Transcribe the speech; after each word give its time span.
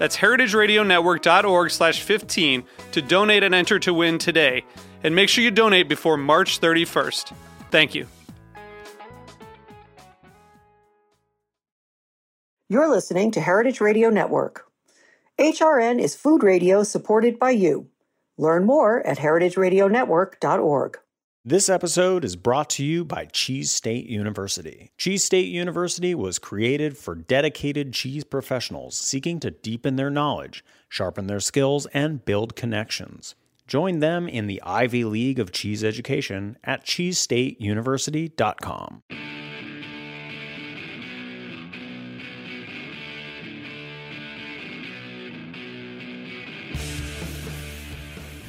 That's 0.00 0.16
heritageradionetwork.org 0.16 1.70
slash 1.70 2.00
15 2.00 2.64
to 2.92 3.02
donate 3.02 3.42
and 3.42 3.54
enter 3.54 3.78
to 3.80 3.92
win 3.92 4.16
today. 4.16 4.64
And 5.04 5.14
make 5.14 5.28
sure 5.28 5.44
you 5.44 5.50
donate 5.50 5.90
before 5.90 6.16
March 6.16 6.58
31st. 6.58 7.34
Thank 7.70 7.94
you. 7.94 8.06
You're 12.70 12.88
listening 12.88 13.30
to 13.32 13.42
Heritage 13.42 13.82
Radio 13.82 14.08
Network. 14.08 14.64
HRN 15.38 16.00
is 16.00 16.16
food 16.16 16.42
radio 16.42 16.82
supported 16.82 17.38
by 17.38 17.50
you. 17.50 17.88
Learn 18.38 18.64
more 18.64 19.06
at 19.06 19.18
heritageradionetwork.org. 19.18 20.98
This 21.42 21.70
episode 21.70 22.22
is 22.22 22.36
brought 22.36 22.68
to 22.70 22.84
you 22.84 23.02
by 23.02 23.24
Cheese 23.24 23.72
State 23.72 24.04
University. 24.04 24.90
Cheese 24.98 25.24
State 25.24 25.48
University 25.48 26.14
was 26.14 26.38
created 26.38 26.98
for 26.98 27.14
dedicated 27.14 27.94
cheese 27.94 28.24
professionals 28.24 28.94
seeking 28.94 29.40
to 29.40 29.50
deepen 29.50 29.96
their 29.96 30.10
knowledge, 30.10 30.62
sharpen 30.90 31.28
their 31.28 31.40
skills, 31.40 31.86
and 31.94 32.26
build 32.26 32.56
connections. 32.56 33.36
Join 33.66 34.00
them 34.00 34.28
in 34.28 34.48
the 34.48 34.60
Ivy 34.60 35.04
League 35.04 35.38
of 35.38 35.50
Cheese 35.50 35.82
Education 35.82 36.58
at 36.62 36.84
cheesestateuniversity.com. 36.84 39.02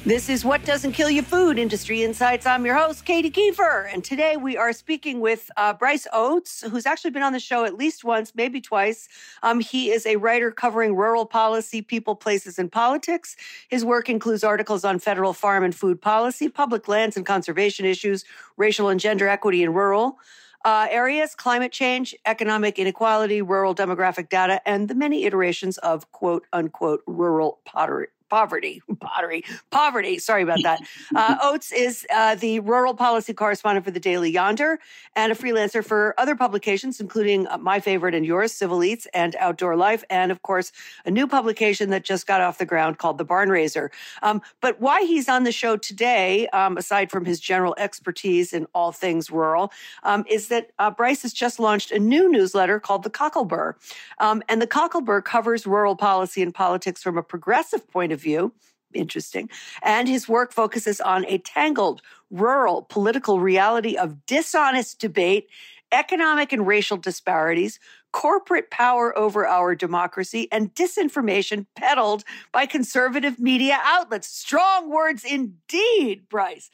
This 0.04 0.28
is 0.28 0.44
What 0.44 0.64
Doesn't 0.64 0.94
Kill 0.94 1.08
You 1.08 1.22
Food 1.22 1.60
Industry 1.60 2.02
Insights. 2.02 2.44
I'm 2.44 2.66
your 2.66 2.74
host, 2.74 3.04
Katy 3.04 3.30
Keiffer. 3.30 3.88
And 3.94 4.02
today 4.02 4.36
we 4.36 4.56
are 4.56 4.72
speaking 4.72 5.20
with 5.20 5.48
uh, 5.56 5.74
Bryce 5.74 6.08
Oates, 6.12 6.64
who's 6.68 6.86
actually 6.86 7.12
been 7.12 7.22
on 7.22 7.32
the 7.32 7.38
show 7.38 7.64
at 7.64 7.76
least 7.76 8.02
once, 8.02 8.34
maybe 8.34 8.60
twice. 8.60 9.08
Um, 9.44 9.60
he 9.60 9.92
is 9.92 10.04
a 10.04 10.16
writer 10.16 10.50
covering 10.50 10.96
rural 10.96 11.24
policy, 11.24 11.82
people, 11.82 12.16
places, 12.16 12.58
and 12.58 12.70
politics. 12.70 13.36
His 13.68 13.84
work 13.84 14.08
includes 14.08 14.42
articles 14.42 14.84
on 14.84 14.98
federal 14.98 15.32
farm 15.32 15.62
and 15.62 15.72
food 15.72 16.02
policy, 16.02 16.48
public 16.48 16.88
lands 16.88 17.16
and 17.16 17.24
conservation 17.24 17.86
issues, 17.86 18.24
racial 18.56 18.88
and 18.88 18.98
gender 18.98 19.28
equity 19.28 19.62
in 19.62 19.72
rural. 19.72 20.18
Uh, 20.64 20.88
areas, 20.90 21.36
climate 21.36 21.70
change, 21.70 22.12
economic 22.26 22.76
inequality, 22.76 23.40
rural 23.40 23.72
demographic 23.72 24.28
data, 24.28 24.60
and 24.66 24.88
the 24.88 24.94
many 24.96 25.24
iterations 25.24 25.78
of 25.78 26.10
quote 26.10 26.44
unquote 26.52 27.02
rural 27.06 27.60
pottery, 27.64 28.08
poverty, 28.32 28.80
pottery, 28.98 29.44
poverty. 29.70 30.18
Sorry 30.18 30.42
about 30.42 30.62
that. 30.62 30.80
Uh, 31.14 31.36
Oates 31.42 31.72
is 31.72 32.06
uh, 32.14 32.34
the 32.36 32.60
rural 32.60 32.94
policy 32.94 33.34
correspondent 33.34 33.84
for 33.84 33.90
the 33.90 34.00
Daily 34.00 34.30
Yonder 34.30 34.78
and 35.14 35.30
a 35.30 35.34
freelancer 35.34 35.84
for 35.84 36.14
other 36.16 36.34
publications, 36.34 37.00
including 37.00 37.46
uh, 37.48 37.58
my 37.58 37.80
favorite 37.80 38.14
and 38.14 38.24
yours, 38.24 38.50
Civil 38.52 38.82
Eats 38.82 39.06
and 39.12 39.36
Outdoor 39.36 39.76
Life, 39.76 40.04
and 40.08 40.32
of 40.32 40.40
course, 40.42 40.72
a 41.04 41.10
new 41.10 41.26
publication 41.26 41.90
that 41.90 42.04
just 42.04 42.26
got 42.26 42.40
off 42.40 42.56
the 42.58 42.64
ground 42.64 42.98
called 42.98 43.18
The 43.18 43.24
Barn 43.24 43.50
Raiser. 43.50 43.90
Um, 44.22 44.40
but 44.60 44.80
why 44.80 45.02
he's 45.02 45.28
on 45.28 45.44
the 45.44 45.52
show 45.52 45.76
today, 45.76 46.48
um, 46.48 46.78
aside 46.78 47.10
from 47.10 47.26
his 47.26 47.38
general 47.40 47.74
expertise 47.76 48.54
in 48.54 48.66
all 48.74 48.90
things 48.90 49.30
rural, 49.30 49.70
um, 50.02 50.24
is 50.30 50.48
that 50.48 50.70
uh, 50.78 50.90
Bryce 50.90 51.22
has 51.22 51.34
just 51.34 51.58
launched 51.58 51.90
a 51.90 51.98
new 51.98 52.30
newsletter 52.30 52.80
called 52.80 53.02
The 53.02 53.10
Cocklebur. 53.10 53.74
Um, 54.18 54.42
and 54.48 54.62
The 54.62 54.66
Cocklebur 54.66 55.24
covers 55.24 55.66
rural 55.66 55.96
policy 55.96 56.42
and 56.42 56.54
politics 56.54 57.02
from 57.02 57.18
a 57.18 57.22
progressive 57.22 57.90
point 57.90 58.12
of 58.12 58.21
view. 58.22 58.52
Interesting. 58.94 59.48
And 59.82 60.08
his 60.08 60.28
work 60.28 60.52
focuses 60.52 61.00
on 61.00 61.24
a 61.26 61.38
tangled 61.38 62.02
rural 62.30 62.82
political 62.82 63.40
reality 63.40 63.96
of 63.96 64.26
dishonest 64.26 64.98
debate, 64.98 65.48
economic 65.92 66.52
and 66.52 66.66
racial 66.66 66.96
disparities, 66.96 67.78
corporate 68.12 68.70
power 68.70 69.16
over 69.16 69.46
our 69.46 69.74
democracy, 69.74 70.48
and 70.52 70.74
disinformation 70.74 71.66
peddled 71.76 72.24
by 72.52 72.66
conservative 72.66 73.38
media 73.38 73.78
outlets. 73.82 74.28
Strong 74.28 74.90
words 74.90 75.24
indeed, 75.24 76.28
Bryce. 76.28 76.70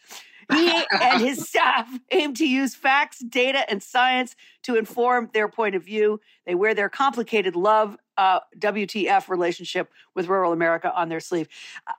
He 0.52 0.72
and 1.02 1.22
his 1.22 1.48
staff 1.48 1.88
aim 2.10 2.34
to 2.34 2.48
use 2.48 2.74
facts, 2.74 3.18
data, 3.18 3.68
and 3.70 3.82
science 3.82 4.34
to 4.62 4.76
inform 4.76 5.30
their 5.32 5.48
point 5.48 5.74
of 5.74 5.84
view. 5.84 6.20
They 6.46 6.54
wear 6.54 6.74
their 6.74 6.88
complicated 6.88 7.56
love 7.56 7.96
uh, 8.16 8.40
WTF 8.58 9.28
relationship 9.28 9.90
with 10.14 10.26
rural 10.26 10.52
America 10.52 10.92
on 10.94 11.08
their 11.08 11.20
sleeve. 11.20 11.48
Uh, 11.86 11.92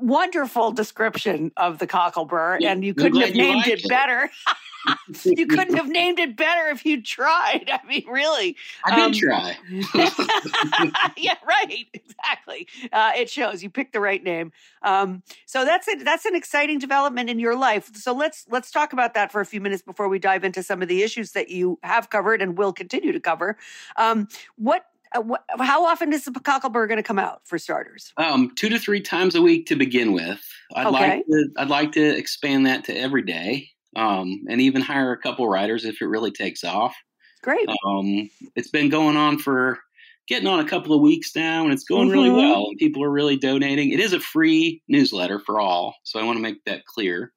wonderful 0.00 0.72
description 0.72 1.52
of 1.56 1.78
the 1.78 1.86
cocklebur, 1.86 2.58
yeah, 2.60 2.72
and 2.72 2.84
you 2.84 2.94
couldn't 2.94 3.20
have 3.20 3.34
named 3.34 3.66
it, 3.66 3.84
it, 3.84 3.88
better. 3.88 4.30
you 5.24 5.46
couldn't 5.46 5.76
have 5.76 5.88
named 5.88 6.18
it 6.18 6.36
better 6.36 6.68
if 6.68 6.84
you 6.84 7.02
tried. 7.02 7.70
I 7.70 7.86
mean, 7.86 8.04
really. 8.08 8.56
I 8.84 8.96
did 8.96 9.04
um, 9.04 9.12
try. 9.12 9.56
yeah, 11.16 11.34
right. 11.46 11.86
Exactly. 11.92 12.68
Uh, 12.92 13.12
it 13.16 13.30
shows 13.30 13.62
you 13.62 13.70
picked 13.70 13.92
the 13.92 14.00
right 14.00 14.22
name. 14.22 14.52
Um, 14.82 15.22
so 15.46 15.64
that's 15.64 15.88
it. 15.88 16.04
That's 16.04 16.24
an 16.24 16.34
exciting 16.34 16.78
development 16.78 17.30
in 17.30 17.38
your 17.38 17.56
life. 17.56 17.94
So 17.94 18.12
let's 18.14 18.46
let's 18.50 18.70
talk 18.70 18.92
about 18.92 19.14
that 19.14 19.30
for 19.32 19.40
a 19.40 19.46
few 19.46 19.60
minutes 19.60 19.82
before 19.82 20.08
we 20.08 20.18
dive 20.18 20.44
into 20.44 20.62
some 20.62 20.82
of 20.82 20.88
the 20.88 21.02
issues 21.02 21.32
that 21.32 21.48
you 21.50 21.78
have 21.82 22.10
covered 22.10 22.42
and 22.42 22.58
will 22.58 22.72
continue 22.72 23.12
to 23.12 23.20
cover. 23.20 23.56
Um, 23.96 24.28
what 24.56 24.86
uh, 25.14 25.64
how 25.64 25.84
often 25.84 26.12
is 26.12 26.24
the 26.24 26.32
cocklebur 26.32 26.88
going 26.88 26.96
to 26.96 27.02
come 27.02 27.18
out 27.18 27.40
for 27.44 27.58
starters? 27.58 28.12
Um, 28.16 28.52
two 28.54 28.68
to 28.68 28.78
three 28.78 29.00
times 29.00 29.34
a 29.34 29.42
week 29.42 29.66
to 29.66 29.76
begin 29.76 30.12
with. 30.12 30.40
I'd 30.74 30.86
okay. 30.86 31.16
like 31.16 31.26
to, 31.26 31.48
I'd 31.58 31.68
like 31.68 31.92
to 31.92 32.16
expand 32.16 32.66
that 32.66 32.84
to 32.84 32.96
every 32.96 33.22
day, 33.22 33.68
um, 33.96 34.42
and 34.48 34.60
even 34.60 34.82
hire 34.82 35.12
a 35.12 35.18
couple 35.18 35.48
writers 35.48 35.84
if 35.84 36.00
it 36.00 36.06
really 36.06 36.30
takes 36.30 36.64
off. 36.64 36.94
Great. 37.42 37.68
Um, 37.68 38.30
it's 38.54 38.70
been 38.70 38.88
going 38.88 39.16
on 39.16 39.38
for 39.38 39.78
getting 40.28 40.48
on 40.48 40.60
a 40.60 40.68
couple 40.68 40.94
of 40.94 41.00
weeks 41.00 41.34
now, 41.34 41.64
and 41.64 41.72
it's 41.72 41.84
going 41.84 42.08
mm-hmm. 42.08 42.18
really 42.18 42.30
well. 42.30 42.66
And 42.68 42.78
people 42.78 43.02
are 43.02 43.10
really 43.10 43.36
donating. 43.36 43.90
It 43.90 44.00
is 44.00 44.12
a 44.12 44.20
free 44.20 44.82
newsletter 44.88 45.38
for 45.40 45.60
all, 45.60 45.96
so 46.04 46.20
I 46.20 46.24
want 46.24 46.36
to 46.36 46.42
make 46.42 46.64
that 46.64 46.84
clear. 46.86 47.32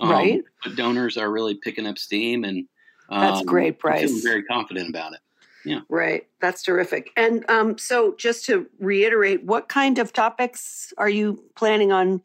Um, 0.00 0.10
right. 0.10 0.42
But 0.62 0.76
donors 0.76 1.16
are 1.16 1.30
really 1.30 1.54
picking 1.62 1.86
up 1.86 1.98
steam, 1.98 2.44
and 2.44 2.66
that's 3.08 3.40
um, 3.40 3.46
great, 3.46 3.78
Bryce. 3.78 4.10
I'm 4.10 4.22
very 4.22 4.42
confident 4.42 4.88
about 4.88 5.12
it. 5.12 5.20
Yeah. 5.64 5.80
Right. 5.88 6.26
That's 6.40 6.62
terrific. 6.62 7.10
And 7.16 7.48
um, 7.50 7.78
so, 7.78 8.14
just 8.18 8.44
to 8.46 8.66
reiterate, 8.78 9.44
what 9.44 9.68
kind 9.68 9.98
of 9.98 10.12
topics 10.12 10.92
are 10.98 11.08
you 11.08 11.42
planning 11.56 11.90
on? 11.90 12.20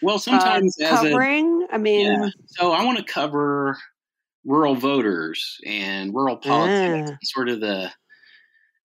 Well, 0.00 0.18
sometimes 0.18 0.76
uh, 0.80 0.88
covering. 0.88 1.66
A, 1.70 1.74
I 1.74 1.78
mean, 1.78 2.06
yeah. 2.06 2.28
so 2.46 2.72
I 2.72 2.84
want 2.84 2.98
to 2.98 3.04
cover 3.04 3.76
rural 4.44 4.74
voters 4.74 5.58
and 5.66 6.14
rural 6.14 6.36
politics, 6.36 7.18
sort 7.24 7.48
of 7.48 7.60
the 7.60 7.90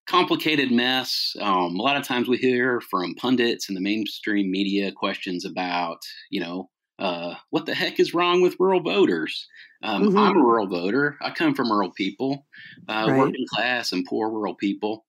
complicated 0.07 0.71
mess. 0.71 1.33
Um, 1.39 1.75
a 1.75 1.81
lot 1.81 1.97
of 1.97 2.03
times 2.03 2.27
we 2.27 2.37
hear 2.37 2.81
from 2.81 3.15
pundits 3.15 3.69
and 3.69 3.77
the 3.77 3.81
mainstream 3.81 4.51
media 4.51 4.91
questions 4.91 5.45
about, 5.45 5.99
you 6.29 6.41
know, 6.41 6.69
uh, 6.99 7.35
what 7.49 7.65
the 7.65 7.73
heck 7.73 7.99
is 7.99 8.13
wrong 8.13 8.41
with 8.41 8.59
rural 8.59 8.81
voters? 8.81 9.47
Um, 9.81 10.03
mm-hmm. 10.03 10.17
I'm 10.17 10.37
a 10.37 10.43
rural 10.43 10.67
voter. 10.67 11.17
I 11.21 11.31
come 11.31 11.53
from 11.53 11.71
rural 11.71 11.91
people, 11.91 12.45
uh, 12.87 13.05
right. 13.09 13.17
working 13.17 13.45
class 13.53 13.91
and 13.91 14.05
poor 14.05 14.29
rural 14.29 14.55
people. 14.55 15.05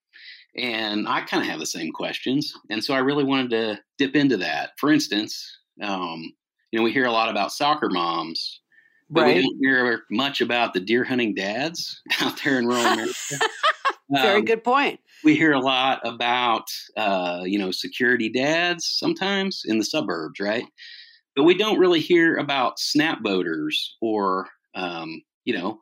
And 0.57 1.09
I 1.09 1.23
kind 1.23 1.43
of 1.43 1.49
have 1.49 1.59
the 1.59 1.67
same 1.67 1.93
questions. 1.93 2.55
And 2.71 2.83
so 2.83 2.95
I 2.95 2.99
really 2.99 3.25
wanted 3.25 3.51
to 3.51 3.81
dip 3.99 4.15
into 4.15 4.37
that. 4.39 4.71
For 4.79 4.93
instance, 4.93 5.59
um, 5.83 6.33
you 6.71 6.79
know, 6.79 6.85
we 6.85 6.93
hear 6.93 7.07
a 7.07 7.13
lot 7.13 7.29
about 7.29 7.53
soccer 7.53 7.89
moms, 7.91 8.61
but 9.11 9.23
right. 9.23 9.37
we 9.37 9.43
don't 9.43 9.59
hear 9.61 10.03
much 10.11 10.41
about 10.41 10.75
the 10.75 10.81
deer 10.81 11.05
hunting 11.05 11.35
dads 11.35 12.01
out 12.21 12.41
there 12.43 12.59
in 12.59 12.67
rural 12.67 12.85
America. 12.85 13.15
Very 14.11 14.41
um, 14.41 14.45
good 14.45 14.63
point. 14.63 15.01
We 15.25 15.35
hear 15.35 15.53
a 15.53 15.61
lot 15.61 16.01
about, 16.05 16.67
uh, 16.97 17.43
you 17.45 17.59
know, 17.59 17.71
security 17.71 18.29
dads 18.29 18.87
sometimes 18.87 19.63
in 19.67 19.79
the 19.79 19.85
suburbs, 19.85 20.39
right? 20.39 20.67
But 21.37 21.45
we 21.45 21.57
don't 21.57 21.79
really 21.79 22.01
hear 22.01 22.37
about 22.37 22.79
SNAP 22.79 23.23
voters 23.23 23.97
or, 24.01 24.49
um, 24.75 25.23
you 25.45 25.57
know, 25.57 25.81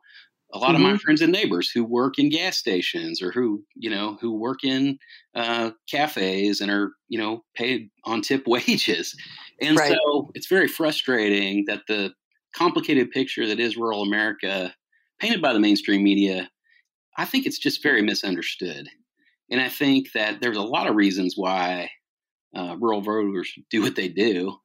a 0.53 0.57
lot 0.57 0.67
mm-hmm. 0.67 0.75
of 0.75 0.81
my 0.81 0.89
mm-hmm. 0.89 0.97
friends 0.97 1.21
and 1.21 1.31
neighbors 1.31 1.69
who 1.69 1.83
work 1.83 2.19
in 2.19 2.29
gas 2.29 2.57
stations 2.57 3.21
or 3.21 3.31
who, 3.31 3.63
you 3.75 3.89
know, 3.89 4.17
who 4.21 4.33
work 4.33 4.63
in 4.63 4.97
uh, 5.35 5.71
cafes 5.89 6.61
and 6.61 6.69
are, 6.69 6.91
you 7.09 7.17
know, 7.17 7.43
paid 7.55 7.89
on 8.05 8.21
tip 8.21 8.43
wages. 8.47 9.15
And 9.61 9.77
right. 9.77 9.93
so 9.93 10.31
it's 10.35 10.47
very 10.47 10.67
frustrating 10.67 11.65
that 11.67 11.81
the 11.87 12.13
complicated 12.55 13.11
picture 13.11 13.47
that 13.47 13.59
is 13.59 13.77
rural 13.77 14.03
America 14.03 14.73
painted 15.19 15.41
by 15.41 15.53
the 15.53 15.59
mainstream 15.59 16.03
media, 16.03 16.49
I 17.17 17.25
think 17.25 17.45
it's 17.45 17.59
just 17.59 17.81
very 17.81 18.01
misunderstood. 18.01 18.87
And 19.49 19.59
I 19.59 19.69
think 19.69 20.11
that 20.13 20.41
there's 20.41 20.57
a 20.57 20.61
lot 20.61 20.87
of 20.87 20.95
reasons 20.95 21.35
why 21.35 21.89
uh, 22.55 22.75
rural 22.79 23.01
voters 23.01 23.51
do 23.69 23.81
what 23.81 23.95
they 23.95 24.07
do. 24.07 24.55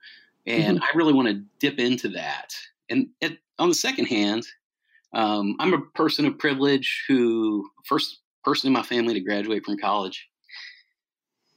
And 0.48 0.78
mm-hmm. 0.78 0.84
I 0.84 0.96
really 0.96 1.12
want 1.12 1.28
to 1.28 1.42
dip 1.60 1.78
into 1.78 2.08
that. 2.08 2.54
And 2.88 3.08
it, 3.20 3.38
on 3.58 3.68
the 3.68 3.74
second 3.74 4.06
hand, 4.06 4.46
um, 5.12 5.56
I'm 5.60 5.74
a 5.74 5.80
person 5.94 6.24
of 6.24 6.38
privilege 6.38 7.04
who 7.06 7.68
first 7.84 8.20
person 8.44 8.68
in 8.68 8.72
my 8.72 8.82
family 8.82 9.14
to 9.14 9.20
graduate 9.20 9.64
from 9.64 9.76
college. 9.76 10.26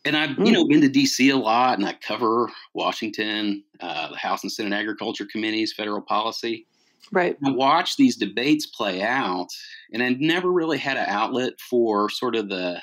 And 0.03 0.17
I've, 0.17 0.31
mm. 0.31 0.45
you 0.45 0.51
know, 0.51 0.67
been 0.67 0.81
to 0.81 0.89
DC 0.89 1.31
a 1.31 1.37
lot 1.37 1.77
and 1.77 1.87
I 1.87 1.93
cover 1.93 2.49
Washington, 2.73 3.63
uh, 3.79 4.09
the 4.09 4.17
House 4.17 4.43
and 4.43 4.51
Senate 4.51 4.75
Agriculture 4.75 5.27
Committees, 5.31 5.73
federal 5.73 6.01
policy. 6.01 6.67
Right. 7.13 7.37
I 7.45 7.51
watched 7.51 7.97
these 7.97 8.17
debates 8.17 8.65
play 8.65 9.01
out 9.01 9.49
and 9.93 10.03
I 10.03 10.09
never 10.19 10.51
really 10.51 10.77
had 10.77 10.97
an 10.97 11.05
outlet 11.07 11.53
for 11.59 12.09
sort 12.09 12.35
of 12.35 12.49
the 12.49 12.81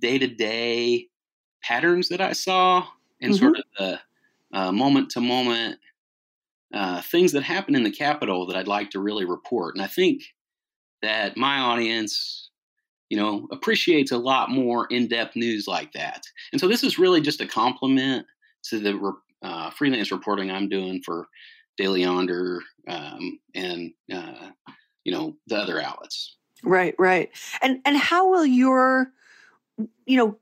day 0.00 0.18
to 0.18 0.26
day 0.26 1.08
patterns 1.62 2.08
that 2.08 2.20
I 2.20 2.32
saw 2.32 2.86
and 3.20 3.32
mm-hmm. 3.32 3.44
sort 3.44 3.58
of 3.58 3.64
the 3.78 4.00
moment 4.52 5.10
to 5.10 5.20
moment 5.20 5.78
things 7.02 7.32
that 7.32 7.42
happen 7.42 7.74
in 7.74 7.82
the 7.82 7.90
Capitol 7.90 8.46
that 8.46 8.56
I'd 8.56 8.68
like 8.68 8.90
to 8.90 9.00
really 9.00 9.24
report. 9.24 9.74
And 9.74 9.82
I 9.84 9.86
think 9.86 10.22
that 11.02 11.36
my 11.36 11.58
audience, 11.58 12.50
you 13.08 13.16
know, 13.16 13.46
appreciates 13.52 14.10
a 14.10 14.18
lot 14.18 14.50
more 14.50 14.86
in 14.90 15.08
depth 15.08 15.36
news 15.36 15.66
like 15.68 15.92
that. 15.92 16.24
And 16.52 16.60
so 16.60 16.68
this 16.68 16.82
is 16.82 16.98
really 16.98 17.20
just 17.20 17.40
a 17.40 17.46
compliment 17.46 18.26
to 18.64 18.78
the 18.80 19.12
uh, 19.42 19.70
freelance 19.70 20.10
reporting 20.10 20.50
I'm 20.50 20.68
doing 20.68 21.02
for 21.04 21.26
Daily 21.76 22.02
Yonder 22.02 22.60
um, 22.88 23.38
and, 23.54 23.92
uh, 24.12 24.50
you 25.04 25.12
know, 25.12 25.36
the 25.46 25.56
other 25.56 25.80
outlets. 25.80 26.36
Right, 26.64 26.94
right. 26.98 27.30
And 27.62 27.80
and 27.84 27.96
how 27.96 28.30
will 28.30 28.46
your 28.46 29.12
you 30.06 30.16
know 30.16 30.38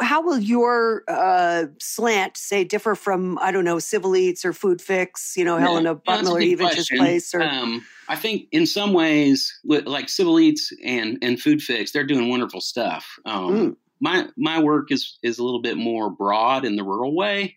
how 0.00 0.22
will 0.22 0.38
your 0.38 1.04
uh, 1.08 1.66
slant 1.78 2.36
say 2.36 2.64
differ 2.64 2.94
from 2.94 3.38
I 3.40 3.50
don't 3.50 3.64
know 3.64 3.78
Civil 3.78 4.16
Eats 4.16 4.44
or 4.44 4.52
Food 4.52 4.80
Fix, 4.80 5.36
you 5.36 5.44
know, 5.44 5.56
yeah, 5.56 5.64
Helena 5.64 5.96
Bottemiller 5.96 6.56
Evich 6.56 6.74
just 6.74 6.90
place? 6.90 7.34
Or 7.34 7.42
um, 7.42 7.84
I 8.08 8.16
think 8.16 8.48
in 8.52 8.66
some 8.66 8.92
ways, 8.92 9.58
like 9.64 10.08
Civil 10.08 10.38
Eats 10.38 10.72
and 10.84 11.18
and 11.22 11.40
Food 11.40 11.62
Fix, 11.62 11.92
they're 11.92 12.04
doing 12.04 12.28
wonderful 12.28 12.60
stuff. 12.60 13.18
Um, 13.24 13.52
mm. 13.54 13.76
My 14.00 14.28
my 14.36 14.62
work 14.62 14.92
is 14.92 15.18
is 15.22 15.38
a 15.38 15.44
little 15.44 15.62
bit 15.62 15.76
more 15.76 16.10
broad 16.10 16.64
in 16.64 16.76
the 16.76 16.84
rural 16.84 17.14
way. 17.14 17.56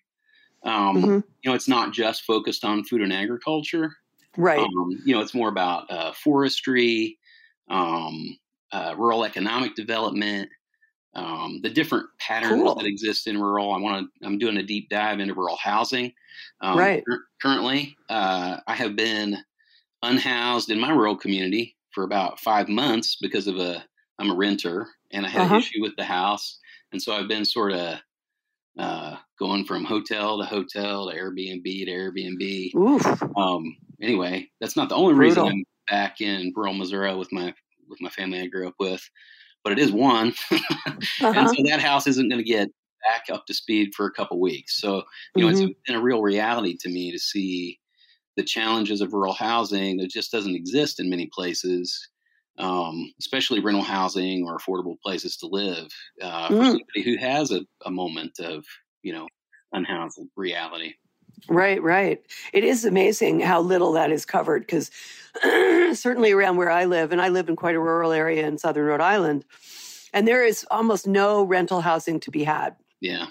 Um, 0.63 0.97
mm-hmm. 0.97 1.09
You 1.09 1.23
know, 1.45 1.53
it's 1.53 1.67
not 1.67 1.93
just 1.93 2.23
focused 2.23 2.65
on 2.65 2.83
food 2.83 3.01
and 3.01 3.13
agriculture. 3.13 3.93
Right. 4.37 4.59
Um, 4.59 5.01
you 5.05 5.13
know, 5.13 5.21
it's 5.21 5.33
more 5.33 5.49
about 5.49 5.89
uh, 5.89 6.13
forestry, 6.13 7.17
um, 7.69 8.37
uh, 8.71 8.93
rural 8.97 9.23
economic 9.25 9.75
development 9.75 10.49
um, 11.15 11.59
the 11.63 11.69
different 11.69 12.07
patterns 12.19 12.61
cool. 12.61 12.75
that 12.75 12.85
exist 12.85 13.27
in 13.27 13.39
rural. 13.39 13.73
I 13.73 13.79
want 13.79 14.05
to. 14.05 14.27
I'm 14.27 14.37
doing 14.37 14.57
a 14.57 14.63
deep 14.63 14.89
dive 14.89 15.19
into 15.19 15.33
rural 15.33 15.57
housing. 15.57 16.13
Um, 16.61 16.77
right. 16.77 17.03
currently, 17.41 17.95
uh, 18.09 18.57
I 18.67 18.75
have 18.75 18.95
been 18.95 19.37
unhoused 20.03 20.69
in 20.69 20.79
my 20.79 20.91
rural 20.91 21.17
community 21.17 21.75
for 21.91 22.03
about 22.03 22.39
five 22.39 22.69
months 22.69 23.17
because 23.21 23.47
of 23.47 23.57
a. 23.57 23.83
I'm 24.19 24.31
a 24.31 24.35
renter, 24.35 24.85
and 25.11 25.25
I 25.25 25.29
had 25.29 25.43
uh-huh. 25.43 25.55
an 25.55 25.59
issue 25.61 25.81
with 25.81 25.95
the 25.97 26.03
house, 26.03 26.59
and 26.91 27.01
so 27.01 27.13
I've 27.13 27.29
been 27.29 27.45
sort 27.45 27.71
of 27.71 27.99
uh, 28.77 29.15
going 29.39 29.65
from 29.65 29.85
hotel 29.85 30.37
to 30.37 30.45
hotel 30.45 31.09
to 31.09 31.15
Airbnb 31.15 31.63
to 31.63 31.91
Airbnb. 31.91 33.31
Um, 33.37 33.77
anyway, 34.01 34.49
that's 34.59 34.75
not 34.75 34.89
the 34.89 34.95
only 34.95 35.13
Brutal. 35.13 35.45
reason 35.45 35.47
I'm 35.47 35.63
back 35.89 36.21
in 36.21 36.51
rural 36.55 36.73
Missouri 36.73 37.15
with 37.15 37.31
my 37.31 37.53
with 37.89 38.01
my 38.01 38.09
family 38.09 38.41
I 38.41 38.47
grew 38.47 38.67
up 38.67 38.75
with 38.77 39.01
but 39.63 39.73
it 39.73 39.79
is 39.79 39.91
one. 39.91 40.33
uh-huh. 40.51 41.33
and 41.35 41.49
so 41.49 41.63
that 41.65 41.81
house 41.81 42.07
isn't 42.07 42.29
going 42.29 42.43
to 42.43 42.47
get 42.47 42.69
back 43.07 43.25
up 43.33 43.45
to 43.45 43.53
speed 43.53 43.93
for 43.95 44.05
a 44.05 44.11
couple 44.11 44.39
weeks. 44.39 44.79
So, 44.79 45.03
you 45.35 45.45
know, 45.45 45.51
mm-hmm. 45.51 45.67
it's 45.67 45.79
been 45.87 45.95
a 45.95 46.01
real 46.01 46.21
reality 46.21 46.75
to 46.77 46.89
me 46.89 47.11
to 47.11 47.19
see 47.19 47.79
the 48.35 48.43
challenges 48.43 49.01
of 49.01 49.13
rural 49.13 49.33
housing 49.33 49.97
that 49.97 50.09
just 50.09 50.31
doesn't 50.31 50.55
exist 50.55 50.99
in 50.99 51.09
many 51.09 51.29
places, 51.33 52.09
um, 52.57 53.13
especially 53.19 53.59
rental 53.59 53.83
housing 53.83 54.45
or 54.45 54.57
affordable 54.57 54.95
places 55.03 55.37
to 55.37 55.47
live 55.47 55.87
uh, 56.21 56.47
mm. 56.47 56.57
for 56.57 56.65
somebody 56.65 57.01
who 57.03 57.17
has 57.17 57.51
a, 57.51 57.61
a 57.85 57.91
moment 57.91 58.39
of, 58.39 58.65
you 59.01 59.13
know, 59.13 59.27
unhoused 59.73 60.19
reality. 60.35 60.93
Right, 61.47 61.81
right. 61.81 62.21
It 62.53 62.63
is 62.63 62.85
amazing 62.85 63.39
how 63.39 63.61
little 63.61 63.93
that 63.93 64.11
is 64.11 64.25
covered 64.25 64.61
because 64.61 64.91
certainly 65.99 66.31
around 66.31 66.57
where 66.57 66.71
I 66.71 66.85
live, 66.85 67.11
and 67.11 67.21
I 67.21 67.29
live 67.29 67.49
in 67.49 67.55
quite 67.55 67.75
a 67.75 67.79
rural 67.79 68.11
area 68.11 68.47
in 68.47 68.57
southern 68.57 68.85
Rhode 68.85 69.01
Island, 69.01 69.45
and 70.13 70.27
there 70.27 70.43
is 70.43 70.65
almost 70.71 71.07
no 71.07 71.43
rental 71.43 71.81
housing 71.81 72.19
to 72.21 72.31
be 72.31 72.43
had. 72.43 72.75
Yeah. 72.99 73.27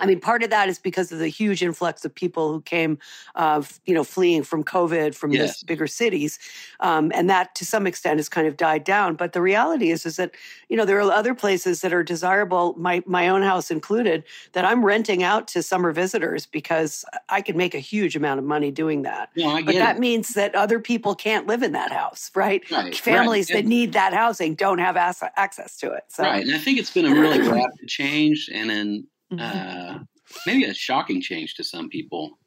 I 0.00 0.06
mean, 0.06 0.20
part 0.20 0.42
of 0.42 0.50
that 0.50 0.68
is 0.68 0.78
because 0.78 1.12
of 1.12 1.18
the 1.18 1.28
huge 1.28 1.62
influx 1.62 2.04
of 2.04 2.14
people 2.14 2.52
who 2.52 2.60
came, 2.62 2.98
uh, 3.34 3.62
you 3.86 3.94
know, 3.94 4.04
fleeing 4.04 4.42
from 4.42 4.64
COVID 4.64 5.14
from 5.14 5.32
yes. 5.32 5.60
the 5.60 5.66
bigger 5.66 5.86
cities, 5.86 6.38
um, 6.80 7.12
and 7.14 7.28
that 7.30 7.54
to 7.56 7.64
some 7.64 7.86
extent 7.86 8.18
has 8.18 8.28
kind 8.28 8.46
of 8.46 8.56
died 8.56 8.84
down. 8.84 9.14
But 9.14 9.32
the 9.32 9.42
reality 9.42 9.90
is, 9.90 10.06
is 10.06 10.16
that 10.16 10.32
you 10.68 10.76
know 10.76 10.84
there 10.84 10.98
are 11.00 11.12
other 11.12 11.34
places 11.34 11.80
that 11.80 11.92
are 11.92 12.02
desirable, 12.02 12.74
my 12.78 13.02
my 13.06 13.28
own 13.28 13.42
house 13.42 13.70
included, 13.70 14.24
that 14.52 14.64
I'm 14.64 14.84
renting 14.84 15.22
out 15.22 15.48
to 15.48 15.62
summer 15.62 15.92
visitors 15.92 16.46
because 16.46 17.04
I 17.28 17.40
can 17.40 17.56
make 17.56 17.74
a 17.74 17.78
huge 17.78 18.16
amount 18.16 18.38
of 18.38 18.44
money 18.44 18.70
doing 18.70 19.02
that. 19.02 19.30
Yeah, 19.34 19.60
but 19.64 19.74
that 19.74 19.98
means 19.98 20.34
that 20.34 20.54
other 20.54 20.80
people 20.80 21.14
can't 21.14 21.46
live 21.46 21.62
in 21.62 21.72
that 21.72 21.92
house, 21.92 22.30
right? 22.34 22.68
right 22.70 22.94
Families 22.94 23.50
right. 23.50 23.62
that 23.62 23.68
need 23.68 23.92
that 23.92 24.12
housing 24.12 24.54
don't 24.54 24.78
have 24.78 24.96
access 24.96 25.76
to 25.78 25.92
it. 25.92 26.04
So. 26.08 26.22
Right, 26.22 26.44
and 26.44 26.54
I 26.54 26.58
think 26.58 26.78
it's 26.78 26.92
been 26.92 27.06
a 27.06 27.14
really 27.20 27.40
rapid 27.48 27.88
change, 27.88 28.50
and 28.52 28.70
in 28.70 28.88
mm-hmm. 28.88 29.13
Uh, 29.38 29.98
maybe 30.46 30.64
a 30.64 30.74
shocking 30.74 31.20
change 31.20 31.54
to 31.54 31.64
some 31.64 31.88
people. 31.88 32.38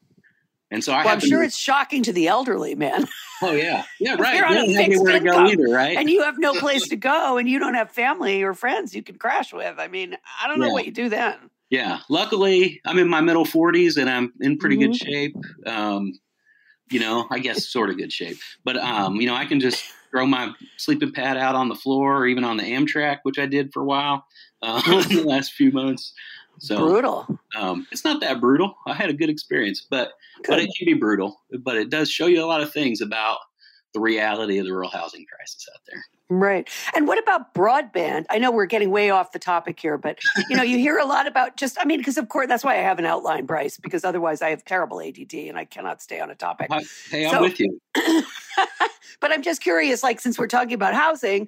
And 0.69 0.83
so 0.83 0.91
I 0.91 1.05
well, 1.05 1.13
I'm 1.13 1.19
sure 1.21 1.43
it's 1.43 1.57
shocking 1.57 2.03
to 2.03 2.13
the 2.13 2.27
elderly, 2.27 2.75
man. 2.75 3.07
Oh 3.39 3.51
yeah, 3.51 3.83
yeah, 3.99 4.15
right. 4.17 4.35
You're 4.35 4.47
on 4.47 4.57
a 4.57 4.73
fixed 4.73 5.05
to 5.05 5.19
go 5.19 5.45
either, 5.45 5.67
right? 5.69 5.95
And 5.95 6.09
you 6.09 6.23
have 6.23 6.39
no 6.39 6.53
place 6.59 6.87
to 6.87 6.95
go, 6.95 7.37
and 7.37 7.47
you 7.47 7.59
don't 7.59 7.75
have 7.75 7.91
family 7.91 8.41
or 8.41 8.55
friends 8.55 8.95
you 8.95 9.03
can 9.03 9.19
crash 9.19 9.53
with. 9.53 9.77
I 9.77 9.87
mean, 9.87 10.17
I 10.41 10.47
don't 10.47 10.59
know 10.59 10.65
yeah. 10.65 10.73
what 10.73 10.85
you 10.87 10.91
do 10.91 11.07
then. 11.07 11.35
Yeah, 11.69 11.99
luckily 12.09 12.81
I'm 12.83 12.97
in 12.97 13.07
my 13.07 13.21
middle 13.21 13.45
40s 13.45 13.97
and 13.97 14.09
I'm 14.09 14.33
in 14.39 14.57
pretty 14.57 14.77
mm-hmm. 14.77 14.91
good 14.91 14.95
shape. 14.95 15.35
Um, 15.67 16.13
you 16.89 16.99
know, 16.99 17.27
I 17.29 17.37
guess 17.37 17.69
sort 17.69 17.91
of 17.91 17.97
good 17.97 18.11
shape, 18.11 18.37
but 18.63 18.77
um, 18.77 19.17
you 19.17 19.27
know, 19.27 19.35
I 19.35 19.45
can 19.45 19.59
just 19.59 19.83
throw 20.09 20.25
my 20.25 20.51
sleeping 20.77 21.11
pad 21.11 21.37
out 21.37 21.53
on 21.53 21.69
the 21.69 21.75
floor 21.75 22.17
or 22.17 22.27
even 22.27 22.43
on 22.43 22.57
the 22.57 22.63
Amtrak, 22.63 23.19
which 23.23 23.37
I 23.37 23.45
did 23.45 23.71
for 23.73 23.81
a 23.81 23.85
while 23.85 24.25
uh, 24.61 24.81
in 25.11 25.17
the 25.17 25.23
last 25.23 25.53
few 25.53 25.71
months. 25.71 26.13
So 26.59 26.77
brutal. 26.77 27.39
Um, 27.57 27.87
it's 27.91 28.03
not 28.03 28.21
that 28.21 28.39
brutal. 28.41 28.77
I 28.85 28.93
had 28.93 29.09
a 29.09 29.13
good 29.13 29.29
experience, 29.29 29.85
but 29.89 30.13
good. 30.43 30.47
but 30.47 30.59
it 30.59 30.69
can 30.77 30.85
be 30.85 30.93
brutal. 30.93 31.41
But 31.59 31.77
it 31.77 31.89
does 31.89 32.09
show 32.09 32.25
you 32.25 32.43
a 32.43 32.47
lot 32.47 32.61
of 32.61 32.71
things 32.71 33.01
about 33.01 33.37
the 33.93 33.99
reality 33.99 34.57
of 34.57 34.65
the 34.65 34.71
rural 34.71 34.89
housing 34.89 35.25
crisis 35.25 35.67
out 35.73 35.81
there. 35.87 36.03
Right. 36.29 36.69
And 36.93 37.07
what 37.07 37.17
about 37.19 37.53
broadband? 37.53 38.25
I 38.29 38.37
know 38.37 38.51
we're 38.51 38.65
getting 38.65 38.91
way 38.91 39.09
off 39.09 39.31
the 39.31 39.39
topic 39.39 39.79
here, 39.79 39.97
but 39.97 40.19
you 40.49 40.57
know, 40.57 40.63
you 40.63 40.77
hear 40.77 40.97
a 40.97 41.05
lot 41.05 41.25
about 41.25 41.55
just 41.55 41.77
I 41.79 41.85
mean, 41.85 41.99
because 41.99 42.17
of 42.17 42.27
course 42.27 42.47
that's 42.47 42.65
why 42.65 42.73
I 42.73 42.81
have 42.81 42.99
an 42.99 43.05
outline, 43.05 43.45
Bryce, 43.45 43.77
because 43.77 44.03
otherwise 44.03 44.41
I 44.41 44.49
have 44.49 44.65
terrible 44.65 44.99
ADD 44.99 45.33
and 45.33 45.57
I 45.57 45.63
cannot 45.63 46.01
stay 46.01 46.19
on 46.19 46.29
a 46.29 46.35
topic. 46.35 46.69
Hey, 47.09 47.25
I'm 47.25 47.31
so, 47.31 47.41
with 47.41 47.59
you. 47.59 47.79
but 49.19 49.31
I'm 49.31 49.41
just 49.41 49.61
curious, 49.61 50.03
like 50.03 50.19
since 50.19 50.37
we're 50.37 50.47
talking 50.47 50.73
about 50.73 50.93
housing, 50.93 51.47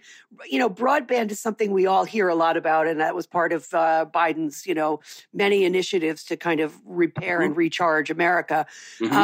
you 0.49 0.59
know, 0.59 0.69
broadband 0.69 1.31
is 1.31 1.39
something 1.39 1.71
we 1.71 1.85
all 1.85 2.05
hear 2.05 2.27
a 2.27 2.35
lot 2.35 2.57
about, 2.57 2.87
and 2.87 2.99
that 2.99 3.15
was 3.15 3.27
part 3.27 3.53
of 3.53 3.67
uh, 3.73 4.05
Biden's, 4.13 4.65
you 4.65 4.73
know, 4.73 4.99
many 5.33 5.65
initiatives 5.65 6.23
to 6.25 6.37
kind 6.37 6.59
of 6.59 6.75
repair 6.85 7.41
and 7.41 7.51
mm-hmm. 7.51 7.59
recharge 7.59 8.09
America. 8.09 8.65
Mm-hmm. 8.99 9.15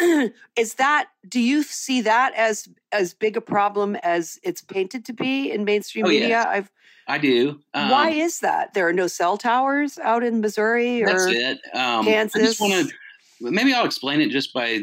Um, 0.00 0.30
is 0.56 0.74
that? 0.74 1.08
Do 1.28 1.40
you 1.40 1.62
see 1.62 2.00
that 2.02 2.32
as 2.34 2.68
as 2.92 3.14
big 3.14 3.36
a 3.36 3.40
problem 3.40 3.96
as 3.96 4.38
it's 4.42 4.62
painted 4.62 5.04
to 5.06 5.12
be 5.12 5.50
in 5.50 5.64
mainstream 5.64 6.06
oh, 6.06 6.08
media? 6.08 6.28
Yes. 6.28 6.46
I've 6.48 6.70
I 7.08 7.16
do. 7.16 7.58
Um, 7.72 7.88
Why 7.88 8.10
is 8.10 8.40
that? 8.40 8.74
There 8.74 8.86
are 8.86 8.92
no 8.92 9.06
cell 9.06 9.38
towers 9.38 9.98
out 9.98 10.22
in 10.22 10.40
Missouri 10.40 11.02
or 11.02 11.06
that's 11.06 11.26
it. 11.26 11.58
Um, 11.74 12.04
Kansas. 12.04 12.40
I 12.40 12.44
just 12.44 12.60
want 12.60 12.88
to. 12.88 12.94
Maybe 13.40 13.72
I'll 13.72 13.86
explain 13.86 14.20
it 14.20 14.30
just 14.30 14.52
by 14.52 14.82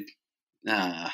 uh, 0.67 1.09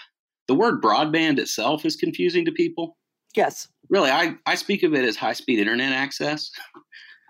the 0.51 0.55
word 0.55 0.81
broadband 0.81 1.39
itself 1.39 1.86
is 1.86 1.96
confusing 1.96 2.43
to 2.43 2.51
people. 2.51 2.98
Yes. 3.34 3.70
Really, 3.89 4.12
I, 4.12 4.36
I 4.46 4.55
speak 4.55 4.84
of 4.84 4.93
it 4.93 5.05
as 5.05 5.15
high 5.15 5.31
speed 5.31 5.60
internet 5.60 5.93
access. 5.93 6.51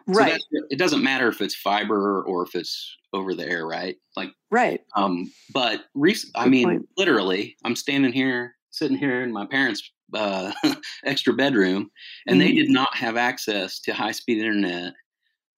Right. 0.08 0.34
So 0.34 0.66
it 0.72 0.80
doesn't 0.80 1.04
matter 1.04 1.28
if 1.28 1.42
it's 1.42 1.54
fiber 1.54 2.24
or 2.24 2.42
if 2.42 2.56
it's 2.56 2.98
over 3.14 3.36
the 3.36 3.48
air, 3.48 3.68
right? 3.68 3.96
Like, 4.18 4.32
right. 4.50 4.82
Um, 4.96 5.32
but 5.54 5.84
rec- 5.94 6.18
I 6.36 6.48
mean, 6.48 6.68
point. 6.68 6.90
literally, 6.98 7.56
I'm 7.64 7.76
standing 7.76 8.12
here, 8.12 8.56
sitting 8.72 8.98
here 8.98 9.22
in 9.22 9.32
my 9.32 9.46
parents' 9.46 9.90
uh, 10.16 10.52
extra 11.06 11.34
bedroom, 11.34 11.92
and 12.26 12.42
mm-hmm. 12.42 12.48
they 12.48 12.52
did 12.52 12.72
not 12.72 12.94
have 12.96 13.16
access 13.16 13.80
to 13.82 13.94
high 13.94 14.12
speed 14.12 14.40
internet 14.40 14.94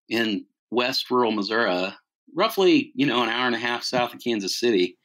in 0.10 0.46
West 0.72 1.10
rural 1.10 1.32
Missouri, 1.32 1.94
roughly, 2.36 2.92
you 2.96 3.06
know, 3.06 3.24
an 3.24 3.30
hour 3.30 3.48
and 3.48 3.56
a 3.56 3.60
half 3.60 3.82
south 3.82 4.14
of 4.14 4.22
Kansas 4.22 4.60
City, 4.60 4.98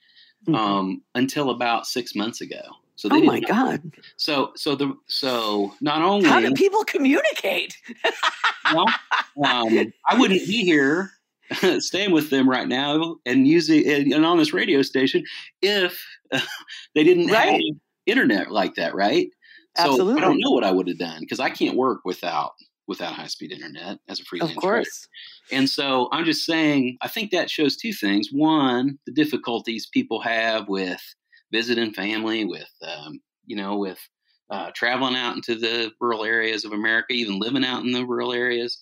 mm-hmm. 0.46 0.54
um, 0.54 1.02
until 1.14 1.50
about 1.50 1.86
six 1.86 2.14
months 2.14 2.40
ago. 2.40 2.62
So 2.96 3.08
oh 3.12 3.20
my 3.22 3.38
god! 3.38 3.80
So 4.16 4.50
so 4.56 4.74
the 4.74 4.92
so 5.06 5.72
not 5.80 6.02
only 6.02 6.28
how 6.28 6.40
do 6.40 6.52
people 6.54 6.82
communicate? 6.82 7.76
well, 8.74 8.86
um, 9.44 9.92
I 10.08 10.18
wouldn't 10.18 10.44
be 10.48 10.64
here 10.64 11.12
staying 11.78 12.10
with 12.10 12.30
them 12.30 12.50
right 12.50 12.66
now 12.66 13.16
and 13.24 13.46
using 13.46 14.12
and 14.12 14.26
on 14.26 14.38
this 14.38 14.52
radio 14.52 14.82
station 14.82 15.22
if 15.62 16.04
uh, 16.32 16.40
they 16.96 17.04
didn't 17.04 17.28
right. 17.28 17.52
have 17.52 17.60
internet 18.06 18.50
like 18.50 18.74
that, 18.74 18.96
right? 18.96 19.28
Absolutely. 19.76 20.14
So 20.14 20.18
I 20.18 20.20
don't 20.22 20.40
know 20.40 20.50
what 20.50 20.64
I 20.64 20.72
would 20.72 20.88
have 20.88 20.98
done 20.98 21.20
because 21.20 21.38
I 21.38 21.50
can't 21.50 21.76
work 21.76 22.00
without 22.04 22.54
without 22.88 23.12
high 23.12 23.26
speed 23.26 23.52
internet 23.52 23.98
as 24.08 24.18
a 24.18 24.24
freelance. 24.24 24.52
Of 24.52 24.56
course. 24.56 25.06
And 25.52 25.68
so 25.68 26.08
I'm 26.10 26.24
just 26.24 26.44
saying, 26.44 26.96
I 27.02 27.08
think 27.08 27.30
that 27.30 27.50
shows 27.50 27.76
two 27.76 27.92
things. 27.92 28.30
One, 28.32 28.98
the 29.06 29.12
difficulties 29.12 29.86
people 29.86 30.20
have 30.22 30.68
with 30.68 31.00
visiting 31.52 31.92
family, 31.92 32.44
with 32.44 32.70
um, 32.82 33.20
you 33.46 33.56
know, 33.56 33.76
with 33.76 33.98
uh, 34.50 34.70
traveling 34.74 35.16
out 35.16 35.36
into 35.36 35.54
the 35.54 35.92
rural 36.00 36.24
areas 36.24 36.64
of 36.64 36.72
America, 36.72 37.12
even 37.12 37.38
living 37.38 37.64
out 37.64 37.84
in 37.84 37.92
the 37.92 38.04
rural 38.04 38.32
areas. 38.32 38.80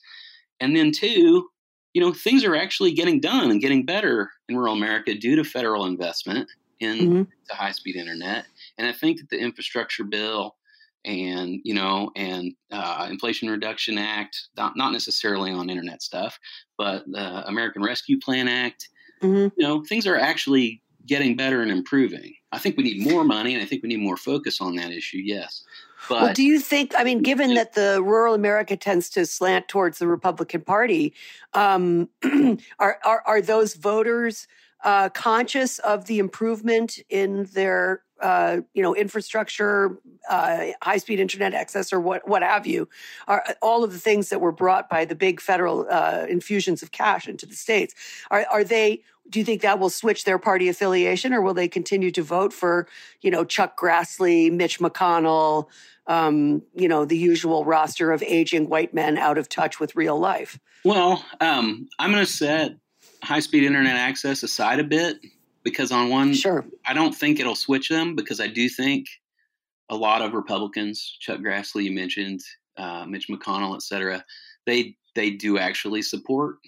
And 0.61 0.75
then 0.75 0.93
two, 0.93 1.49
you 1.93 2.01
know, 2.01 2.13
things 2.13 2.45
are 2.45 2.57
actually 2.57 2.93
getting 2.93 3.21
done 3.21 3.51
and 3.51 3.61
getting 3.61 3.85
better 3.85 4.31
in 4.49 4.57
rural 4.57 4.75
America 4.75 5.15
due 5.15 5.37
to 5.37 5.45
federal 5.45 5.87
investment 5.87 6.49
in 6.79 6.99
mm-hmm. 6.99 7.23
high 7.51 7.73
speed 7.73 7.97
internet. 7.97 8.47
And 8.79 8.87
I 8.87 8.93
think 8.93 9.19
that 9.19 9.31
the 9.31 9.39
infrastructure 9.39 10.05
bill 10.05 10.57
and 11.05 11.61
you 11.65 11.75
know 11.75 12.11
and 12.17 12.53
uh, 12.73 13.07
inflation 13.09 13.49
reduction 13.49 13.99
act 13.99 14.49
not, 14.57 14.77
not 14.77 14.93
necessarily 14.93 15.51
on 15.51 15.71
internet 15.71 16.03
stuff 16.03 16.39
but 16.77 17.05
the 17.07 17.47
american 17.49 17.83
rescue 17.83 18.19
plan 18.19 18.49
act 18.49 18.89
mm-hmm. 19.23 19.49
you 19.57 19.67
know 19.67 19.83
things 19.85 20.07
are 20.07 20.17
actually 20.17 20.83
getting 21.07 21.37
better 21.37 21.63
and 21.63 21.71
improving 21.71 22.35
i 22.53 22.59
think 22.59 22.77
we 22.77 22.83
need 22.83 23.01
more 23.01 23.25
money 23.25 23.55
and 23.55 23.63
i 23.63 23.67
think 23.67 23.83
we 23.83 23.89
need 23.89 24.01
more 24.01 24.17
focus 24.17 24.61
on 24.61 24.75
that 24.75 24.91
issue 24.91 25.19
yes 25.19 25.63
but 26.09 26.23
well, 26.23 26.35
do 26.35 26.43
you 26.43 26.59
think 26.59 26.93
i 26.99 27.05
mean 27.05 27.23
given 27.23 27.55
that 27.55 27.75
the 27.75 28.03
rural 28.03 28.35
america 28.35 28.77
tends 28.77 29.09
to 29.09 29.25
slant 29.25 29.69
towards 29.69 29.99
the 29.99 30.09
republican 30.09 30.61
party 30.61 31.15
um, 31.55 32.09
are, 32.79 32.99
are 33.05 33.23
are 33.27 33.41
those 33.41 33.75
voters 33.75 34.49
uh, 34.85 35.09
conscious 35.09 35.79
of 35.81 36.07
the 36.07 36.19
improvement 36.19 36.99
in 37.09 37.45
their 37.55 38.03
uh, 38.21 38.61
you 38.75 38.83
know 38.83 38.95
infrastructure, 38.95 39.99
uh, 40.29 40.67
high 40.83 40.97
speed 40.97 41.21
internet 41.21 41.55
access, 41.55 41.93
or 41.93 42.01
what 42.01 42.27
what 42.29 42.43
have 42.43 42.67
you, 42.67 42.89
are 43.27 43.45
all 43.63 43.85
of 43.85 43.93
the 43.93 43.99
things 43.99 44.29
that 44.31 44.41
were 44.41 44.53
brought 44.53 44.89
by 44.89 45.05
the 45.05 45.15
big 45.15 45.41
federal 45.41 45.87
uh, 45.91 46.27
infusions 46.29 46.83
of 46.83 46.93
cash 46.93 47.29
into 47.29 47.47
the 47.47 47.55
states. 47.55 47.95
Are 48.31 48.47
are 48.51 48.65
they? 48.65 49.03
Do 49.29 49.41
you 49.41 49.45
think 49.45 49.63
that 49.63 49.81
will 49.81 49.91
switch 49.91 50.25
their 50.25 50.39
party 50.39 50.69
affiliation, 50.69 51.35
or 51.35 51.43
will 51.43 51.55
they 51.55 51.69
continue 51.69 52.11
to 52.13 52.23
vote 52.23 52.53
for 52.53 52.87
you 53.21 53.31
know 53.31 53.45
Chuck 53.45 53.79
Grassley, 53.79 54.51
Mitch 54.53 54.79
McConnell? 54.79 55.67
Um, 56.07 56.63
you 56.75 56.89
know 56.89 57.05
the 57.05 57.19
usual 57.19 57.65
roster 57.65 58.13
of 58.13 58.23
aging 58.23 58.69
white 58.69 58.95
men 58.95 59.19
out 59.19 59.39
of 59.39 59.49
touch 59.49 59.81
with 59.81 59.97
real 59.97 60.19
life. 60.19 60.59
Well, 60.85 61.25
um, 61.41 61.89
I'm 61.99 62.13
going 62.13 62.25
to 62.25 62.31
set 62.31 62.77
high 63.23 63.41
speed 63.41 63.65
internet 63.65 63.97
access 63.97 64.45
aside 64.45 64.79
a 64.79 64.85
bit 64.85 65.19
because 65.67 65.91
on 65.91 66.11
one, 66.11 66.33
sure, 66.33 66.65
I 66.87 66.95
don't 66.95 67.13
think 67.13 67.41
it'll 67.41 67.57
switch 67.57 67.89
them 67.89 68.15
because 68.15 68.39
I 68.39 68.47
do 68.47 68.69
think 68.69 69.09
a 69.91 69.97
lot 69.97 70.23
of 70.23 70.33
Republicans, 70.33 71.17
Chuck 71.19 71.41
Grassley, 71.41 71.83
you 71.83 71.91
mentioned, 71.91 72.41
uh, 72.77 73.05
Mitch 73.05 73.27
McConnell, 73.29 73.75
et 73.75 73.83
cetera, 73.83 74.25
they 74.65 74.95
they 75.17 75.31
do 75.31 75.59
actually 75.59 76.03
support, 76.03 76.59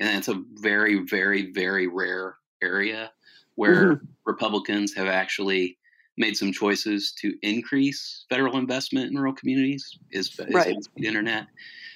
and 0.00 0.18
it's 0.18 0.26
a 0.26 0.42
very, 0.54 1.04
very, 1.04 1.52
very 1.52 1.86
rare 1.86 2.38
area 2.60 3.12
where 3.54 3.94
mm-hmm. 3.94 4.04
Republicans 4.26 4.94
have 4.94 5.06
actually 5.06 5.78
made 6.16 6.36
some 6.36 6.50
choices 6.50 7.12
to 7.20 7.32
increase 7.42 8.26
federal 8.28 8.58
investment 8.58 9.12
in 9.12 9.16
rural 9.16 9.32
communities 9.32 9.96
is, 10.10 10.28
is 10.40 10.52
right. 10.52 10.74
internet, 10.96 11.46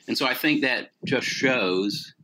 and 0.07 0.17
so 0.17 0.25
I 0.25 0.35
think 0.35 0.61
that 0.61 0.91
just 1.05 1.27
shows 1.27 2.15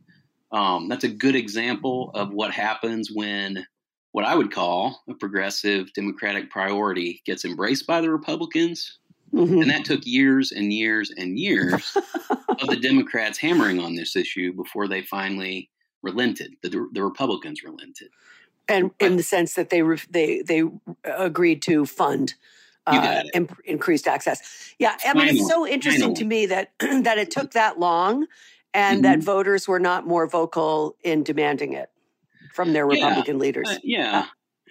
um, 0.53 0.87
that's 0.87 1.03
a 1.03 1.09
good 1.09 1.35
example 1.35 2.11
of 2.13 2.31
what 2.31 2.53
happens 2.53 3.11
when 3.11 3.65
what 4.11 4.25
I 4.25 4.35
would 4.35 4.51
call 4.51 5.01
a 5.09 5.13
progressive 5.13 5.93
Democratic 5.93 6.49
priority 6.49 7.21
gets 7.25 7.45
embraced 7.45 7.87
by 7.87 8.01
the 8.01 8.09
Republicans. 8.09 8.99
Mm-hmm. 9.33 9.61
And 9.61 9.69
that 9.69 9.85
took 9.85 10.01
years 10.05 10.51
and 10.51 10.73
years 10.73 11.11
and 11.15 11.39
years 11.39 11.95
of 12.49 12.67
the 12.67 12.75
Democrats 12.75 13.37
hammering 13.37 13.79
on 13.79 13.95
this 13.95 14.15
issue 14.15 14.51
before 14.53 14.89
they 14.89 15.01
finally 15.01 15.69
relented. 16.01 16.55
The, 16.61 16.89
the 16.91 17.03
Republicans 17.03 17.63
relented. 17.63 18.09
And 18.67 18.91
but, 18.97 19.05
in 19.05 19.17
the 19.17 19.23
sense 19.23 19.53
that 19.53 19.69
they 19.69 19.81
they 20.09 20.41
they 20.41 20.63
agreed 21.05 21.61
to 21.63 21.85
fund 21.85 22.33
uh, 22.87 23.23
increased 23.63 24.07
access. 24.07 24.73
Yeah, 24.79 24.97
I 25.05 25.13
mean, 25.13 25.29
it's 25.29 25.47
so 25.47 25.67
interesting 25.67 26.13
to 26.15 26.25
me 26.25 26.45
that 26.47 26.71
that 26.79 27.17
it 27.17 27.31
took 27.31 27.51
that 27.51 27.79
long, 27.79 28.27
and 28.73 28.97
mm-hmm. 28.97 29.03
that 29.03 29.23
voters 29.23 29.67
were 29.67 29.79
not 29.79 30.07
more 30.07 30.27
vocal 30.27 30.95
in 31.03 31.23
demanding 31.23 31.73
it 31.73 31.89
from 32.53 32.73
their 32.73 32.85
Republican 32.85 33.35
yeah. 33.35 33.41
leaders. 33.41 33.69
Uh, 33.69 33.77
yeah. 33.83 34.25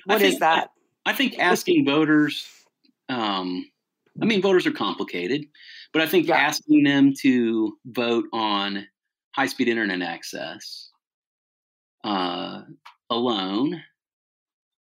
What 0.04 0.20
think, 0.20 0.34
is 0.34 0.40
that? 0.40 0.70
I, 1.06 1.10
I 1.10 1.14
think 1.14 1.38
asking 1.38 1.84
voters, 1.84 2.46
um, 3.08 3.66
I 4.20 4.24
mean, 4.24 4.42
voters 4.42 4.66
are 4.66 4.72
complicated, 4.72 5.46
but 5.92 6.02
I 6.02 6.06
think 6.06 6.28
yeah. 6.28 6.36
asking 6.36 6.84
them 6.84 7.14
to 7.20 7.76
vote 7.86 8.26
on 8.32 8.86
high 9.34 9.46
speed 9.46 9.68
internet 9.68 10.02
access 10.02 10.90
uh, 12.04 12.62
alone 13.08 13.82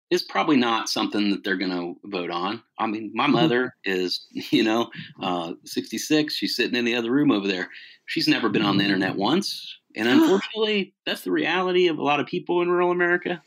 is 0.09 0.23
probably 0.23 0.55
not 0.55 0.87
something 0.87 1.29
that 1.31 1.43
they're 1.43 1.57
going 1.57 1.71
to 1.71 1.95
vote 2.05 2.31
on. 2.31 2.63
I 2.79 2.87
mean, 2.87 3.11
my 3.13 3.25
mm-hmm. 3.25 3.33
mother 3.33 3.75
is, 3.83 4.25
you 4.31 4.63
know, 4.63 4.89
uh, 5.21 5.53
66. 5.65 6.33
She's 6.33 6.55
sitting 6.55 6.75
in 6.75 6.85
the 6.85 6.95
other 6.95 7.11
room 7.11 7.31
over 7.31 7.47
there. 7.47 7.69
She's 8.05 8.27
never 8.27 8.49
been 8.49 8.61
on 8.61 8.77
the 8.77 8.85
internet 8.85 9.15
once. 9.15 9.77
And 9.97 10.07
unfortunately, 10.07 10.93
that's 11.05 11.21
the 11.21 11.31
reality 11.31 11.87
of 11.87 11.97
a 11.97 12.03
lot 12.03 12.19
of 12.19 12.27
people 12.27 12.61
in 12.61 12.69
rural 12.69 12.91
America. 12.91 13.41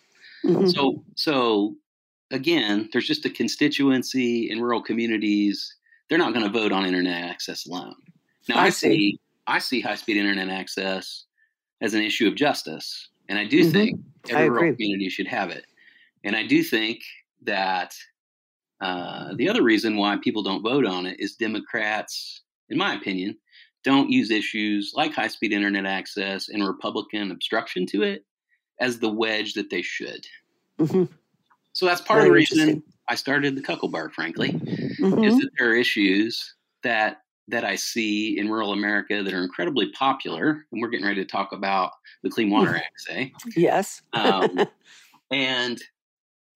Mm-hmm. 0.45 0.69
So, 0.69 1.03
so 1.15 1.77
again, 2.31 2.89
there's 2.93 3.07
just 3.07 3.25
a 3.25 3.31
constituency 3.31 4.51
in 4.51 4.61
rural 4.61 4.83
communities. 4.83 5.75
They're 6.09 6.19
not 6.19 6.35
going 6.35 6.45
to 6.45 6.53
vote 6.53 6.73
on 6.73 6.85
internet 6.85 7.25
access 7.25 7.67
alone. 7.67 7.95
Now, 8.49 8.59
I, 8.59 8.67
I 8.67 8.71
see. 8.71 8.89
see 8.89 9.21
I 9.47 9.59
see 9.59 9.81
high 9.81 9.97
speed 9.97 10.17
internet 10.17 10.49
access 10.49 11.25
as 11.81 11.95
an 11.95 12.03
issue 12.03 12.29
of 12.29 12.37
justice, 12.37 13.09
and 13.29 13.39
I 13.39 13.45
do 13.45 13.63
mm-hmm. 13.63 13.73
think 13.73 14.01
every 14.29 14.51
rural 14.51 14.75
community 14.75 15.09
should 15.09 15.27
have 15.27 15.51
it. 15.51 15.65
And 16.25 16.37
I 16.37 16.47
do 16.47 16.63
think 16.63 17.01
that 17.43 17.95
uh, 18.81 19.35
the 19.37 19.49
other 19.49 19.63
reason 19.63 19.97
why 19.97 20.17
people 20.23 20.43
don't 20.43 20.63
vote 20.63 20.87
on 20.87 21.07
it 21.07 21.19
is 21.19 21.35
Democrats, 21.35 22.43
in 22.69 22.79
my 22.79 22.95
opinion, 22.95 23.37
don't 23.85 24.11
use 24.11 24.31
issues 24.31 24.93
like 24.95 25.15
high 25.15 25.29
speed 25.29 25.53
internet 25.53 25.87
access 25.87 26.49
and 26.49 26.67
Republican 26.67 27.31
obstruction 27.31 27.87
to 27.87 28.03
it 28.03 28.25
as 28.81 28.99
the 28.99 29.09
wedge 29.09 29.55
that 29.55 29.71
they 29.71 29.83
should. 29.83 30.27
Mm-hmm. 30.79 31.05
So 31.73 31.87
that's 31.87 32.01
part 32.01 32.23
Very 32.23 32.29
of 32.29 32.49
the 32.49 32.57
reason 32.57 32.83
I 33.09 33.15
started 33.15 33.57
the 33.57 33.63
Cocklebur, 33.63 34.13
frankly, 34.13 34.53
mm-hmm. 34.53 35.25
is 35.25 35.39
that 35.39 35.51
there 35.59 35.71
are 35.71 35.75
issues 35.75 36.55
that 36.83 37.19
that 37.49 37.65
I 37.65 37.75
see 37.75 38.39
in 38.39 38.49
rural 38.49 38.73
America 38.73 39.23
that 39.25 39.33
are 39.33 39.43
incredibly 39.43 39.91
popular, 39.91 40.65
and 40.71 40.81
we're 40.81 40.89
getting 40.89 41.07
ready 41.07 41.23
to 41.25 41.29
talk 41.29 41.53
about 41.53 41.93
the 42.23 42.31
Clean 42.31 42.49
Water 42.49 42.77
Act, 42.77 42.93
say. 42.97 43.33
Yes. 43.57 44.03
um, 44.13 44.67
and 45.33 45.83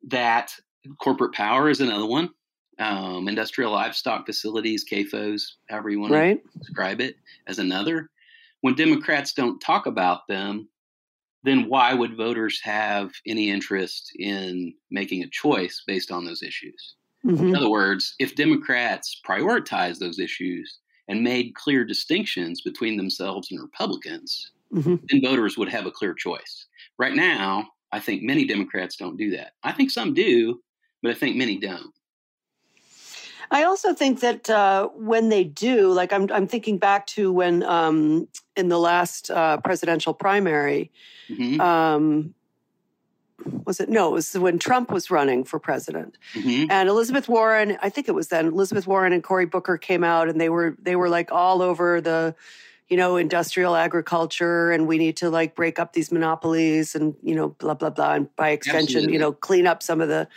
that 0.05 0.53
corporate 1.01 1.35
power 1.35 1.69
is 1.69 1.81
another 1.81 2.07
one 2.07 2.31
um, 2.79 3.29
industrial 3.29 3.73
livestock 3.73 4.27
facilities, 4.27 4.85
CAFOs, 4.85 5.53
however 5.69 5.91
you 5.91 6.01
want 6.01 6.13
right. 6.13 6.43
to 6.53 6.59
describe 6.59 7.01
it, 7.01 7.17
as 7.47 7.59
another. 7.59 8.11
When 8.61 8.75
Democrats 8.75 9.33
don't 9.33 9.61
talk 9.61 9.87
about 9.87 10.27
them, 10.29 10.69
then 11.43 11.69
why 11.69 11.93
would 11.93 12.17
voters 12.17 12.61
have 12.63 13.13
any 13.27 13.51
interest 13.51 14.13
in 14.19 14.75
making 14.91 15.23
a 15.23 15.29
choice 15.29 15.83
based 15.87 16.11
on 16.11 16.25
those 16.25 16.43
issues? 16.43 16.95
Mm-hmm. 17.25 17.49
In 17.49 17.57
other 17.57 17.71
words, 17.71 18.15
if 18.19 18.35
Democrats 18.35 19.21
prioritize 19.27 19.99
those 19.99 20.19
issues 20.19 20.79
and 21.09 21.23
made 21.23 21.55
clear 21.55 21.85
distinctions 21.85 22.63
between 22.63 22.97
themselves 22.97 23.51
and 23.51 23.61
Republicans, 23.61 24.53
mm-hmm. 24.73 24.97
then 25.09 25.23
voters 25.23 25.59
would 25.59 25.69
have 25.69 25.87
a 25.87 25.91
clear 25.91 26.15
choice. 26.15 26.67
Right 26.99 27.15
now, 27.15 27.69
I 27.93 28.01
think 28.01 28.23
many 28.23 28.47
Democrats 28.47 28.97
don't 28.97 29.17
do 29.17 29.31
that. 29.33 29.53
I 29.63 29.73
think 29.73 29.91
some 29.91 30.15
do, 30.15 30.61
but 31.03 31.11
I 31.11 31.15
think 31.15 31.37
many 31.37 31.59
don't. 31.59 31.93
I 33.51 33.65
also 33.65 33.95
think 33.95 34.21
that 34.21 34.49
uh, 34.51 34.89
when 34.95 35.29
they 35.29 35.45
do, 35.45 35.93
like 35.93 36.13
I'm, 36.13 36.31
I'm 36.33 36.47
thinking 36.47 36.79
back 36.79 37.07
to 37.09 37.33
when 37.33 37.63
um, 37.63 38.29
in 38.57 38.69
the 38.69 38.79
last 38.79 39.31
uh, 39.31 39.59
presidential 39.59 40.15
primary, 40.15 40.91
mm-hmm. 41.29 41.61
um, 41.61 42.35
was 43.67 43.81
it 43.81 43.89
no? 43.89 44.09
It 44.09 44.13
was 44.13 44.35
when 44.35 44.59
Trump 44.59 44.91
was 44.91 45.11
running 45.11 45.45
for 45.45 45.59
president, 45.59 46.17
mm-hmm. 46.35 46.71
and 46.71 46.89
Elizabeth 46.89 47.29
Warren. 47.29 47.77
I 47.83 47.91
think 47.91 48.09
it 48.09 48.15
was 48.15 48.29
then 48.29 48.47
Elizabeth 48.47 48.87
Warren 48.87 49.13
and 49.13 49.23
Cory 49.23 49.47
Booker 49.47 49.77
came 49.77 50.05
out, 50.05 50.29
and 50.29 50.41
they 50.41 50.49
were 50.49 50.77
they 50.81 50.97
were 50.97 51.09
like 51.09 51.31
all 51.33 51.61
over 51.61 52.01
the 52.01 52.35
you 52.89 52.99
know, 52.99 53.17
industrial 53.17 53.75
agriculture 53.75 54.71
and 54.71 54.87
we 54.87 54.99
need 54.99 55.17
to 55.17 55.31
like 55.31 55.55
break 55.55 55.79
up 55.79 55.95
these 55.95 56.13
monopolies 56.13 56.95
and, 56.95 57.15
you 57.23 57.35
know, 57.35 57.49
blah, 57.49 57.75
blah, 57.75 57.91
blah. 57.91 58.13
And 58.13 58.37
by 58.37 58.51
extension, 58.51 58.99
Absolutely. 58.99 59.13
you 59.15 59.19
know, 59.19 59.33
clean 59.33 59.67
up 59.67 59.83
some 59.83 60.01
of 60.01 60.09
the 60.09 60.29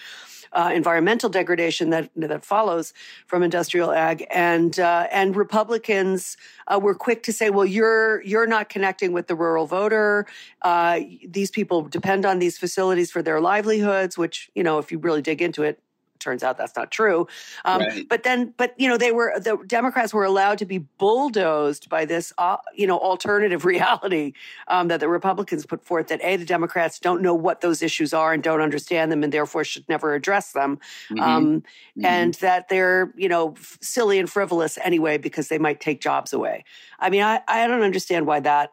uh, 0.54 0.72
environmental 0.74 1.30
degradation 1.30 1.90
that 1.90 2.10
that 2.16 2.44
follows 2.44 2.94
from 3.26 3.44
industrial 3.44 3.92
ag, 3.92 4.26
and 4.30 4.80
uh, 4.80 5.08
and 5.12 5.36
Republicans 5.36 6.38
uh, 6.68 6.80
were 6.80 6.96
quick 6.96 7.24
to 7.24 7.34
say, 7.34 7.50
well, 7.50 7.66
you're 7.66 8.22
you're 8.24 8.48
not 8.48 8.70
connecting 8.70 9.12
with 9.14 9.28
the 9.28 9.36
rural 9.36 9.66
voter. 9.66 10.26
Uh, 10.62 11.00
these 11.28 11.52
people 11.52 11.82
depend 11.84 12.26
on 12.26 12.40
these 12.40 12.58
facilities 12.58 13.12
for 13.12 13.22
their 13.22 13.40
livelihoods, 13.40 14.18
which 14.18 14.50
you 14.56 14.64
know, 14.64 14.80
if 14.80 14.92
you 14.92 14.98
really 14.98 15.22
dig 15.22 15.42
into 15.42 15.64
it, 15.64 15.82
turns 16.20 16.44
out 16.44 16.58
that's 16.58 16.76
not 16.76 16.92
true. 16.92 17.28
Um, 17.66 17.82
right. 17.82 18.10
But 18.10 18.24
then, 18.24 18.54
but 18.58 18.74
you 18.80 18.88
know, 18.88 18.98
they 18.98 19.12
were 19.12 19.34
the 19.40 19.58
Democrats 19.68 20.14
were 20.14 20.24
allowed 20.24 20.58
to 20.60 20.66
be 20.66 20.80
bulldozed 20.80 21.90
by 21.90 22.06
this, 22.06 22.34
uh, 22.38 22.58
you 22.74 22.88
know, 22.88 22.98
alternative 22.98 23.66
reality 23.74 24.34
um, 24.68 24.88
that 24.88 25.00
the 25.00 25.10
Republicans 25.10 25.66
put 25.66 25.84
forth. 25.84 26.08
That 26.08 26.22
a 26.24 26.36
the 26.38 26.46
Democrats 26.46 27.00
don't 27.00 27.22
know 27.22 27.34
what 27.34 27.62
those 27.62 27.82
issues 27.82 28.14
are 28.14 28.34
and 28.34 28.44
don't 28.44 28.62
understand 28.62 29.12
them, 29.12 29.24
and 29.24 29.32
therefore 29.32 29.64
should 29.64 29.88
never 29.90 30.14
address 30.14 30.52
them, 30.52 30.80
mm-hmm. 31.10 31.20
Um, 31.20 31.62
mm-hmm. 31.62 32.06
and 32.06 32.34
that 32.36 32.70
they're 32.70 33.14
you 33.16 33.30
know 33.30 33.56
silly 33.82 34.20
and 34.20 34.30
frivolous 34.30 34.78
anyway 34.84 35.18
because 35.18 35.48
they 35.48 35.58
might 35.60 35.80
take 35.80 36.02
jobs 36.02 36.34
away. 36.34 36.64
I 37.00 37.10
mean, 37.10 37.24
I 37.24 37.42
I 37.48 37.68
don't 37.68 37.82
understand 37.84 38.26
why 38.26 38.40
that, 38.42 38.72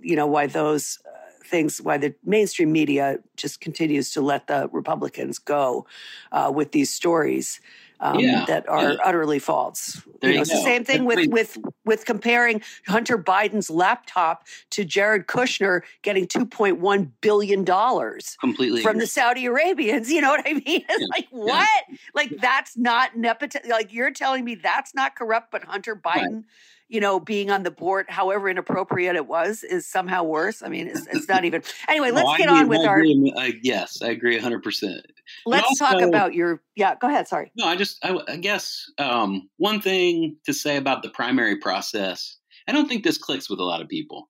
you 0.00 0.16
know, 0.16 0.26
why 0.26 0.46
those 0.46 0.98
things 1.46 1.80
why 1.80 1.98
the 1.98 2.14
mainstream 2.24 2.72
media 2.72 3.18
just 3.36 3.60
continues 3.60 4.10
to 4.12 4.20
let 4.20 4.46
the 4.46 4.68
Republicans 4.72 5.38
go 5.38 5.86
uh, 6.32 6.50
with 6.54 6.72
these 6.72 6.92
stories. 6.92 7.60
Um, 7.98 8.18
yeah, 8.18 8.44
that 8.46 8.68
are 8.68 8.92
yeah. 8.92 8.98
utterly 9.02 9.38
false. 9.38 10.02
There 10.20 10.28
you 10.28 10.36
know, 10.36 10.42
it's 10.42 10.50
the 10.50 10.58
same 10.58 10.84
thing 10.84 11.06
with 11.06 11.30
with 11.30 11.56
with 11.86 12.04
comparing 12.04 12.60
Hunter 12.86 13.16
Biden's 13.16 13.70
laptop 13.70 14.46
to 14.72 14.84
Jared 14.84 15.28
Kushner 15.28 15.80
getting 16.02 16.26
two 16.26 16.44
point 16.44 16.78
one 16.78 17.14
billion 17.22 17.64
dollars 17.64 18.36
completely 18.38 18.82
from 18.82 18.98
the 18.98 19.06
Saudi 19.06 19.46
Arabians. 19.46 20.10
You 20.16 20.20
know 20.20 20.28
what 20.28 20.46
I 20.46 20.52
mean? 20.52 20.62
It's 20.66 21.00
yeah, 21.00 21.06
like 21.10 21.28
what? 21.30 21.84
Like 22.14 22.36
that's 22.38 22.76
not 22.76 23.16
nepotism. 23.16 23.70
Like 23.70 23.94
you're 23.94 24.10
telling 24.10 24.44
me 24.44 24.56
that's 24.56 24.94
not 24.94 25.16
corrupt, 25.16 25.50
but 25.50 25.64
Hunter 25.64 25.96
Biden. 25.96 26.34
Right 26.34 26.44
you 26.88 27.00
know, 27.00 27.18
being 27.18 27.50
on 27.50 27.64
the 27.64 27.70
board, 27.70 28.06
however 28.08 28.48
inappropriate 28.48 29.16
it 29.16 29.26
was, 29.26 29.64
is 29.64 29.86
somehow 29.86 30.22
worse. 30.22 30.62
I 30.62 30.68
mean, 30.68 30.86
it's, 30.86 31.06
it's 31.08 31.28
not 31.28 31.44
even. 31.44 31.62
Anyway, 31.88 32.10
let's 32.10 32.28
no, 32.28 32.36
get 32.36 32.48
agree, 32.48 32.58
on 32.58 32.68
with 32.68 32.80
I 32.80 32.86
our. 32.86 33.04
I, 33.38 33.54
yes, 33.62 34.02
I 34.02 34.08
agree 34.08 34.38
100%. 34.38 35.00
Let's 35.46 35.66
also, 35.66 35.84
talk 35.84 36.02
about 36.02 36.34
your. 36.34 36.62
Yeah, 36.74 36.94
go 36.96 37.08
ahead. 37.08 37.28
Sorry. 37.28 37.50
No, 37.56 37.66
I 37.66 37.76
just, 37.76 38.04
I, 38.04 38.18
I 38.28 38.36
guess 38.36 38.90
um, 38.98 39.48
one 39.58 39.80
thing 39.80 40.36
to 40.46 40.52
say 40.52 40.76
about 40.76 41.02
the 41.02 41.10
primary 41.10 41.56
process, 41.56 42.36
I 42.68 42.72
don't 42.72 42.88
think 42.88 43.04
this 43.04 43.18
clicks 43.18 43.48
with 43.48 43.60
a 43.60 43.64
lot 43.64 43.80
of 43.80 43.88
people. 43.88 44.28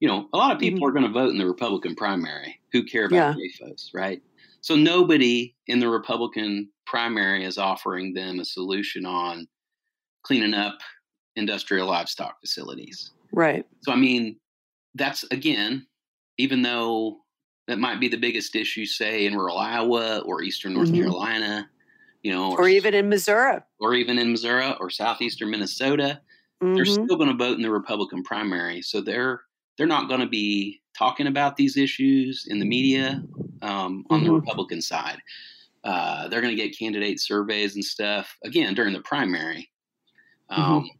You 0.00 0.08
know, 0.08 0.28
a 0.32 0.36
lot 0.36 0.52
of 0.52 0.58
people 0.58 0.80
mm-hmm. 0.80 0.88
are 0.88 0.92
going 0.92 1.06
to 1.06 1.12
vote 1.12 1.30
in 1.30 1.38
the 1.38 1.46
Republican 1.46 1.94
primary 1.94 2.60
who 2.72 2.84
care 2.84 3.06
about 3.06 3.36
yeah. 3.36 3.68
right? 3.94 4.22
So 4.60 4.76
nobody 4.76 5.54
in 5.66 5.80
the 5.80 5.88
Republican 5.88 6.68
primary 6.86 7.44
is 7.44 7.58
offering 7.58 8.14
them 8.14 8.38
a 8.38 8.44
solution 8.44 9.04
on 9.04 9.46
cleaning 10.22 10.54
up 10.54 10.78
industrial 11.36 11.88
livestock 11.88 12.40
facilities. 12.40 13.10
Right. 13.32 13.64
So, 13.80 13.92
I 13.92 13.96
mean, 13.96 14.36
that's 14.94 15.24
again, 15.30 15.86
even 16.38 16.62
though 16.62 17.18
that 17.68 17.78
might 17.78 18.00
be 18.00 18.08
the 18.08 18.16
biggest 18.16 18.54
issue, 18.56 18.84
say 18.84 19.26
in 19.26 19.36
rural 19.36 19.58
Iowa 19.58 20.20
or 20.20 20.42
eastern 20.42 20.74
North 20.74 20.88
mm-hmm. 20.88 21.02
Carolina, 21.02 21.68
you 22.22 22.32
know, 22.32 22.52
or, 22.52 22.62
or, 22.62 22.68
even 22.68 22.94
in 22.94 23.08
Missouri, 23.08 23.60
or 23.80 23.94
even 23.94 24.18
in 24.18 24.30
Missouri 24.30 24.74
or 24.78 24.90
southeastern 24.90 25.50
Minnesota, 25.50 26.20
mm-hmm. 26.62 26.74
they're 26.74 26.84
still 26.84 27.16
going 27.16 27.28
to 27.28 27.36
vote 27.36 27.56
in 27.56 27.62
the 27.62 27.70
Republican 27.70 28.22
primary. 28.22 28.82
So 28.82 29.00
they're 29.00 29.42
they're 29.76 29.86
not 29.86 30.08
going 30.08 30.20
to 30.20 30.28
be 30.28 30.82
talking 30.96 31.26
about 31.26 31.56
these 31.56 31.76
issues 31.76 32.46
in 32.48 32.58
the 32.58 32.66
media 32.66 33.22
um, 33.62 34.04
on 34.10 34.20
mm-hmm. 34.20 34.26
the 34.26 34.32
Republican 34.32 34.82
side. 34.82 35.18
Uh, 35.84 36.28
they're 36.28 36.40
going 36.40 36.54
to 36.56 36.62
get 36.62 36.78
candidate 36.78 37.20
surveys 37.20 37.74
and 37.74 37.84
stuff 37.84 38.36
again 38.44 38.74
during 38.74 38.92
the 38.92 39.00
primary. 39.00 39.70
Mm-hmm. 40.50 40.62
Um, 40.62 40.90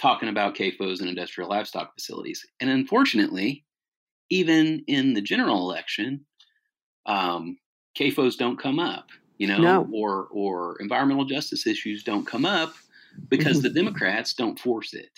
talking 0.00 0.30
about 0.30 0.54
CAFOs 0.54 1.00
and 1.00 1.08
industrial 1.08 1.50
livestock 1.50 1.94
facilities. 1.94 2.44
And 2.60 2.70
unfortunately, 2.70 3.64
even 4.30 4.82
in 4.86 5.12
the 5.12 5.20
general 5.20 5.58
election, 5.58 6.24
um, 7.06 7.58
CAFOs 7.98 8.38
don't 8.38 8.58
come 8.58 8.78
up, 8.78 9.08
you 9.38 9.46
know, 9.46 9.58
no. 9.58 9.88
or 9.92 10.28
or 10.30 10.76
environmental 10.80 11.24
justice 11.24 11.66
issues 11.66 12.02
don't 12.02 12.26
come 12.26 12.46
up 12.46 12.72
because 13.28 13.58
mm-hmm. 13.58 13.68
the 13.68 13.74
Democrats 13.74 14.32
don't 14.32 14.58
force 14.58 14.94
it. 14.94 15.10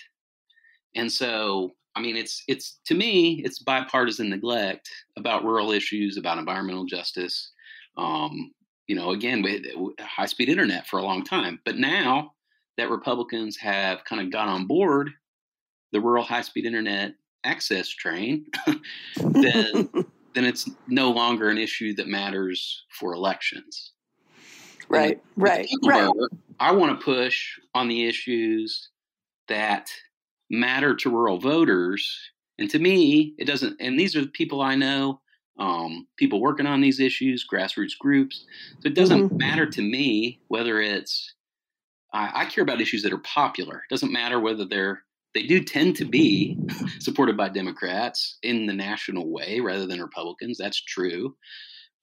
And 0.95 1.11
so, 1.11 1.71
I 1.95 2.01
mean, 2.01 2.17
it's 2.17 2.43
it's 2.47 2.79
to 2.85 2.95
me, 2.95 3.41
it's 3.45 3.59
bipartisan 3.59 4.29
neglect 4.29 4.89
about 5.17 5.45
rural 5.45 5.71
issues, 5.71 6.17
about 6.17 6.39
environmental 6.39 6.85
justice. 6.85 7.51
Um, 7.95 8.51
you 8.87 8.95
know, 8.95 9.11
again, 9.11 9.41
with 9.41 9.63
high 10.01 10.25
speed 10.25 10.49
internet 10.49 10.87
for 10.87 10.99
a 10.99 11.03
long 11.03 11.23
time, 11.23 11.59
but 11.63 11.77
now 11.77 12.32
that 12.77 12.89
Republicans 12.89 13.57
have 13.57 14.03
kind 14.05 14.21
of 14.21 14.31
got 14.31 14.47
on 14.47 14.65
board 14.65 15.11
the 15.91 16.01
rural 16.01 16.23
high 16.23 16.41
speed 16.41 16.65
internet 16.65 17.13
access 17.43 17.87
train, 17.87 18.45
then 19.17 19.89
then 20.33 20.45
it's 20.45 20.69
no 20.87 21.11
longer 21.11 21.49
an 21.49 21.57
issue 21.57 21.93
that 21.95 22.07
matters 22.07 22.85
for 22.99 23.13
elections. 23.13 23.91
Right, 24.89 25.21
right, 25.37 25.67
right. 25.85 26.11
I 26.59 26.71
want 26.71 26.99
to 26.99 27.03
push 27.03 27.57
on 27.73 27.87
the 27.87 28.07
issues 28.07 28.89
that 29.47 29.89
matter 30.49 30.95
to 30.95 31.09
rural 31.09 31.39
voters. 31.39 32.19
And 32.59 32.69
to 32.69 32.79
me, 32.79 33.33
it 33.37 33.45
doesn't, 33.45 33.77
and 33.79 33.99
these 33.99 34.15
are 34.15 34.21
the 34.21 34.27
people 34.27 34.61
I 34.61 34.75
know, 34.75 35.19
um, 35.57 36.07
people 36.17 36.41
working 36.41 36.67
on 36.67 36.81
these 36.81 36.99
issues, 36.99 37.45
grassroots 37.51 37.97
groups. 37.97 38.45
So 38.81 38.87
it 38.87 38.95
doesn't 38.95 39.29
mm-hmm. 39.29 39.37
matter 39.37 39.65
to 39.65 39.81
me 39.81 40.39
whether 40.47 40.79
it's 40.79 41.33
I, 42.13 42.31
I 42.33 42.45
care 42.45 42.61
about 42.61 42.81
issues 42.81 43.03
that 43.03 43.13
are 43.13 43.19
popular. 43.19 43.77
It 43.77 43.89
doesn't 43.89 44.11
matter 44.11 44.39
whether 44.39 44.65
they're 44.65 45.03
they 45.33 45.43
do 45.43 45.63
tend 45.63 45.95
to 45.95 46.05
be 46.05 46.57
supported 46.99 47.35
by 47.35 47.49
Democrats 47.49 48.37
in 48.43 48.67
the 48.67 48.73
national 48.73 49.31
way 49.31 49.59
rather 49.59 49.87
than 49.87 50.01
Republicans. 50.01 50.57
That's 50.59 50.81
true. 50.81 51.35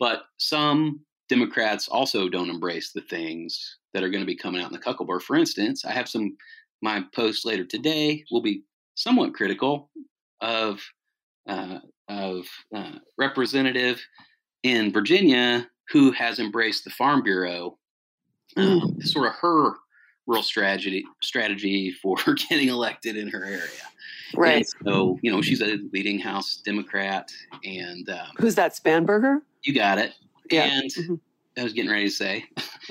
But 0.00 0.22
some 0.38 1.00
Democrats 1.28 1.86
also 1.88 2.28
don't 2.28 2.50
embrace 2.50 2.92
the 2.92 3.02
things 3.02 3.78
that 3.94 4.02
are 4.02 4.10
going 4.10 4.22
to 4.22 4.26
be 4.26 4.36
coming 4.36 4.60
out 4.60 4.72
in 4.72 4.72
the 4.72 4.84
Cocklebur. 4.84 5.22
For 5.22 5.36
instance, 5.36 5.84
I 5.84 5.92
have 5.92 6.08
some, 6.08 6.36
my 6.82 7.04
post 7.14 7.46
later 7.46 7.64
today 7.64 8.24
will 8.32 8.42
be 8.42 8.64
somewhat 8.96 9.34
critical 9.34 9.90
of, 10.40 10.80
uh, 11.48 11.78
of 12.08 12.46
uh, 12.74 12.98
representative 13.16 14.00
in 14.64 14.92
Virginia 14.92 15.68
who 15.90 16.10
has 16.12 16.38
embraced 16.38 16.84
the 16.84 16.90
Farm 16.90 17.22
Bureau, 17.22 17.78
sort 19.00 19.28
of 19.28 19.34
her 19.40 19.74
real 20.30 20.42
strategy 20.42 21.04
strategy 21.20 21.90
for 21.90 22.16
getting 22.48 22.68
elected 22.68 23.16
in 23.16 23.28
her 23.28 23.44
area. 23.44 23.70
Right. 24.34 24.56
And 24.56 24.66
so 24.86 25.18
you 25.22 25.30
know 25.30 25.42
she's 25.42 25.60
a 25.60 25.78
leading 25.92 26.18
House 26.18 26.56
Democrat, 26.64 27.30
and 27.64 28.08
um, 28.08 28.28
who's 28.38 28.54
that? 28.54 28.74
Spanberger. 28.74 29.40
You 29.62 29.74
got 29.74 29.98
it. 29.98 30.12
Yeah. 30.50 30.64
And 30.64 30.90
mm-hmm. 30.90 31.14
I 31.58 31.64
was 31.64 31.72
getting 31.72 31.90
ready 31.90 32.08
to 32.08 32.14
say. 32.14 32.44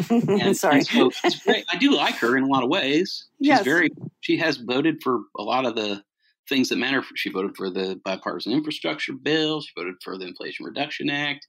and, 0.09 0.55
Sorry. 0.57 0.77
And 0.77 0.87
so 0.87 1.09
great. 1.45 1.65
I 1.71 1.77
do 1.77 1.95
like 1.95 2.15
her 2.15 2.37
in 2.37 2.43
a 2.43 2.47
lot 2.47 2.63
of 2.63 2.69
ways. 2.69 3.27
She's 3.39 3.47
yes. 3.47 3.63
very. 3.63 3.89
She 4.19 4.37
has 4.37 4.57
voted 4.57 5.01
for 5.01 5.21
a 5.37 5.43
lot 5.43 5.65
of 5.65 5.75
the 5.75 6.03
things 6.49 6.69
that 6.69 6.77
matter. 6.77 7.03
She 7.15 7.29
voted 7.29 7.55
for 7.55 7.69
the 7.69 7.99
bipartisan 8.03 8.51
infrastructure 8.51 9.13
bill. 9.13 9.61
She 9.61 9.71
voted 9.77 9.95
for 10.03 10.17
the 10.17 10.25
Inflation 10.27 10.65
Reduction 10.65 11.09
Act. 11.09 11.47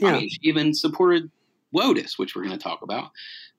Yeah. 0.00 0.08
I 0.08 0.12
mean, 0.12 0.28
she 0.28 0.38
even 0.42 0.74
supported 0.74 1.30
WOTUS, 1.74 2.18
which 2.18 2.34
we're 2.34 2.44
going 2.44 2.56
to 2.56 2.62
talk 2.62 2.82
about. 2.82 3.10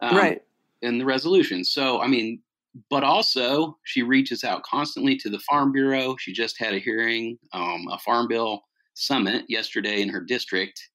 Um, 0.01 0.15
right 0.15 0.41
in 0.81 0.97
the 0.97 1.05
resolution. 1.05 1.63
So, 1.63 2.01
I 2.01 2.07
mean, 2.07 2.41
but 2.89 3.03
also 3.03 3.77
she 3.83 4.03
reaches 4.03 4.43
out 4.43 4.63
constantly 4.63 5.15
to 5.17 5.29
the 5.29 5.39
Farm 5.39 5.71
Bureau. 5.71 6.15
She 6.17 6.33
just 6.33 6.57
had 6.57 6.73
a 6.73 6.79
hearing, 6.79 7.37
um, 7.53 7.87
a 7.91 7.97
Farm 7.99 8.27
Bill 8.27 8.63
summit 8.93 9.45
yesterday 9.47 10.01
in 10.01 10.09
her 10.09 10.21
district, 10.21 10.89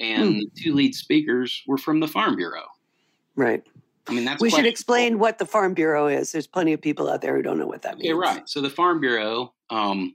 and 0.00 0.34
hmm. 0.34 0.38
the 0.38 0.50
two 0.56 0.74
lead 0.74 0.94
speakers 0.94 1.62
were 1.66 1.78
from 1.78 2.00
the 2.00 2.08
Farm 2.08 2.36
Bureau. 2.36 2.64
Right. 3.36 3.62
I 4.06 4.12
mean, 4.12 4.24
that's 4.24 4.42
we 4.42 4.50
should 4.50 4.66
explain 4.66 5.18
what 5.18 5.38
the 5.38 5.46
Farm 5.46 5.72
Bureau 5.72 6.06
is. 6.06 6.30
There's 6.30 6.46
plenty 6.46 6.72
of 6.74 6.80
people 6.80 7.08
out 7.08 7.22
there 7.22 7.34
who 7.34 7.42
don't 7.42 7.58
know 7.58 7.66
what 7.66 7.82
that 7.82 7.96
means. 7.96 8.08
Yeah, 8.08 8.14
right. 8.14 8.46
So 8.48 8.60
the 8.60 8.68
Farm 8.68 9.00
Bureau, 9.00 9.54
um, 9.70 10.14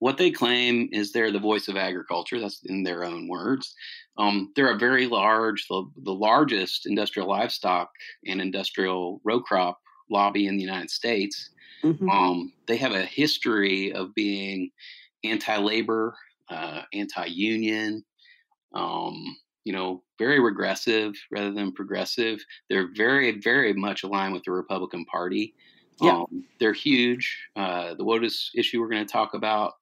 what 0.00 0.18
they 0.18 0.32
claim 0.32 0.88
is 0.90 1.12
they're 1.12 1.30
the 1.30 1.38
voice 1.38 1.68
of 1.68 1.76
agriculture. 1.76 2.40
That's 2.40 2.62
in 2.64 2.82
their 2.82 3.04
own 3.04 3.28
words. 3.28 3.74
Um, 4.18 4.52
they're 4.54 4.74
a 4.74 4.78
very 4.78 5.06
large, 5.06 5.66
the, 5.68 5.84
the 6.04 6.12
largest 6.12 6.86
industrial 6.86 7.28
livestock 7.28 7.90
and 8.26 8.40
industrial 8.40 9.20
row 9.24 9.40
crop 9.40 9.80
lobby 10.10 10.46
in 10.46 10.56
the 10.56 10.62
United 10.62 10.90
States. 10.90 11.50
Mm-hmm. 11.82 12.08
Um, 12.10 12.52
they 12.66 12.76
have 12.76 12.92
a 12.92 13.02
history 13.02 13.92
of 13.92 14.14
being 14.14 14.70
anti-labor, 15.24 16.14
uh, 16.50 16.82
anti-union, 16.92 18.04
um, 18.74 19.36
you 19.64 19.72
know, 19.72 20.02
very 20.18 20.40
regressive 20.40 21.14
rather 21.30 21.52
than 21.52 21.72
progressive. 21.72 22.44
They're 22.68 22.90
very, 22.94 23.40
very 23.40 23.72
much 23.72 24.02
aligned 24.02 24.34
with 24.34 24.44
the 24.44 24.52
Republican 24.52 25.04
Party. 25.06 25.54
Yeah. 26.00 26.18
Um, 26.18 26.44
they're 26.58 26.72
huge. 26.72 27.38
Uh, 27.56 27.94
the 27.94 28.04
WOTUS 28.04 28.50
issue 28.54 28.80
we're 28.80 28.88
going 28.88 29.06
to 29.06 29.12
talk 29.12 29.34
about, 29.34 29.74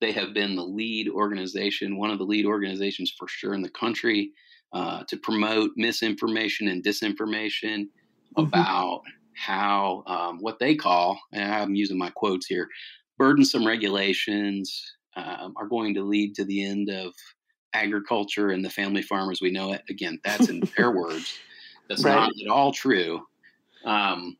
they 0.00 0.12
have 0.12 0.34
been 0.34 0.56
the 0.56 0.64
lead 0.64 1.08
organization, 1.08 1.96
one 1.96 2.10
of 2.10 2.18
the 2.18 2.24
lead 2.24 2.46
organizations 2.46 3.12
for 3.18 3.28
sure 3.28 3.54
in 3.54 3.62
the 3.62 3.70
country 3.70 4.32
uh, 4.72 5.04
to 5.04 5.16
promote 5.16 5.70
misinformation 5.76 6.68
and 6.68 6.84
disinformation 6.84 7.86
mm-hmm. 8.36 8.42
about 8.42 9.02
how 9.34 10.02
um, 10.06 10.38
what 10.40 10.58
they 10.58 10.74
call, 10.74 11.18
and 11.32 11.52
I'm 11.52 11.74
using 11.74 11.98
my 11.98 12.10
quotes 12.10 12.46
here, 12.46 12.68
burdensome 13.18 13.66
regulations 13.66 14.94
um, 15.16 15.54
are 15.56 15.66
going 15.66 15.94
to 15.94 16.02
lead 16.02 16.34
to 16.34 16.44
the 16.44 16.64
end 16.64 16.90
of 16.90 17.14
agriculture 17.72 18.50
and 18.50 18.64
the 18.64 18.70
family 18.70 19.02
farm 19.02 19.30
as 19.30 19.40
we 19.40 19.50
know 19.50 19.72
it. 19.72 19.82
Again, 19.88 20.18
that's 20.24 20.48
in 20.48 20.62
their 20.76 20.90
words. 20.96 21.38
That's 21.88 22.04
right. 22.04 22.14
not 22.14 22.32
at 22.44 22.50
all 22.50 22.72
true. 22.72 23.22
Um, 23.84 24.36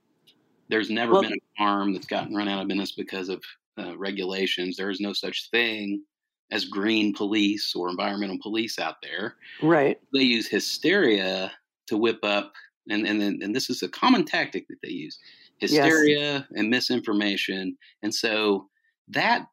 there's 0.68 0.90
never 0.90 1.12
well, 1.12 1.22
been 1.22 1.32
a 1.32 1.58
farm 1.58 1.92
that's 1.92 2.06
gotten 2.06 2.34
run 2.34 2.48
out 2.48 2.60
of 2.60 2.68
business 2.68 2.92
because 2.92 3.28
of 3.28 3.42
uh, 3.78 3.96
regulations. 3.96 4.76
There 4.76 4.90
is 4.90 5.00
no 5.00 5.12
such 5.12 5.50
thing 5.50 6.02
as 6.50 6.64
green 6.64 7.12
police 7.12 7.74
or 7.74 7.88
environmental 7.88 8.38
police 8.40 8.78
out 8.78 8.96
there. 9.02 9.36
Right. 9.62 9.98
They 10.12 10.22
use 10.22 10.48
hysteria 10.48 11.52
to 11.88 11.96
whip 11.96 12.20
up, 12.22 12.52
and 12.88 13.06
and 13.06 13.22
and 13.22 13.54
this 13.54 13.70
is 13.70 13.82
a 13.82 13.88
common 13.88 14.24
tactic 14.24 14.68
that 14.68 14.78
they 14.82 14.90
use: 14.90 15.18
hysteria 15.58 16.18
yes. 16.18 16.44
and 16.54 16.70
misinformation. 16.70 17.76
And 18.02 18.14
so 18.14 18.68
that 19.08 19.46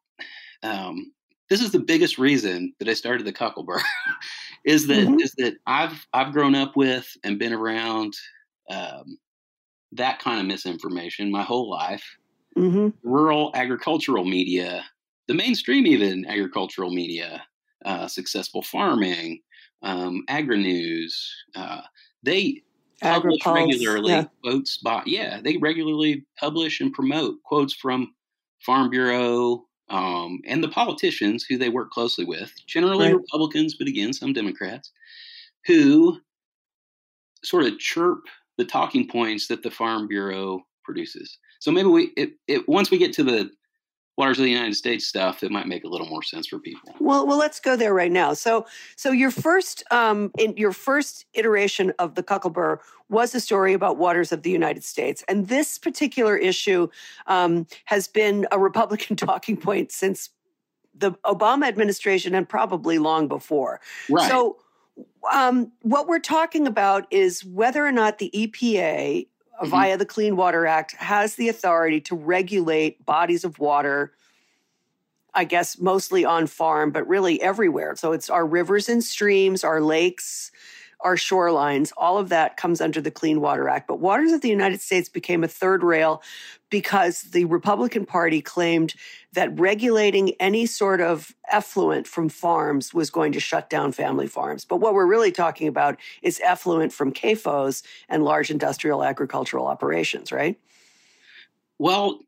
um, 0.62 1.12
this 1.50 1.60
is 1.60 1.72
the 1.72 1.80
biggest 1.80 2.18
reason 2.18 2.72
that 2.78 2.88
I 2.88 2.94
started 2.94 3.26
the 3.26 3.32
Cocklebur 3.32 3.80
is 4.64 4.86
that 4.86 5.06
mm-hmm. 5.06 5.20
is 5.20 5.32
that 5.38 5.56
I've 5.66 6.06
I've 6.12 6.32
grown 6.32 6.54
up 6.54 6.76
with 6.76 7.06
and 7.22 7.38
been 7.38 7.52
around 7.52 8.14
um, 8.70 9.18
that 9.92 10.18
kind 10.18 10.40
of 10.40 10.46
misinformation 10.46 11.30
my 11.30 11.42
whole 11.42 11.70
life. 11.70 12.04
Mm-hmm. 12.56 12.88
Rural 13.02 13.50
agricultural 13.54 14.24
media, 14.24 14.84
the 15.28 15.34
mainstream 15.34 15.86
even 15.86 16.24
agricultural 16.26 16.90
media, 16.90 17.42
uh, 17.84 18.06
successful 18.06 18.62
farming, 18.62 19.40
um, 19.82 20.24
agri 20.28 20.62
news, 20.62 21.34
uh, 21.56 21.82
they 22.22 22.62
publish 23.02 23.44
regularly 23.44 24.12
yeah. 24.12 24.24
quotes 24.42 24.78
by 24.78 25.02
yeah 25.04 25.40
they 25.42 25.56
regularly 25.58 26.24
publish 26.38 26.80
and 26.80 26.92
promote 26.92 27.42
quotes 27.42 27.74
from 27.74 28.14
Farm 28.64 28.88
Bureau, 28.88 29.66
um, 29.90 30.40
and 30.46 30.64
the 30.64 30.68
politicians 30.68 31.44
who 31.44 31.58
they 31.58 31.68
work 31.68 31.90
closely 31.90 32.24
with, 32.24 32.52
generally 32.66 33.08
right. 33.08 33.16
Republicans, 33.16 33.74
but 33.74 33.88
again, 33.88 34.12
some 34.12 34.32
Democrats, 34.32 34.90
who 35.66 36.18
sort 37.42 37.64
of 37.64 37.78
chirp 37.78 38.20
the 38.56 38.64
talking 38.64 39.06
points 39.06 39.48
that 39.48 39.62
the 39.62 39.70
Farm 39.70 40.08
Bureau 40.08 40.62
produces. 40.82 41.38
So 41.64 41.72
maybe 41.72 41.88
we, 41.88 42.12
it, 42.14 42.34
it, 42.46 42.68
once 42.68 42.90
we 42.90 42.98
get 42.98 43.14
to 43.14 43.24
the 43.24 43.50
waters 44.18 44.38
of 44.38 44.44
the 44.44 44.50
United 44.50 44.74
States 44.74 45.06
stuff, 45.06 45.42
it 45.42 45.50
might 45.50 45.66
make 45.66 45.82
a 45.84 45.88
little 45.88 46.06
more 46.06 46.22
sense 46.22 46.46
for 46.46 46.58
people. 46.58 46.94
Well, 47.00 47.26
well, 47.26 47.38
let's 47.38 47.58
go 47.58 47.74
there 47.74 47.94
right 47.94 48.12
now. 48.12 48.34
So, 48.34 48.66
so 48.96 49.12
your 49.12 49.30
first, 49.30 49.82
um, 49.90 50.30
in 50.36 50.54
your 50.58 50.72
first 50.72 51.24
iteration 51.32 51.94
of 51.98 52.16
the 52.16 52.22
Cocklebur 52.22 52.80
was 53.08 53.34
a 53.34 53.40
story 53.40 53.72
about 53.72 53.96
waters 53.96 54.30
of 54.30 54.42
the 54.42 54.50
United 54.50 54.84
States, 54.84 55.24
and 55.26 55.48
this 55.48 55.78
particular 55.78 56.36
issue 56.36 56.88
um, 57.28 57.66
has 57.86 58.08
been 58.08 58.46
a 58.52 58.58
Republican 58.58 59.16
talking 59.16 59.56
point 59.56 59.90
since 59.90 60.28
the 60.94 61.12
Obama 61.24 61.66
administration 61.66 62.34
and 62.34 62.46
probably 62.46 62.98
long 62.98 63.26
before. 63.26 63.80
Right. 64.10 64.28
So. 64.28 64.58
Um, 65.32 65.72
what 65.80 66.06
we're 66.06 66.20
talking 66.20 66.68
about 66.68 67.06
is 67.10 67.44
whether 67.44 67.84
or 67.84 67.90
not 67.90 68.18
the 68.18 68.30
EPA 68.32 69.26
mm-hmm. 69.60 69.70
via 69.70 69.96
the 69.96 70.06
Clean 70.06 70.36
Water 70.36 70.66
Act 70.66 70.94
has 70.96 71.34
the 71.36 71.48
authority 71.48 72.00
to 72.02 72.16
regulate 72.16 73.04
bodies 73.04 73.44
of 73.44 73.58
water. 73.58 74.12
I 75.36 75.42
guess 75.42 75.80
mostly 75.80 76.24
on 76.24 76.46
farm, 76.46 76.92
but 76.92 77.08
really 77.08 77.42
everywhere. 77.42 77.96
So 77.96 78.12
it's 78.12 78.30
our 78.30 78.46
rivers 78.46 78.88
and 78.88 79.02
streams, 79.02 79.64
our 79.64 79.80
lakes, 79.80 80.52
our 81.00 81.16
shorelines, 81.16 81.92
all 81.96 82.18
of 82.18 82.30
that 82.30 82.56
comes 82.56 82.80
under 82.80 83.00
the 83.00 83.10
Clean 83.10 83.40
Water 83.40 83.68
Act. 83.68 83.86
But 83.86 84.00
Waters 84.00 84.32
of 84.32 84.40
the 84.40 84.48
United 84.48 84.80
States 84.80 85.08
became 85.08 85.44
a 85.44 85.48
third 85.48 85.82
rail 85.82 86.22
because 86.74 87.22
the 87.22 87.44
Republican 87.44 88.04
Party 88.04 88.40
claimed 88.40 88.96
that 89.32 89.56
regulating 89.56 90.30
any 90.40 90.66
sort 90.66 91.00
of 91.00 91.32
effluent 91.52 92.04
from 92.04 92.28
farms 92.28 92.92
was 92.92 93.10
going 93.10 93.30
to 93.30 93.38
shut 93.38 93.70
down 93.70 93.92
family 93.92 94.26
farms. 94.26 94.64
But 94.64 94.78
what 94.78 94.92
we're 94.92 95.06
really 95.06 95.30
talking 95.30 95.68
about 95.68 95.96
is 96.22 96.40
effluent 96.40 96.92
from 96.92 97.12
CAFOs 97.12 97.84
and 98.08 98.24
large 98.24 98.50
industrial 98.50 99.04
agricultural 99.04 99.68
operations, 99.68 100.32
right? 100.32 100.58
Well, 101.78 102.18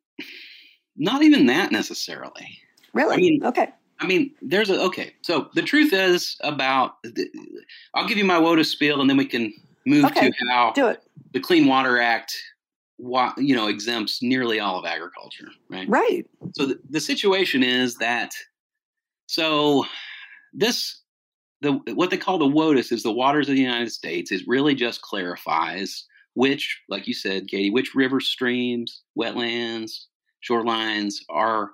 not 0.97 1.23
even 1.25 1.47
that 1.47 1.73
necessarily. 1.73 2.61
Really? 2.93 3.15
I 3.15 3.17
mean, 3.17 3.45
okay. 3.45 3.73
I 3.99 4.07
mean, 4.07 4.31
there's 4.43 4.71
a 4.71 4.81
okay. 4.83 5.13
So 5.23 5.51
the 5.55 5.63
truth 5.63 5.93
is 5.93 6.37
about. 6.43 6.99
I'll 7.95 8.07
give 8.07 8.17
you 8.17 8.25
my 8.25 8.39
WOTUS 8.39 8.67
spiel, 8.67 9.01
and 9.01 9.11
then 9.11 9.17
we 9.17 9.27
can 9.27 9.53
move 9.87 10.05
okay. 10.05 10.31
to 10.31 10.37
how 10.49 10.73
the 11.33 11.41
Clean 11.41 11.67
Water 11.67 11.99
Act, 12.01 12.33
you 12.99 13.55
know, 13.55 13.69
exempts 13.69 14.23
nearly 14.23 14.61
all 14.61 14.79
of 14.79 14.85
agriculture. 14.85 15.49
Right. 15.69 15.89
Right. 15.89 16.27
So 16.55 16.67
the, 16.67 16.81
the 16.89 17.01
situation 17.01 17.63
is 17.63 17.97
that. 17.97 18.33
So 19.27 19.85
this 20.53 21.03
the 21.61 21.73
what 21.95 22.11
they 22.11 22.17
call 22.17 22.39
the 22.39 22.45
WOTUS 22.45 22.93
is 22.93 23.03
the 23.03 23.13
waters 23.13 23.49
of 23.49 23.55
the 23.55 23.61
United 23.61 23.93
States. 23.93 24.31
It 24.31 24.43
really 24.47 24.75
just 24.75 25.03
clarifies 25.03 26.05
which, 26.35 26.83
like 26.91 27.09
you 27.09 27.15
said, 27.15 27.49
Katy, 27.49 27.71
which 27.71 27.95
river 27.95 28.21
streams, 28.21 29.03
wetlands, 29.19 30.05
shorelines 30.49 31.15
are 31.31 31.71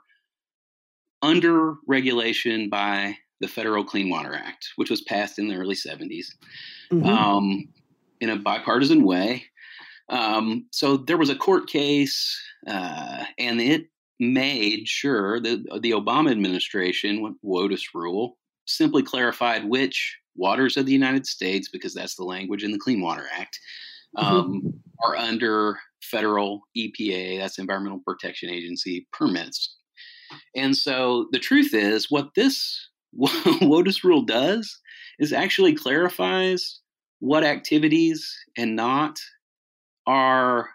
under 1.21 1.75
regulation 1.87 2.69
by 2.69 3.17
the 3.41 3.49
Federal 3.49 3.85
Clean 3.85 4.09
Water 4.09 4.35
Act, 4.35 4.69
which 4.77 4.89
was 4.89 5.03
passed 5.03 5.39
in 5.41 5.49
the 5.49 5.57
early 5.57 5.75
70s 5.75 6.27
mm-hmm. 6.93 7.05
um, 7.05 7.69
in 8.21 8.31
a 8.31 8.37
bipartisan 8.37 9.03
way. 9.03 9.45
Um, 10.09 10.67
so 10.71 10.97
there 10.97 11.17
was 11.17 11.31
a 11.31 11.37
court 11.37 11.69
case, 11.69 12.41
uh, 12.67 13.25
and 13.39 13.61
it 13.61 13.87
made 14.21 14.87
sure 14.87 15.41
that 15.41 15.65
the 15.81 15.91
Obama 15.91 16.31
administration, 16.31 17.23
with 17.23 17.35
WOTUS 17.45 17.83
rule, 17.95 18.39
simply 18.67 19.03
clarified 19.03 19.65
which 19.65 20.17
waters 20.37 20.77
of 20.77 20.87
the 20.87 20.93
United 20.93 21.27
States, 21.27 21.69
because 21.69 21.95
that's 21.95 22.17
the 22.17 22.25
language 22.25 22.63
in 22.65 22.73
the 22.73 22.79
Clean 22.79 23.01
Water 23.01 23.27
Act, 23.37 23.59
mm-hmm. 24.17 24.27
um, 24.27 24.53
mm-hmm. 24.53 24.69
are 25.05 25.17
under 25.17 25.79
federal 26.03 26.63
EPA, 26.77 27.39
that's 27.39 27.59
Environmental 27.59 28.01
Protection 28.07 28.51
Agency 28.51 29.07
permits. 29.13 29.77
And 30.57 30.77
so 30.77 31.27
the 31.33 31.39
truth 31.39 31.75
is, 31.75 32.11
what 32.11 32.31
this 32.35 32.89
WOTUS 33.19 34.05
rule 34.05 34.23
does 34.23 34.79
is 35.19 35.33
actually 35.33 35.75
clarifies 35.75 36.81
what 37.21 37.45
activities 37.45 38.35
and 38.57 38.75
not 38.75 39.19
are 40.07 40.71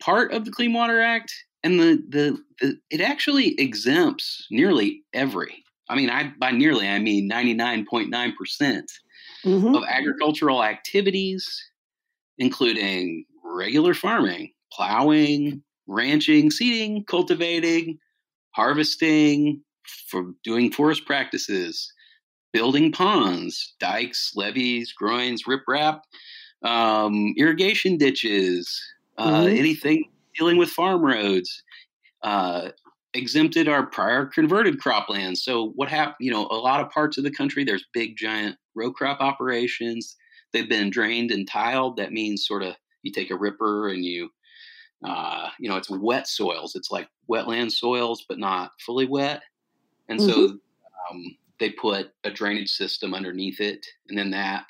part 0.00 0.32
of 0.32 0.44
the 0.44 0.50
Clean 0.50 0.72
Water 0.72 1.00
Act, 1.00 1.32
and 1.62 1.80
the, 1.80 2.02
the, 2.08 2.38
the 2.60 2.78
it 2.90 3.00
actually 3.00 3.54
exempts 3.60 4.46
nearly 4.50 5.02
every. 5.12 5.64
I 5.88 5.94
mean, 5.94 6.10
I 6.10 6.32
by 6.38 6.50
nearly 6.50 6.88
I 6.88 6.98
mean 6.98 7.28
ninety 7.28 7.54
nine 7.54 7.86
point 7.88 8.10
nine 8.10 8.34
percent 8.36 8.90
mm-hmm. 9.44 9.74
of 9.74 9.84
agricultural 9.88 10.64
activities, 10.64 11.46
including 12.38 13.24
regular 13.44 13.94
farming, 13.94 14.52
plowing, 14.72 15.62
ranching, 15.86 16.50
seeding, 16.50 17.04
cultivating, 17.04 17.98
harvesting, 18.50 19.62
for 20.08 20.32
doing 20.42 20.72
forest 20.72 21.06
practices, 21.06 21.92
building 22.52 22.92
ponds, 22.92 23.74
dikes, 23.80 24.32
levees, 24.34 24.92
groins, 24.92 25.44
riprap, 25.44 26.00
um, 26.66 27.34
irrigation 27.36 27.96
ditches, 27.96 28.82
uh, 29.18 29.40
mm-hmm. 29.40 29.56
anything 29.56 30.10
dealing 30.36 30.56
with 30.56 30.68
farm 30.70 31.02
roads. 31.04 31.62
Uh, 32.22 32.70
exempted 33.14 33.66
our 33.66 33.86
prior 33.86 34.26
converted 34.26 34.78
croplands. 34.78 35.38
So 35.38 35.70
what 35.74 35.88
happened? 35.88 36.16
You 36.20 36.30
know, 36.30 36.46
a 36.50 36.56
lot 36.56 36.80
of 36.80 36.90
parts 36.90 37.16
of 37.16 37.24
the 37.24 37.30
country, 37.30 37.64
there's 37.64 37.86
big 37.94 38.16
giant 38.16 38.56
row 38.74 38.92
crop 38.92 39.20
operations. 39.20 40.16
They've 40.52 40.68
been 40.68 40.90
drained 40.90 41.30
and 41.30 41.48
tiled. 41.48 41.96
That 41.96 42.12
means 42.12 42.46
sort 42.46 42.62
of 42.62 42.74
you 43.02 43.12
take 43.12 43.30
a 43.30 43.36
ripper 43.36 43.88
and 43.88 44.04
you 44.04 44.28
uh, 45.04 45.48
you 45.58 45.68
know, 45.68 45.76
it's 45.76 45.90
wet 45.90 46.26
soils. 46.26 46.74
It's 46.74 46.90
like 46.90 47.08
wetland 47.30 47.70
soils, 47.72 48.24
but 48.28 48.38
not 48.38 48.72
fully 48.84 49.06
wet. 49.06 49.42
And 50.08 50.18
mm-hmm. 50.18 50.30
so 50.30 50.58
um, 51.10 51.36
they 51.60 51.70
put 51.70 52.12
a 52.24 52.30
drainage 52.30 52.70
system 52.70 53.14
underneath 53.14 53.60
it, 53.60 53.86
and 54.08 54.18
then 54.18 54.30
that 54.30 54.66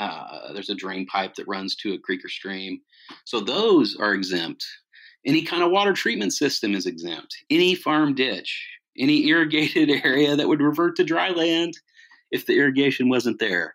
uh, 0.00 0.52
there's 0.54 0.70
a 0.70 0.74
drain 0.74 1.06
pipe 1.06 1.34
that 1.34 1.46
runs 1.46 1.76
to 1.76 1.92
a 1.92 1.98
creek 1.98 2.24
or 2.24 2.28
stream. 2.28 2.80
So 3.24 3.38
those 3.38 3.96
are 4.00 4.14
exempt. 4.14 4.64
Any 5.26 5.42
kind 5.42 5.62
of 5.62 5.70
water 5.70 5.92
treatment 5.92 6.32
system 6.32 6.74
is 6.74 6.86
exempt. 6.86 7.36
Any 7.50 7.74
farm 7.74 8.14
ditch, 8.14 8.66
any 8.98 9.26
irrigated 9.28 9.90
area 10.04 10.34
that 10.34 10.48
would 10.48 10.62
revert 10.62 10.96
to 10.96 11.04
dry 11.04 11.30
land 11.30 11.74
if 12.30 12.46
the 12.46 12.56
irrigation 12.56 13.10
wasn't 13.10 13.38
there. 13.38 13.74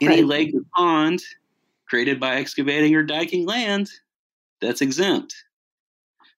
Any 0.00 0.22
right. 0.22 0.26
lake 0.26 0.54
or 0.54 0.62
pond 0.74 1.22
created 1.88 2.18
by 2.18 2.36
excavating 2.36 2.94
or 2.96 3.04
diking 3.04 3.46
land, 3.46 3.90
that's 4.60 4.80
exempt. 4.80 5.34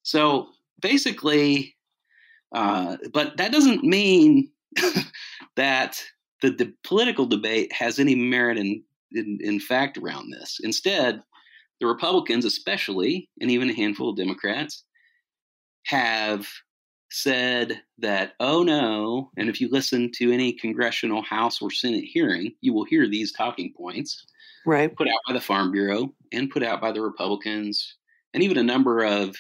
So 0.03 0.49
basically, 0.81 1.77
uh, 2.53 2.99
but 3.15 3.39
that 3.39 3.53
doesn't 3.53 3.83
mean 3.83 4.51
that 5.57 6.03
the, 6.43 6.51
the, 6.51 6.73
political 6.85 7.25
debate 7.25 7.73
has 7.73 7.99
any 7.99 8.15
merit 8.15 8.59
in, 8.59 8.83
in, 9.15 9.39
in 9.41 9.61
fact 9.61 9.99
around 9.99 10.31
this. 10.31 10.61
Instead, 10.63 11.23
the 11.81 11.87
Republicans, 11.87 12.45
especially, 12.45 13.29
and 13.41 13.51
even 13.51 13.71
a 13.71 13.75
handful 13.75 14.11
of 14.11 14.17
Democrats, 14.17 14.85
have 15.87 16.47
said 17.11 17.83
that, 17.99 18.33
oh 18.41 18.63
no, 18.63 19.31
and 19.37 19.49
if 19.49 19.61
you 19.61 19.69
listen 19.71 20.11
to 20.13 20.33
any 20.33 20.53
congressional 20.53 21.23
House 21.23 21.61
or 21.61 21.71
Senate 21.71 22.05
hearing, 22.05 22.53
you 22.61 22.73
will 22.73 22.85
hear 22.85 23.09
these 23.09 23.33
talking 23.33 23.73
points. 23.77 24.25
Right. 24.65 24.95
Put 24.95 25.09
out 25.09 25.21
by 25.27 25.35
the 25.35 25.41
Farm 25.41 25.73
Bureau 25.73 26.15
and 26.33 26.51
put 26.51 26.63
out 26.63 26.81
by 26.81 26.93
the 26.93 27.03
Republicans, 27.03 27.97
and 28.33 28.43
even 28.43 28.59
a 28.59 28.63
number 28.63 29.05
of 29.05 29.37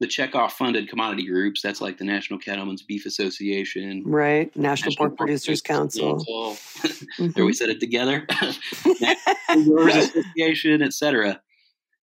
the 0.00 0.06
checkoff 0.06 0.52
funded 0.52 0.88
commodity 0.88 1.26
groups. 1.26 1.60
That's 1.60 1.80
like 1.80 1.98
the 1.98 2.04
National 2.04 2.38
Cattlemen's 2.38 2.82
Beef 2.82 3.04
Association. 3.06 4.02
Right. 4.04 4.54
National, 4.56 4.90
National 4.90 4.96
Pork, 4.96 5.10
Pork 5.10 5.18
Producers, 5.18 5.60
Council. 5.60 6.16
Council. 6.16 6.52
mm-hmm. 7.18 7.28
there 7.30 7.44
we 7.44 7.52
said 7.52 7.68
it 7.68 7.80
together. 7.80 8.26
Association, 9.48 10.82
etc. 10.82 11.40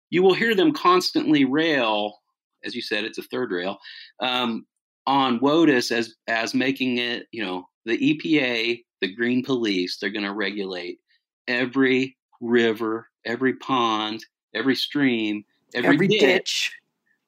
You 0.09 0.23
will 0.23 0.33
hear 0.33 0.55
them 0.55 0.73
constantly 0.73 1.45
rail, 1.45 2.19
as 2.63 2.75
you 2.75 2.81
said, 2.81 3.05
it's 3.05 3.17
a 3.17 3.23
third 3.23 3.51
rail, 3.51 3.79
um, 4.19 4.65
on 5.07 5.39
WOTUS 5.39 5.91
as 5.91 6.15
as 6.27 6.53
making 6.53 6.97
it, 6.97 7.27
you 7.31 7.43
know, 7.43 7.67
the 7.85 7.97
EPA, 7.97 8.83
the 9.01 9.13
Green 9.15 9.43
Police, 9.43 9.97
they're 9.97 10.09
going 10.11 10.25
to 10.25 10.33
regulate 10.33 10.99
every 11.47 12.15
river, 12.41 13.07
every 13.25 13.55
pond, 13.55 14.23
every 14.53 14.75
stream, 14.75 15.43
every, 15.73 15.95
every 15.95 16.07
ditch, 16.07 16.19
ditch 16.19 16.78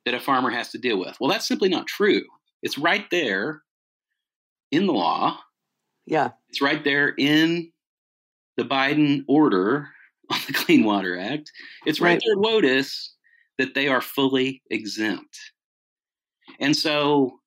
that 0.06 0.14
a 0.14 0.20
farmer 0.20 0.50
has 0.50 0.70
to 0.70 0.78
deal 0.78 1.00
with. 1.00 1.18
Well, 1.20 1.30
that's 1.30 1.48
simply 1.48 1.70
not 1.70 1.88
true. 1.88 2.22
It's 2.64 2.78
right 2.78 3.06
there 3.12 3.62
in 4.72 4.88
the 4.88 4.94
law. 4.94 5.40
Yeah. 6.06 6.30
It's 6.50 6.62
right 6.62 6.84
there 6.84 7.14
in 7.18 7.72
the 8.58 8.64
Biden 8.64 9.24
order 9.28 9.90
on 10.32 10.40
the 10.48 10.54
Clean 10.54 10.84
Water 10.84 11.20
Act. 11.20 11.52
It's 11.86 12.00
right, 12.00 12.14
right 12.14 12.22
there 12.26 12.34
in 12.34 12.42
WOTUS 12.42 13.10
that 13.58 13.74
they 13.74 13.88
are 13.88 14.02
fully 14.02 14.62
exempt. 14.72 15.38
And 16.60 16.76
so 16.76 17.40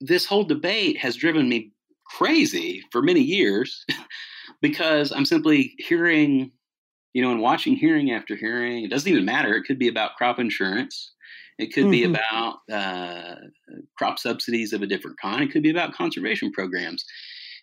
this 0.00 0.26
whole 0.26 0.44
debate 0.44 0.98
has 0.98 1.16
driven 1.16 1.48
me 1.48 1.72
crazy 2.06 2.82
for 2.90 3.02
many 3.02 3.20
years 3.20 3.86
because 4.60 5.12
I'm 5.12 5.24
simply 5.24 5.74
hearing, 5.78 6.50
you 7.12 7.22
know, 7.22 7.30
and 7.30 7.40
watching 7.40 7.76
hearing 7.76 8.10
after 8.10 8.36
hearing. 8.36 8.84
It 8.84 8.90
doesn't 8.90 9.10
even 9.10 9.24
matter. 9.24 9.54
It 9.54 9.64
could 9.64 9.78
be 9.78 9.88
about 9.88 10.16
crop 10.16 10.38
insurance. 10.38 11.12
It 11.58 11.72
could 11.72 11.84
mm-hmm. 11.84 11.90
be 11.90 12.04
about 12.04 12.56
uh, 12.72 13.34
crop 13.96 14.18
subsidies 14.18 14.72
of 14.72 14.82
a 14.82 14.86
different 14.86 15.18
kind. 15.20 15.42
It 15.42 15.52
could 15.52 15.62
be 15.62 15.70
about 15.70 15.94
conservation 15.94 16.50
programs. 16.50 17.04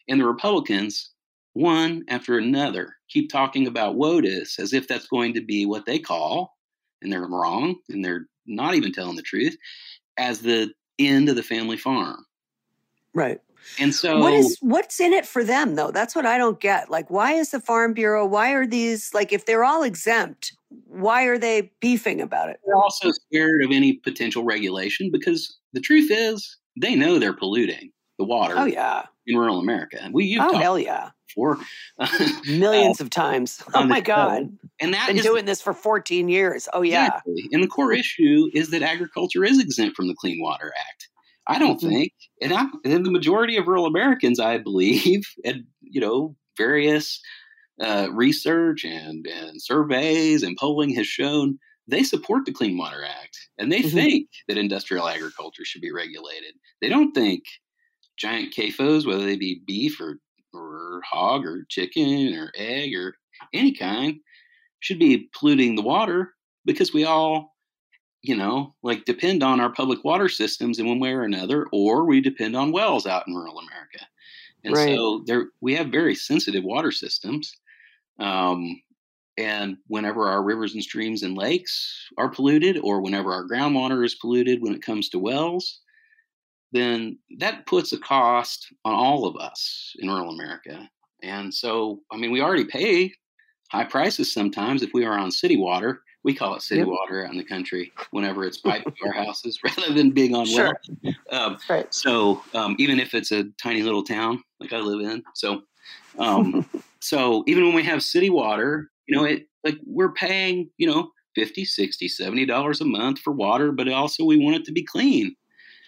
And 0.08 0.20
the 0.20 0.26
Republicans, 0.26 1.12
one 1.54 2.04
after 2.08 2.38
another, 2.38 2.96
keep 3.10 3.30
talking 3.30 3.68
about 3.68 3.96
WOTUS 3.96 4.60
as 4.60 4.74
if 4.74 4.88
that's 4.88 5.08
going 5.08 5.34
to 5.34 5.42
be 5.42 5.66
what 5.66 5.86
they 5.86 6.00
call, 6.00 6.56
and 7.02 7.12
they're 7.12 7.28
wrong, 7.28 7.76
and 7.90 8.06
they're 8.06 8.28
not 8.46 8.76
even 8.76 8.92
telling 8.92 9.16
the 9.16 9.22
truth, 9.22 9.58
as 10.18 10.40
the 10.40 10.72
end 11.00 11.30
of 11.30 11.36
the 11.36 11.44
family 11.44 11.78
farm. 11.78 12.26
Right. 13.14 13.40
And 13.80 13.94
so 13.94 14.20
what 14.20 14.34
is 14.34 14.58
what's 14.62 15.00
in 15.00 15.14
it 15.14 15.26
for 15.26 15.44
them 15.44 15.76
though? 15.76 15.92
That's 15.92 16.16
what 16.16 16.26
I 16.26 16.38
don't 16.38 16.60
get. 16.60 16.90
Like 16.90 17.10
why 17.10 17.34
is 17.34 17.52
the 17.52 17.60
farm 17.60 17.94
bureau 17.94 18.26
why 18.26 18.52
are 18.52 18.66
these 18.66 19.14
like 19.14 19.32
if 19.32 19.46
they're 19.46 19.64
all 19.64 19.84
exempt, 19.84 20.54
why 20.86 21.24
are 21.24 21.38
they 21.38 21.72
beefing 21.80 22.22
about 22.22 22.50
it? 22.50 22.60
They're 22.66 22.76
also 22.76 23.12
scared 23.12 23.64
of 23.64 23.72
any 23.72 23.94
potential 23.94 24.44
regulation 24.44 25.10
because 25.12 25.58
the 25.74 25.82
truth 25.82 26.10
is 26.12 26.58
they 26.80 26.96
know 26.96 27.20
they're 27.20 27.34
polluting 27.34 27.92
the 28.18 28.26
water. 28.26 28.56
Oh 28.58 28.66
yeah. 28.66 29.06
In 29.28 29.38
rural 29.38 29.60
America. 29.60 29.98
And 30.02 30.14
we 30.14 30.26
you've 30.26 30.44
Oh 30.44 30.58
hell 30.58 30.80
yeah. 30.80 31.12
For 31.36 31.60
millions 32.48 33.00
uh, 33.00 33.04
of 33.04 33.10
times. 33.12 33.64
Oh 33.76 33.86
my 33.86 34.02
god. 34.02 34.50
And 34.82 34.94
that 34.94 35.08
been 35.08 35.18
is, 35.18 35.24
doing 35.24 35.46
this 35.46 35.62
for 35.62 35.74
14 35.74 36.28
years. 36.28 36.68
Oh 36.74 36.82
yeah. 36.82 37.06
Exactly. 37.06 37.50
And 37.52 37.64
the 37.64 37.68
core 37.68 37.94
issue 37.94 38.50
is 38.54 38.72
that 38.72 38.82
agriculture 38.82 39.44
is 39.44 39.60
exempt 39.60 39.96
from 39.96 40.08
the 40.08 40.16
Clean 40.16 40.42
Water 40.42 40.74
Act. 40.90 41.10
I 41.50 41.58
don't 41.58 41.82
mm-hmm. 41.82 41.90
think, 41.90 42.14
and, 42.42 42.54
I, 42.54 42.66
and 42.86 43.06
the 43.06 43.12
majority 43.12 43.58
of 43.58 43.68
rural 43.68 43.88
Americans, 43.88 44.40
I 44.40 44.60
believe, 44.60 45.28
and 45.44 45.66
you 45.82 46.00
know, 46.00 46.36
various 46.58 47.20
uh, 47.82 48.08
research 48.12 48.86
and 48.86 49.26
and 49.26 49.62
surveys 49.62 50.44
and 50.44 50.58
polling 50.58 50.94
has 50.96 51.08
shown 51.08 51.58
they 51.88 52.04
support 52.04 52.46
the 52.46 52.54
Clean 52.54 52.78
Water 52.78 53.04
Act, 53.04 53.38
and 53.58 53.72
they 53.72 53.80
mm-hmm. 53.80 53.98
think 53.98 54.30
that 54.48 54.58
industrial 54.58 55.08
agriculture 55.08 55.66
should 55.66 55.82
be 55.82 55.92
regulated. 55.92 56.54
They 56.82 56.90
don't 56.90 57.14
think 57.14 57.44
giant 58.18 58.54
CAFOs, 58.54 59.08
whether 59.08 59.26
they 59.26 59.38
be 59.38 59.62
beef 59.66 60.00
or 60.00 60.20
or 60.54 61.02
hog 61.10 61.46
or 61.46 61.66
chicken 61.70 62.36
or 62.36 62.52
egg 62.56 62.94
or 62.96 63.16
any 63.54 63.74
kind, 63.74 64.18
should 64.82 65.00
be 65.00 65.30
polluting 65.34 65.76
the 65.76 65.82
water 65.82 66.34
because 66.66 66.94
we 66.94 67.06
all 67.06 67.56
you 68.22 68.36
know, 68.36 68.76
like 68.84 69.06
depend 69.06 69.44
on 69.44 69.60
our 69.60 69.72
public 69.72 70.04
water 70.04 70.30
systems 70.30 70.80
in 70.80 70.88
one 70.88 71.00
way 71.00 71.14
or 71.14 71.24
another, 71.24 71.68
or 71.72 72.06
we 72.06 72.22
depend 72.22 72.56
on 72.56 72.72
wells 72.72 73.06
out 73.06 73.28
in 73.28 73.34
rural 73.34 73.60
America. 73.60 74.06
And 74.64 74.76
right. 74.76 74.96
so 74.96 75.24
there 75.26 75.48
we 75.62 75.74
have 75.76 75.88
very 75.88 76.16
sensitive 76.16 76.64
water 76.64 76.92
systems. 76.92 77.54
Um, 78.20 78.82
and 79.38 79.78
whenever 79.88 80.28
our 80.28 80.44
rivers 80.44 80.74
and 80.74 80.84
streams 80.84 81.24
and 81.24 81.38
lakes 81.38 82.10
are 82.18 82.28
polluted, 82.28 82.78
or 82.84 83.02
whenever 83.02 83.32
our 83.32 83.48
groundwater 83.48 84.06
is 84.06 84.16
polluted 84.16 84.62
when 84.62 84.76
it 84.76 84.82
comes 84.82 85.08
to 85.10 85.20
wells, 85.20 85.80
then 86.74 87.18
that 87.38 87.66
puts 87.66 87.94
a 87.94 87.98
cost 87.98 88.68
on 88.84 88.94
all 88.94 89.26
of 89.26 89.38
us 89.38 89.94
in 90.00 90.10
rural 90.10 90.34
America. 90.34 90.90
And 91.24 91.54
so, 91.54 92.02
I 92.12 92.18
mean, 92.18 92.32
we 92.32 92.42
already 92.42 92.66
pay 92.66 93.14
high 93.72 93.86
prices 93.86 94.34
sometimes 94.34 94.84
if 94.84 94.92
we 94.94 95.06
are 95.06 95.18
on 95.18 95.32
city 95.32 95.56
water 95.56 96.02
we 96.24 96.34
call 96.34 96.56
it 96.56 96.62
city 96.62 96.80
yep. 96.80 96.88
water 96.88 97.26
out 97.26 97.32
in 97.32 97.38
the 97.38 97.44
country 97.44 97.92
whenever 98.12 98.44
it's 98.44 98.58
piped 98.62 98.98
to 98.98 99.08
our 99.08 99.14
houses 99.14 99.60
rather 99.64 99.94
than 99.94 100.12
being 100.12 100.36
on 100.36 100.46
sure. 100.46 100.78
well. 101.04 101.14
Um, 101.32 101.58
right. 101.70 101.94
So 101.94 102.42
um, 102.54 102.76
even 102.80 103.00
if 103.00 103.14
it's 103.14 103.32
a 103.32 103.46
tiny 103.62 103.84
little 103.84 104.04
town 104.04 104.44
like 104.60 104.74
I 104.74 104.80
live 104.80 105.02
in, 105.02 105.24
so 105.34 105.64
um, 106.18 106.68
so 107.00 107.44
even 107.48 107.66
when 107.66 107.76
we 107.76 107.84
have 107.84 108.04
city 108.04 108.30
water, 108.30 108.90
you 109.08 109.16
know, 109.16 109.24
it 109.24 109.48
like 109.64 109.78
we're 109.86 110.12
paying, 110.14 110.70
you 110.78 110.88
know, 110.88 111.12
50, 111.36 111.66
60, 111.66 112.08
70 112.08 112.46
dollars 112.46 112.82
a 112.82 112.86
month 112.86 113.20
for 113.20 113.32
water, 113.32 113.72
but 113.72 113.88
also 113.90 114.24
we 114.24 114.38
want 114.38 114.56
it 114.56 114.66
to 114.66 114.72
be 114.72 114.84
clean. 114.84 115.36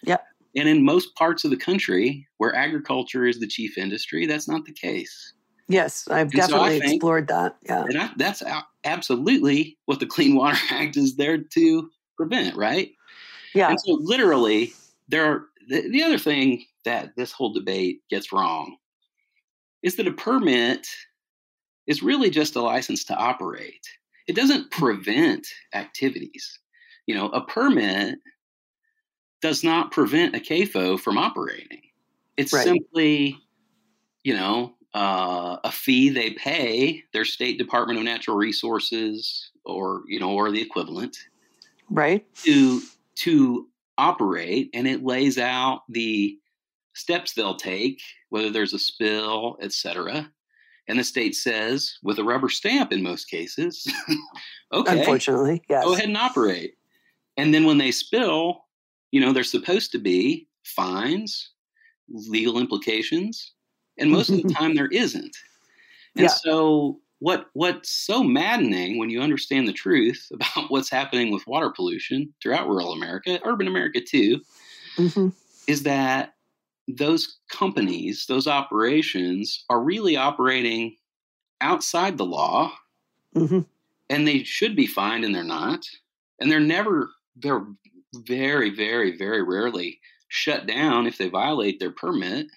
Yep. 0.03 0.23
And 0.55 0.67
in 0.67 0.83
most 0.83 1.15
parts 1.15 1.43
of 1.43 1.51
the 1.51 1.57
country 1.57 2.27
where 2.37 2.53
agriculture 2.53 3.25
is 3.25 3.39
the 3.39 3.47
chief 3.47 3.77
industry, 3.77 4.25
that's 4.25 4.47
not 4.47 4.65
the 4.65 4.73
case. 4.73 5.33
Yes, 5.71 6.07
I've 6.09 6.27
and 6.27 6.31
definitely 6.31 6.77
so 6.77 6.81
think, 6.81 6.93
explored 6.95 7.27
that. 7.27 7.57
Yeah. 7.63 7.83
And 7.83 7.97
I, 7.97 8.09
that's 8.17 8.43
absolutely 8.83 9.77
what 9.85 9.99
the 9.99 10.05
Clean 10.05 10.35
Water 10.35 10.57
Act 10.71 10.97
is 10.97 11.15
there 11.15 11.37
to 11.37 11.89
prevent, 12.17 12.55
right? 12.55 12.91
Yeah. 13.53 13.69
And 13.69 13.79
so, 13.79 13.97
literally, 14.01 14.73
there 15.07 15.25
are 15.25 15.45
the, 15.67 15.89
the 15.89 16.03
other 16.03 16.17
thing 16.17 16.65
that 16.85 17.15
this 17.15 17.31
whole 17.31 17.53
debate 17.53 18.01
gets 18.09 18.31
wrong 18.31 18.77
is 19.83 19.95
that 19.95 20.07
a 20.07 20.11
permit 20.11 20.87
is 21.87 22.03
really 22.03 22.29
just 22.29 22.55
a 22.55 22.61
license 22.61 23.03
to 23.05 23.15
operate. 23.15 23.85
It 24.27 24.35
doesn't 24.35 24.71
prevent 24.71 25.47
activities. 25.73 26.59
You 27.07 27.15
know, 27.15 27.29
a 27.29 27.41
permit 27.41 28.19
does 29.41 29.63
not 29.63 29.91
prevent 29.91 30.35
a 30.35 30.39
CAFO 30.39 30.99
from 30.99 31.17
operating. 31.17 31.81
It's 32.37 32.53
right. 32.53 32.63
simply, 32.63 33.37
you 34.23 34.35
know, 34.35 34.73
uh, 34.93 35.57
a 35.63 35.71
fee 35.71 36.09
they 36.09 36.31
pay 36.31 37.03
their 37.13 37.25
state 37.25 37.57
department 37.57 37.97
of 37.97 38.05
natural 38.05 38.35
resources 38.35 39.51
or 39.65 40.03
you 40.07 40.19
know 40.19 40.31
or 40.31 40.51
the 40.51 40.61
equivalent 40.61 41.17
right. 41.89 42.25
to 42.35 42.81
to 43.15 43.67
operate 43.97 44.69
and 44.73 44.87
it 44.87 45.03
lays 45.03 45.37
out 45.37 45.83
the 45.89 46.37
steps 46.93 47.33
they'll 47.33 47.55
take 47.55 48.01
whether 48.29 48.49
there's 48.49 48.73
a 48.73 48.79
spill 48.79 49.57
etc 49.61 50.29
and 50.87 50.99
the 50.99 51.03
state 51.03 51.35
says 51.35 51.97
with 52.03 52.19
a 52.19 52.23
rubber 52.23 52.49
stamp 52.49 52.91
in 52.91 53.01
most 53.01 53.25
cases 53.25 53.87
okay 54.73 54.99
unfortunately 54.99 55.61
yes. 55.69 55.85
go 55.85 55.93
ahead 55.93 56.07
and 56.07 56.17
operate. 56.17 56.75
And 57.37 57.53
then 57.53 57.63
when 57.63 57.77
they 57.77 57.91
spill 57.91 58.65
you 59.11 59.21
know 59.21 59.31
there's 59.31 59.51
supposed 59.51 59.91
to 59.93 59.99
be 59.99 60.47
fines 60.63 61.51
legal 62.09 62.59
implications 62.59 63.53
And 63.97 64.11
most 64.11 64.29
of 64.29 64.41
the 64.41 64.49
time 64.53 64.75
there 64.75 64.87
isn't. 64.87 65.35
And 66.15 66.23
yeah. 66.23 66.27
so 66.27 66.99
what 67.19 67.47
what's 67.53 67.89
so 67.89 68.23
maddening 68.23 68.97
when 68.97 69.09
you 69.09 69.21
understand 69.21 69.67
the 69.67 69.73
truth 69.73 70.27
about 70.33 70.69
what's 70.69 70.89
happening 70.89 71.31
with 71.31 71.47
water 71.47 71.69
pollution 71.69 72.33
throughout 72.41 72.67
rural 72.67 72.93
America, 72.93 73.39
urban 73.45 73.67
America 73.67 74.01
too, 74.01 74.41
mm-hmm. 74.97 75.29
is 75.67 75.83
that 75.83 76.33
those 76.87 77.37
companies, 77.49 78.25
those 78.27 78.47
operations 78.47 79.63
are 79.69 79.81
really 79.81 80.17
operating 80.17 80.95
outside 81.61 82.17
the 82.17 82.25
law 82.25 82.73
mm-hmm. 83.35 83.59
and 84.09 84.27
they 84.27 84.43
should 84.43 84.75
be 84.75 84.87
fined 84.87 85.23
and 85.23 85.33
they're 85.33 85.43
not. 85.43 85.85
And 86.39 86.51
they're 86.51 86.59
never, 86.59 87.11
they're 87.35 87.65
very, 88.15 88.71
very, 88.71 89.15
very 89.15 89.43
rarely 89.43 89.99
shut 90.27 90.65
down 90.65 91.05
if 91.05 91.17
they 91.17 91.29
violate 91.29 91.79
their 91.79 91.91
permit. 91.91 92.47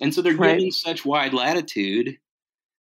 And 0.00 0.14
so 0.14 0.22
they're 0.22 0.36
right. 0.36 0.58
given 0.58 0.72
such 0.72 1.04
wide 1.04 1.34
latitude 1.34 2.16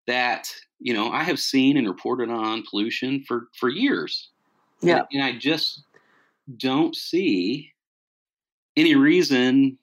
that, 0.05 0.51
you 0.79 0.93
know, 0.93 1.09
I 1.11 1.23
have 1.23 1.39
seen 1.39 1.77
and 1.77 1.87
reported 1.87 2.29
on 2.29 2.63
pollution 2.69 3.23
for, 3.27 3.47
for 3.59 3.69
years. 3.69 4.29
Yeah. 4.81 4.97
And, 4.97 5.07
and 5.13 5.23
I 5.23 5.37
just 5.37 5.83
don't 6.57 6.95
see 6.95 7.73
any 8.75 8.95
reason 8.95 9.77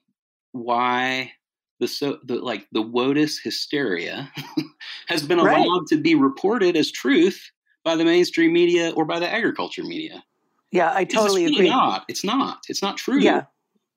why 0.53 1.31
the 1.79 1.87
so 1.87 2.19
the 2.23 2.35
like 2.35 2.67
the 2.71 2.81
WOTUS 2.81 3.41
hysteria 3.43 4.31
has 5.07 5.23
been 5.23 5.39
allowed 5.39 5.79
right. 5.79 5.87
to 5.89 5.97
be 5.97 6.15
reported 6.15 6.77
as 6.77 6.91
truth 6.91 7.51
by 7.83 7.95
the 7.95 8.05
mainstream 8.05 8.53
media 8.53 8.91
or 8.91 9.03
by 9.05 9.19
the 9.19 9.31
agriculture 9.31 9.83
media. 9.83 10.23
Yeah, 10.71 10.91
I 10.93 11.03
totally 11.03 11.43
it's 11.43 11.51
really 11.51 11.67
agree. 11.67 11.69
Not. 11.69 12.05
It's 12.07 12.23
not. 12.23 12.63
It's 12.69 12.81
not 12.81 12.97
true. 12.97 13.19
Yeah. 13.19 13.43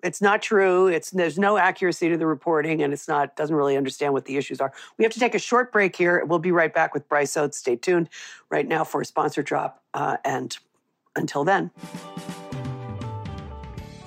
It's 0.03 0.23
not 0.23 0.43
true. 0.43 0.87
It's 0.87 1.11
there's 1.11 1.39
no 1.39 1.57
accuracy 1.57 2.09
to 2.09 2.17
the 2.17 2.27
reporting, 2.27 2.83
and 2.83 2.93
it's 2.93 3.09
not 3.09 3.35
doesn't 3.35 3.55
really 3.55 3.77
understand 3.77 4.13
what 4.13 4.27
the 4.27 4.37
issues 4.37 4.61
are. 4.61 4.73
We 4.97 5.05
have 5.05 5.13
to 5.13 5.19
take 5.19 5.35
a 5.35 5.41
short 5.41 5.73
break 5.73 5.97
here. 5.97 6.25
We'll 6.25 6.39
be 6.39 6.53
right 6.53 6.73
back 6.73 6.95
with 6.95 7.09
Bryce 7.09 7.37
Oates. 7.37 7.59
Stay 7.59 7.75
tuned 7.75 8.09
right 8.49 8.67
now 8.67 8.85
for 8.85 9.01
a 9.01 9.05
sponsor 9.05 9.43
drop, 9.43 9.83
uh, 9.95 10.19
and 10.25 10.57
until 11.17 11.43
then. 11.45 11.71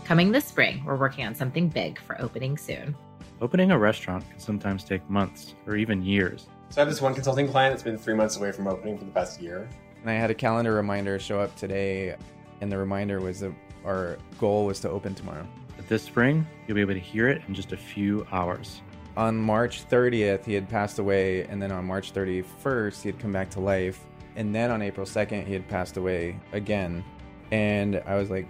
Coming 0.05 0.31
this 0.31 0.45
spring, 0.45 0.83
we're 0.85 0.97
working 0.97 1.25
on 1.25 1.35
something 1.35 1.67
big 1.67 1.99
for 1.99 2.19
opening 2.21 2.57
soon. 2.57 2.95
Opening 3.41 3.71
a 3.71 3.77
restaurant 3.77 4.29
can 4.29 4.39
sometimes 4.39 4.83
take 4.83 5.07
months 5.09 5.55
or 5.65 5.75
even 5.75 6.03
years. 6.03 6.47
So 6.69 6.79
I 6.79 6.85
have 6.85 6.89
this 6.89 7.01
one 7.01 7.13
consulting 7.13 7.49
client 7.49 7.73
that's 7.73 7.83
been 7.83 7.97
three 7.97 8.13
months 8.13 8.37
away 8.37 8.51
from 8.51 8.67
opening 8.67 8.97
for 8.97 9.03
the 9.03 9.11
past 9.11 9.41
year. 9.41 9.67
And 10.01 10.09
I 10.09 10.13
had 10.13 10.31
a 10.31 10.33
calendar 10.33 10.73
reminder 10.73 11.19
show 11.19 11.39
up 11.39 11.55
today, 11.55 12.15
and 12.61 12.71
the 12.71 12.77
reminder 12.77 13.19
was 13.19 13.41
that 13.41 13.51
our 13.85 14.17
goal 14.39 14.65
was 14.65 14.79
to 14.81 14.89
open 14.89 15.15
tomorrow. 15.15 15.47
But 15.91 15.95
this 15.95 16.03
spring, 16.03 16.47
you'll 16.65 16.75
be 16.75 16.79
able 16.79 16.93
to 16.93 17.01
hear 17.01 17.27
it 17.27 17.41
in 17.49 17.53
just 17.53 17.73
a 17.73 17.77
few 17.77 18.25
hours. 18.31 18.81
On 19.17 19.35
March 19.35 19.89
30th, 19.89 20.45
he 20.45 20.53
had 20.53 20.69
passed 20.69 20.99
away, 20.99 21.43
and 21.47 21.61
then 21.61 21.69
on 21.69 21.83
March 21.83 22.13
31st, 22.13 23.01
he 23.01 23.09
had 23.09 23.19
come 23.19 23.33
back 23.33 23.49
to 23.49 23.59
life. 23.59 23.99
And 24.37 24.55
then 24.55 24.71
on 24.71 24.81
April 24.81 25.05
2nd, 25.05 25.45
he 25.45 25.51
had 25.51 25.67
passed 25.67 25.97
away 25.97 26.39
again. 26.53 27.03
And 27.51 28.01
I 28.05 28.15
was 28.15 28.29
like, 28.29 28.47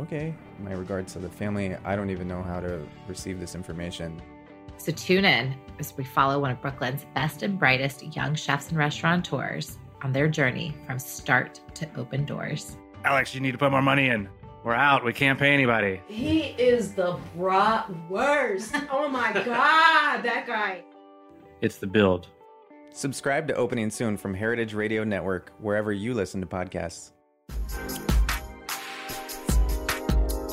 okay, 0.00 0.34
my 0.58 0.72
regards 0.72 1.12
to 1.12 1.20
the 1.20 1.28
family. 1.28 1.76
I 1.84 1.94
don't 1.94 2.10
even 2.10 2.26
know 2.26 2.42
how 2.42 2.58
to 2.58 2.84
receive 3.06 3.38
this 3.38 3.54
information. 3.54 4.20
So 4.76 4.90
tune 4.90 5.24
in 5.24 5.54
as 5.78 5.96
we 5.96 6.02
follow 6.02 6.40
one 6.40 6.50
of 6.50 6.60
Brooklyn's 6.60 7.06
best 7.14 7.44
and 7.44 7.56
brightest 7.56 8.16
young 8.16 8.34
chefs 8.34 8.70
and 8.70 8.76
restaurateurs 8.76 9.78
on 10.02 10.10
their 10.10 10.26
journey 10.26 10.74
from 10.88 10.98
start 10.98 11.60
to 11.74 11.88
open 11.96 12.24
doors. 12.24 12.76
Alex, 13.04 13.32
you 13.32 13.40
need 13.40 13.52
to 13.52 13.58
put 13.58 13.70
more 13.70 13.80
money 13.80 14.08
in. 14.08 14.28
We're 14.62 14.74
out. 14.74 15.04
We 15.04 15.14
can't 15.14 15.38
pay 15.38 15.54
anybody. 15.54 16.02
He 16.06 16.40
is 16.58 16.92
the 16.92 17.18
brat 17.34 17.90
worst. 18.10 18.74
oh 18.92 19.08
my 19.08 19.32
God, 19.32 20.22
that 20.22 20.44
guy. 20.46 20.84
It's 21.62 21.78
the 21.78 21.86
build. 21.86 22.28
Subscribe 22.92 23.48
to 23.48 23.54
Opening 23.54 23.88
Soon 23.88 24.16
from 24.18 24.34
Heritage 24.34 24.74
Radio 24.74 25.02
Network, 25.04 25.52
wherever 25.60 25.92
you 25.92 26.12
listen 26.12 26.40
to 26.40 26.46
podcasts. 26.46 27.12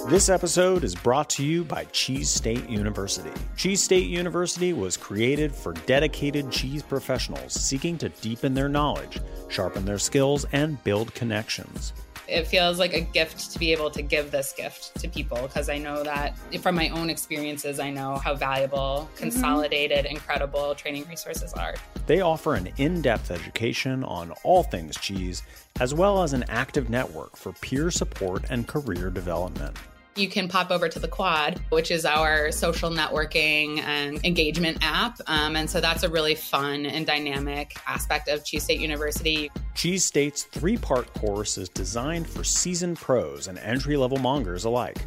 This 0.07 0.29
episode 0.29 0.85
is 0.85 0.95
brought 0.95 1.29
to 1.31 1.43
you 1.43 1.65
by 1.65 1.83
Cheese 1.85 2.29
State 2.29 2.69
University. 2.69 3.31
Cheese 3.57 3.83
State 3.83 4.07
University 4.07 4.71
was 4.71 4.95
created 4.95 5.53
for 5.53 5.73
dedicated 5.85 6.49
cheese 6.49 6.81
professionals 6.81 7.51
seeking 7.51 7.97
to 7.97 8.07
deepen 8.07 8.53
their 8.53 8.69
knowledge, 8.69 9.19
sharpen 9.49 9.83
their 9.83 9.99
skills, 9.99 10.45
and 10.53 10.81
build 10.85 11.13
connections. 11.13 11.91
It 12.27 12.45
feels 12.45 12.77
like 12.77 12.93
a 12.93 13.01
gift 13.01 13.51
to 13.51 13.59
be 13.59 13.71
able 13.71 13.89
to 13.91 14.01
give 14.01 14.31
this 14.31 14.53
gift 14.53 14.99
to 14.99 15.07
people 15.07 15.41
because 15.43 15.69
I 15.69 15.77
know 15.77 16.03
that 16.03 16.35
from 16.61 16.75
my 16.75 16.89
own 16.89 17.09
experiences, 17.09 17.79
I 17.79 17.89
know 17.89 18.15
how 18.17 18.35
valuable, 18.35 19.07
mm-hmm. 19.07 19.17
consolidated, 19.17 20.05
mm-hmm. 20.05 20.15
incredible 20.15 20.75
training 20.75 21.05
resources 21.07 21.53
are. 21.53 21.75
They 22.05 22.21
offer 22.21 22.55
an 22.55 22.69
in 22.77 23.01
depth 23.01 23.31
education 23.31 24.03
on 24.03 24.31
all 24.43 24.63
things 24.63 24.97
cheese, 24.97 25.43
as 25.79 25.93
well 25.93 26.23
as 26.23 26.33
an 26.33 26.43
active 26.49 26.89
network 26.89 27.37
for 27.37 27.53
peer 27.53 27.91
support 27.91 28.45
and 28.49 28.67
career 28.67 29.09
development 29.09 29.77
you 30.17 30.27
can 30.27 30.47
pop 30.47 30.71
over 30.71 30.89
to 30.89 30.99
the 30.99 31.08
Quad, 31.08 31.62
which 31.69 31.91
is 31.91 32.06
our 32.06 32.51
social 32.51 32.89
networking 32.89 33.80
and 33.80 34.23
engagement 34.25 34.77
app. 34.82 35.19
Um, 35.27 35.56
and 35.56 35.69
so 35.69 35.80
that's 35.80 36.03
a 36.03 36.10
really 36.10 36.36
fun 36.36 36.86
and 36.86 37.06
dynamic 37.06 37.77
aspect 37.86 38.27
of 38.27 38.43
Cheese 38.43 38.63
State 38.63 38.80
University. 38.80 39.51
Cheese 39.75 40.03
State's 40.03 40.43
three 40.43 40.77
part 40.77 41.13
course 41.13 41.58
is 41.58 41.69
designed 41.69 42.27
for 42.27 42.43
seasoned 42.43 42.97
pros 42.97 43.47
and 43.47 43.60
entry 43.60 43.97
level 43.97 44.17
mongers 44.17 44.65
alike 44.65 44.97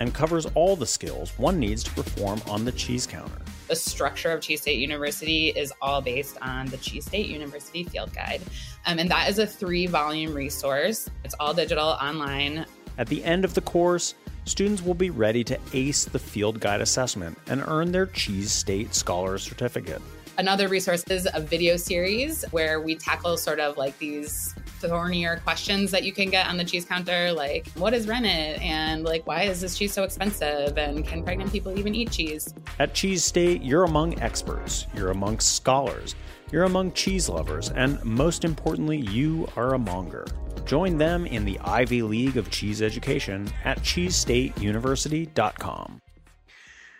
and 0.00 0.14
covers 0.14 0.46
all 0.54 0.76
the 0.76 0.86
skills 0.86 1.32
one 1.38 1.58
needs 1.58 1.82
to 1.84 1.90
perform 1.92 2.40
on 2.48 2.64
the 2.64 2.72
cheese 2.72 3.06
counter. 3.06 3.40
The 3.68 3.76
structure 3.76 4.30
of 4.30 4.40
Cheese 4.40 4.62
State 4.62 4.78
University 4.78 5.48
is 5.48 5.72
all 5.82 6.00
based 6.00 6.38
on 6.40 6.66
the 6.66 6.78
Cheese 6.78 7.04
State 7.04 7.26
University 7.26 7.84
Field 7.84 8.14
Guide. 8.14 8.40
Um, 8.86 8.98
and 8.98 9.10
that 9.10 9.28
is 9.28 9.38
a 9.38 9.46
three 9.46 9.86
volume 9.86 10.32
resource. 10.32 11.10
It's 11.24 11.34
all 11.38 11.52
digital 11.52 11.88
online. 11.88 12.64
At 12.96 13.08
the 13.08 13.22
end 13.22 13.44
of 13.44 13.54
the 13.54 13.60
course, 13.60 14.14
students 14.48 14.82
will 14.82 14.94
be 14.94 15.10
ready 15.10 15.44
to 15.44 15.58
ace 15.72 16.04
the 16.04 16.18
field 16.18 16.58
guide 16.58 16.80
assessment 16.80 17.38
and 17.48 17.62
earn 17.66 17.92
their 17.92 18.06
Cheese 18.06 18.50
State 18.50 18.94
Scholar 18.94 19.38
Certificate. 19.38 20.00
Another 20.38 20.68
resource 20.68 21.02
is 21.10 21.28
a 21.34 21.40
video 21.40 21.76
series 21.76 22.44
where 22.52 22.80
we 22.80 22.94
tackle 22.94 23.36
sort 23.36 23.58
of 23.58 23.76
like 23.76 23.98
these 23.98 24.54
thornier 24.80 25.38
questions 25.42 25.90
that 25.90 26.04
you 26.04 26.12
can 26.12 26.30
get 26.30 26.46
on 26.46 26.56
the 26.56 26.64
cheese 26.64 26.84
counter, 26.84 27.32
like 27.32 27.66
what 27.72 27.92
is 27.92 28.06
rennet 28.06 28.62
and 28.62 29.02
like 29.02 29.26
why 29.26 29.42
is 29.42 29.60
this 29.60 29.76
cheese 29.76 29.92
so 29.92 30.04
expensive 30.04 30.78
and 30.78 31.04
can 31.04 31.24
pregnant 31.24 31.50
people 31.50 31.76
even 31.76 31.94
eat 31.94 32.12
cheese? 32.12 32.54
At 32.78 32.94
Cheese 32.94 33.24
State, 33.24 33.62
you're 33.62 33.84
among 33.84 34.20
experts, 34.22 34.86
you're 34.94 35.10
among 35.10 35.40
scholars, 35.40 36.14
you're 36.52 36.64
among 36.64 36.92
cheese 36.92 37.28
lovers, 37.28 37.70
and 37.70 38.02
most 38.04 38.44
importantly, 38.44 38.98
you 38.98 39.48
are 39.56 39.74
a 39.74 39.78
monger. 39.78 40.24
Join 40.68 40.98
them 40.98 41.26
in 41.26 41.44
the 41.46 41.58
Ivy 41.60 42.02
League 42.02 42.36
of 42.36 42.50
Cheese 42.50 42.82
Education 42.82 43.48
at 43.64 43.78
cheesestateuniversity.com. 43.78 46.02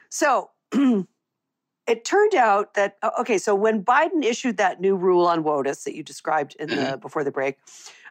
So, 0.09 0.49
it 0.73 2.05
turned 2.07 2.35
out 2.35 2.73
that 2.75 2.97
okay, 3.21 3.37
so 3.37 3.55
when 3.55 3.85
Biden 3.85 4.25
issued 4.25 4.57
that 4.57 4.81
new 4.81 4.97
rule 4.97 5.27
on 5.27 5.45
WOTUS 5.45 5.85
that 5.85 5.95
you 5.95 6.03
described 6.03 6.57
in 6.59 6.71
the 6.71 6.77
mm-hmm. 6.77 7.01
before 7.01 7.25
the 7.25 7.31
break, 7.31 7.59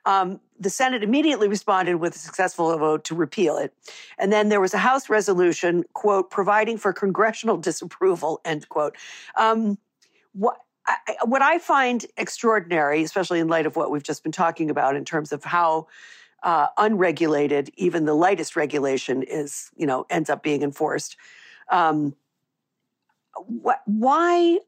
um, 0.06 0.40
the 0.60 0.70
Senate 0.70 1.02
immediately 1.02 1.48
responded 1.48 1.96
with 1.96 2.16
a 2.16 2.20
successful 2.20 2.78
vote 2.78 3.04
to 3.06 3.16
repeal 3.16 3.58
it, 3.58 3.74
and 4.20 4.32
then 4.32 4.50
there 4.50 4.62
was 4.62 4.76
a 4.76 4.78
House 4.78 5.10
resolution, 5.10 5.84
quote, 5.94 6.30
providing 6.30 6.78
for 6.78 6.94
congressional 6.94 7.58
disapproval, 7.68 8.42
end 8.46 8.70
quote. 8.70 8.96
Um, 9.36 9.80
what 10.34 10.60
I, 10.88 11.16
what 11.26 11.42
I 11.42 11.60
find 11.60 12.06
extraordinary, 12.16 13.04
especially 13.04 13.40
in 13.40 13.48
light 13.48 13.66
of 13.66 13.76
what 13.76 13.92
we've 13.92 14.04
just 14.04 14.24
been 14.24 14.32
talking 14.32 14.70
about 14.70 14.96
in 14.96 15.06
terms 15.06 15.32
of 15.32 15.44
how 15.44 15.88
uh, 16.44 16.68
unregulated 16.78 17.70
even 17.76 18.06
the 18.06 18.14
lightest 18.14 18.56
regulation 18.56 19.24
is, 19.24 19.70
you 19.76 19.86
know, 19.86 20.06
ends 20.10 20.30
up 20.30 20.44
being 20.44 20.62
enforced. 20.62 21.18
Um, 21.70 22.16
wh- 23.36 23.82
why? 23.86 24.60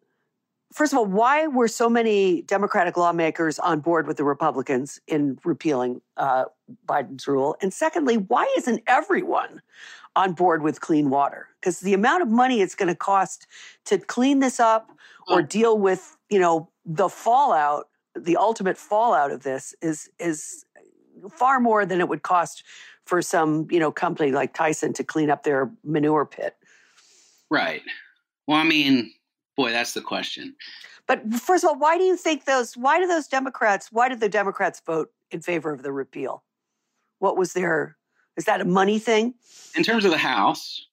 First 0.72 0.94
of 0.94 1.00
all, 1.00 1.06
why 1.06 1.48
were 1.48 1.68
so 1.68 1.90
many 1.90 2.44
Democratic 2.44 2.96
lawmakers 2.96 3.58
on 3.58 3.80
board 3.80 4.06
with 4.06 4.18
the 4.18 4.24
Republicans 4.24 5.00
in 5.08 5.40
repealing 5.44 6.02
uh, 6.16 6.46
Biden's 6.88 7.28
rule? 7.28 7.56
And 7.62 7.74
secondly, 7.74 8.18
why 8.18 8.52
isn't 8.58 8.84
everyone 8.86 9.62
on 10.16 10.34
board 10.34 10.62
with 10.62 10.80
clean 10.80 11.10
water? 11.10 11.48
Because 11.60 11.80
the 11.80 11.94
amount 11.94 12.22
of 12.22 12.30
money 12.30 12.62
it's 12.62 12.76
going 12.76 12.88
to 12.88 12.96
cost 12.96 13.48
to 13.86 13.98
clean 13.98 14.40
this 14.40 14.60
up 14.60 14.92
or 15.28 15.42
deal 15.42 15.78
with 15.78 16.18
you 16.30 16.40
know 16.40 16.70
the 16.86 17.10
fallout 17.10 17.88
the 18.16 18.38
ultimate 18.38 18.78
fallout 18.78 19.32
of 19.32 19.44
this 19.44 19.76
is 19.82 20.10
is 20.20 20.66
far 21.32 21.60
more 21.60 21.86
than 21.86 22.00
it 22.00 22.10
would 22.10 22.24
cost 22.24 22.64
for 23.06 23.22
some 23.22 23.68
you 23.70 23.80
know 23.80 23.92
company 23.92 24.32
like 24.32 24.54
Tyson 24.54 24.94
to 24.94 25.04
clean 25.04 25.30
up 25.30 25.44
their 25.44 25.72
manure 25.84 26.26
pit 26.26 26.56
right 27.50 27.82
well 28.48 28.58
i 28.58 28.64
mean 28.64 29.12
boy 29.60 29.72
that's 29.72 29.94
the 29.94 30.02
question 30.02 30.56
but 31.08 31.22
first 31.34 31.64
of 31.64 31.70
all 31.70 31.80
why 31.80 31.98
do 31.98 32.04
you 32.04 32.16
think 32.16 32.46
those 32.46 32.76
why 32.76 33.00
do 33.00 33.08
those 33.08 33.28
democrats 33.28 33.90
why 33.92 34.08
did 34.08 34.20
the 34.20 34.30
democrats 34.30 34.82
vote 34.86 35.12
in 35.32 35.42
favor 35.42 35.72
of 35.72 35.84
the 35.84 35.92
repeal 35.92 36.44
what 37.20 37.38
was 37.38 37.54
their 37.54 37.98
is 38.38 38.46
that 38.46 38.62
a 38.62 38.66
money 38.66 39.00
thing 39.00 39.34
in 39.76 39.84
terms 39.84 40.06
of 40.06 40.12
the 40.12 40.18
house 40.18 40.88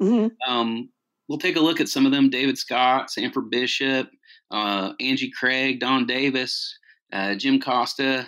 mm-hmm. 0.00 0.28
um, 0.50 0.88
we'll 1.28 1.38
take 1.38 1.56
a 1.56 1.60
look 1.60 1.80
at 1.80 1.88
some 1.88 2.06
of 2.06 2.12
them: 2.12 2.30
David 2.30 2.58
Scott, 2.58 3.10
Sanford 3.10 3.50
Bishop, 3.50 4.10
uh, 4.50 4.92
Angie 4.98 5.30
Craig, 5.30 5.80
Don 5.80 6.06
Davis, 6.06 6.76
uh, 7.12 7.34
Jim 7.34 7.60
Costa. 7.60 8.26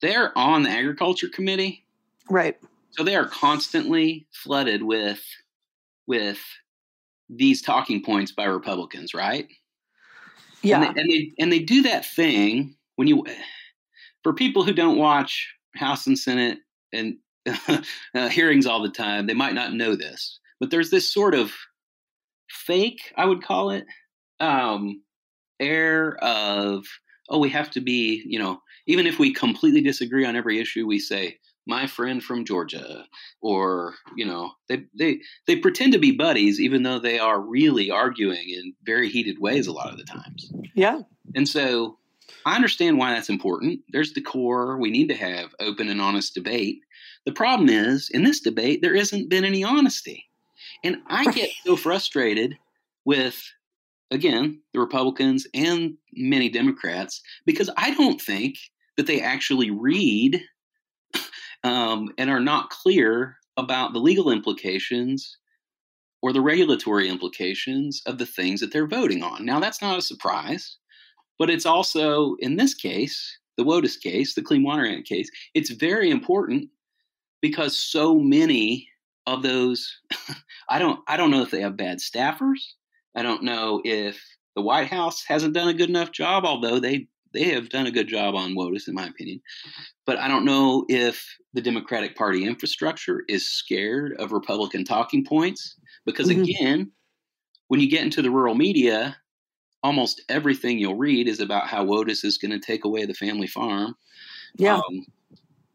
They're 0.00 0.36
on 0.36 0.62
the 0.62 0.70
agriculture 0.70 1.28
committee, 1.28 1.84
right? 2.30 2.56
So 2.90 3.02
they 3.02 3.16
are 3.16 3.26
constantly 3.26 4.26
flooded 4.32 4.82
with 4.82 5.22
with 6.06 6.38
these 7.28 7.62
talking 7.62 8.02
points 8.02 8.32
by 8.32 8.44
Republicans, 8.44 9.14
right? 9.14 9.48
Yeah, 10.62 10.82
and 10.82 10.96
they, 10.96 11.00
and 11.00 11.10
they, 11.10 11.32
and 11.38 11.52
they 11.52 11.58
do 11.58 11.82
that 11.82 12.06
thing 12.06 12.76
when 12.96 13.08
you 13.08 13.24
for 14.22 14.32
people 14.32 14.64
who 14.64 14.72
don't 14.72 14.98
watch 14.98 15.54
House 15.76 16.06
and 16.06 16.18
Senate 16.18 16.58
and 16.92 17.16
uh, 18.14 18.28
hearings 18.28 18.66
all 18.66 18.82
the 18.82 18.90
time, 18.90 19.26
they 19.26 19.34
might 19.34 19.54
not 19.54 19.74
know 19.74 19.94
this, 19.94 20.40
but 20.60 20.70
there's 20.70 20.90
this 20.90 21.12
sort 21.12 21.34
of 21.34 21.52
fake, 22.48 23.12
I 23.16 23.26
would 23.26 23.42
call 23.42 23.70
it, 23.70 23.84
um, 24.40 25.02
air 25.60 26.16
of 26.22 26.84
oh, 27.30 27.38
we 27.38 27.48
have 27.48 27.70
to 27.70 27.80
be, 27.80 28.22
you 28.26 28.38
know, 28.38 28.60
even 28.86 29.06
if 29.06 29.18
we 29.18 29.32
completely 29.32 29.80
disagree 29.80 30.26
on 30.26 30.36
every 30.36 30.58
issue, 30.60 30.86
we 30.86 30.98
say 30.98 31.38
my 31.66 31.86
friend 31.86 32.22
from 32.22 32.44
Georgia, 32.44 33.04
or 33.40 33.94
you 34.16 34.24
know, 34.24 34.52
they 34.68 34.84
they 34.96 35.20
they 35.46 35.56
pretend 35.56 35.92
to 35.92 35.98
be 35.98 36.12
buddies, 36.12 36.60
even 36.60 36.82
though 36.82 36.98
they 36.98 37.18
are 37.18 37.40
really 37.40 37.90
arguing 37.90 38.48
in 38.48 38.74
very 38.84 39.08
heated 39.08 39.38
ways 39.38 39.66
a 39.66 39.72
lot 39.72 39.90
of 39.90 39.98
the 39.98 40.04
times. 40.04 40.52
Yeah, 40.74 41.00
and 41.34 41.48
so 41.48 41.98
I 42.46 42.54
understand 42.54 42.98
why 42.98 43.12
that's 43.12 43.28
important. 43.28 43.80
There's 43.90 44.12
the 44.12 44.20
core. 44.20 44.78
We 44.78 44.90
need 44.90 45.08
to 45.08 45.16
have 45.16 45.54
open 45.60 45.88
and 45.88 46.00
honest 46.00 46.34
debate. 46.34 46.80
The 47.24 47.32
problem 47.32 47.68
is, 47.68 48.10
in 48.10 48.24
this 48.24 48.40
debate, 48.40 48.82
there 48.82 48.96
hasn't 48.96 49.30
been 49.30 49.44
any 49.44 49.64
honesty. 49.64 50.26
And 50.82 50.98
I 51.06 51.30
get 51.32 51.50
so 51.64 51.76
frustrated 51.76 52.56
with, 53.04 53.42
again, 54.10 54.60
the 54.72 54.80
Republicans 54.80 55.46
and 55.54 55.94
many 56.12 56.50
Democrats 56.50 57.22
because 57.46 57.70
I 57.76 57.94
don't 57.94 58.20
think 58.20 58.56
that 58.96 59.06
they 59.06 59.20
actually 59.20 59.70
read 59.70 60.42
um, 61.64 62.12
and 62.18 62.30
are 62.30 62.40
not 62.40 62.70
clear 62.70 63.36
about 63.56 63.92
the 63.92 63.98
legal 63.98 64.30
implications 64.30 65.38
or 66.22 66.32
the 66.32 66.40
regulatory 66.40 67.08
implications 67.08 68.02
of 68.06 68.18
the 68.18 68.26
things 68.26 68.60
that 68.60 68.72
they're 68.72 68.86
voting 68.86 69.22
on. 69.22 69.44
Now, 69.44 69.60
that's 69.60 69.82
not 69.82 69.98
a 69.98 70.02
surprise, 70.02 70.78
but 71.38 71.50
it's 71.50 71.66
also, 71.66 72.36
in 72.38 72.56
this 72.56 72.74
case, 72.74 73.38
the 73.56 73.64
WOTUS 73.64 74.00
case, 74.00 74.34
the 74.34 74.42
Clean 74.42 74.62
Water 74.62 74.86
Act 74.86 75.06
case, 75.06 75.30
it's 75.54 75.70
very 75.70 76.10
important 76.10 76.68
because 77.40 77.76
so 77.76 78.18
many 78.18 78.88
of 79.26 79.42
those 79.42 80.00
I 80.68 80.78
don't 80.78 81.00
I 81.06 81.16
don't 81.16 81.30
know 81.30 81.42
if 81.42 81.50
they 81.50 81.60
have 81.60 81.76
bad 81.76 81.98
staffers. 81.98 82.60
I 83.14 83.22
don't 83.22 83.42
know 83.42 83.80
if 83.84 84.20
the 84.56 84.62
White 84.62 84.88
House 84.88 85.24
hasn't 85.26 85.54
done 85.54 85.68
a 85.68 85.74
good 85.74 85.88
enough 85.88 86.12
job, 86.12 86.44
although 86.44 86.78
they 86.78 87.08
they 87.34 87.44
have 87.50 87.68
done 87.68 87.86
a 87.86 87.90
good 87.90 88.08
job 88.08 88.34
on 88.34 88.54
WOTUS, 88.54 88.88
in 88.88 88.94
my 88.94 89.06
opinion. 89.06 89.40
But 90.06 90.18
I 90.18 90.28
don't 90.28 90.44
know 90.44 90.86
if 90.88 91.26
the 91.52 91.60
Democratic 91.60 92.16
Party 92.16 92.46
infrastructure 92.46 93.24
is 93.28 93.48
scared 93.48 94.14
of 94.18 94.32
Republican 94.32 94.84
talking 94.84 95.24
points. 95.24 95.76
Because 96.06 96.28
mm-hmm. 96.28 96.42
again, 96.42 96.92
when 97.68 97.80
you 97.80 97.90
get 97.90 98.02
into 98.02 98.22
the 98.22 98.30
rural 98.30 98.54
media, 98.54 99.16
almost 99.82 100.22
everything 100.28 100.78
you'll 100.78 100.96
read 100.96 101.28
is 101.28 101.40
about 101.40 101.66
how 101.66 101.84
WOTUS 101.84 102.24
is 102.24 102.38
going 102.38 102.52
to 102.52 102.58
take 102.58 102.84
away 102.84 103.04
the 103.04 103.14
family 103.14 103.46
farm. 103.46 103.94
Yeah. 104.56 104.76
Um, 104.76 105.06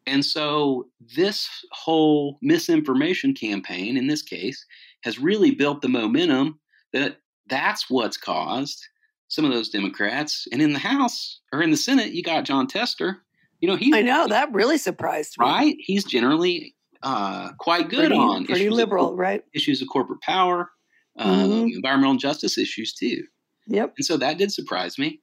and 0.07 0.26
so 0.26 0.88
this 1.16 1.47
whole 1.72 2.39
misinformation 2.41 3.34
campaign, 3.34 3.97
in 3.97 4.07
this 4.07 4.24
case, 4.24 4.66
has 5.03 5.20
really 5.20 5.51
built 5.51 5.82
the 5.82 5.89
momentum 5.89 6.60
that 6.93 7.18
that's 7.47 7.89
what's 7.89 8.18
caused 8.18 8.88
some 9.30 9.46
of 9.46 9.52
those 9.52 9.70
Democrats. 9.70 10.48
And 10.52 10.62
in 10.62 10.74
the 10.74 10.80
House 10.80 11.40
or 11.54 11.62
in 11.62 11.72
the 11.72 11.78
Senate, 11.78 12.12
you 12.12 12.22
got 12.22 12.44
Jon 12.44 12.68
Tester. 12.68 13.22
You 13.62 13.70
know, 13.70 13.76
he 13.76 13.94
I 13.94 14.02
know 14.02 14.28
that 14.28 14.52
really 14.52 14.78
surprised 14.78 15.36
me. 15.40 15.46
Right? 15.46 15.76
He's 15.80 16.04
generally 16.04 16.76
uh, 17.02 17.52
quite 17.60 17.90
good 17.90 18.08
pretty, 18.08 18.16
on 18.16 18.46
pretty 18.46 18.70
liberal, 18.70 19.14
of, 19.14 19.18
right? 19.18 19.44
Issues 19.54 19.82
of 19.82 19.88
corporate 19.90 20.22
power, 20.22 20.70
um, 21.18 21.50
mm-hmm. 21.50 21.68
environmental 21.76 22.18
justice 22.18 22.58
issues 22.58 22.94
too. 22.94 23.24
Yep. 23.68 23.94
And 23.98 24.06
so 24.06 24.18
that 24.18 24.38
did 24.38 24.52
surprise 24.52 24.98
me. 24.98 25.22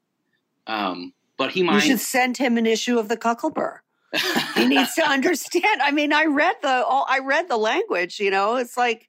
Um, 0.66 1.12
but 1.38 1.50
he 1.50 1.62
might. 1.62 1.76
You 1.76 1.80
should 1.92 2.00
send 2.00 2.36
him 2.36 2.56
an 2.56 2.66
issue 2.66 2.98
of 2.98 3.08
the 3.08 3.16
Cocklebur. 3.16 3.78
he 4.54 4.66
needs 4.66 4.94
to 4.94 5.02
understand. 5.08 5.82
I 5.82 5.90
mean, 5.90 6.12
I 6.12 6.26
read 6.26 6.56
the 6.62 6.84
all, 6.84 7.06
I 7.08 7.20
read 7.20 7.48
the 7.48 7.56
language. 7.56 8.20
You 8.20 8.30
know, 8.30 8.56
it's 8.56 8.76
like 8.76 9.08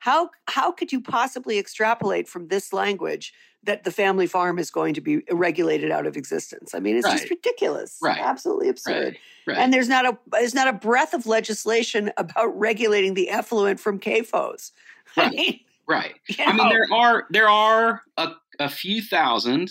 how 0.00 0.30
how 0.46 0.72
could 0.72 0.92
you 0.92 1.00
possibly 1.00 1.58
extrapolate 1.58 2.28
from 2.28 2.48
this 2.48 2.72
language 2.72 3.32
that 3.64 3.84
the 3.84 3.90
family 3.90 4.26
farm 4.26 4.58
is 4.58 4.70
going 4.70 4.94
to 4.94 5.00
be 5.00 5.22
regulated 5.30 5.90
out 5.90 6.06
of 6.06 6.16
existence. 6.16 6.74
I 6.74 6.80
mean, 6.80 6.96
it's 6.96 7.04
right. 7.04 7.18
just 7.18 7.30
ridiculous. 7.30 7.98
Right. 8.00 8.18
Absolutely 8.18 8.68
absurd. 8.68 9.14
Right. 9.46 9.54
Right. 9.54 9.58
And 9.58 9.72
there's 9.72 9.88
not 9.88 10.06
a 10.06 10.18
there's 10.32 10.54
not 10.54 10.68
a 10.68 10.72
breath 10.72 11.14
of 11.14 11.26
legislation 11.26 12.12
about 12.16 12.58
regulating 12.58 13.14
the 13.14 13.30
effluent 13.30 13.80
from 13.80 13.98
CAFOs. 13.98 14.72
Right. 15.16 15.26
I 15.26 15.30
mean, 15.30 15.60
right. 15.86 16.14
You 16.28 16.36
know. 16.38 16.52
I 16.52 16.56
mean, 16.56 16.68
there 16.68 16.86
are 16.92 17.26
there 17.30 17.48
are 17.48 18.02
a, 18.16 18.32
a 18.60 18.68
few 18.68 19.02
thousand. 19.02 19.70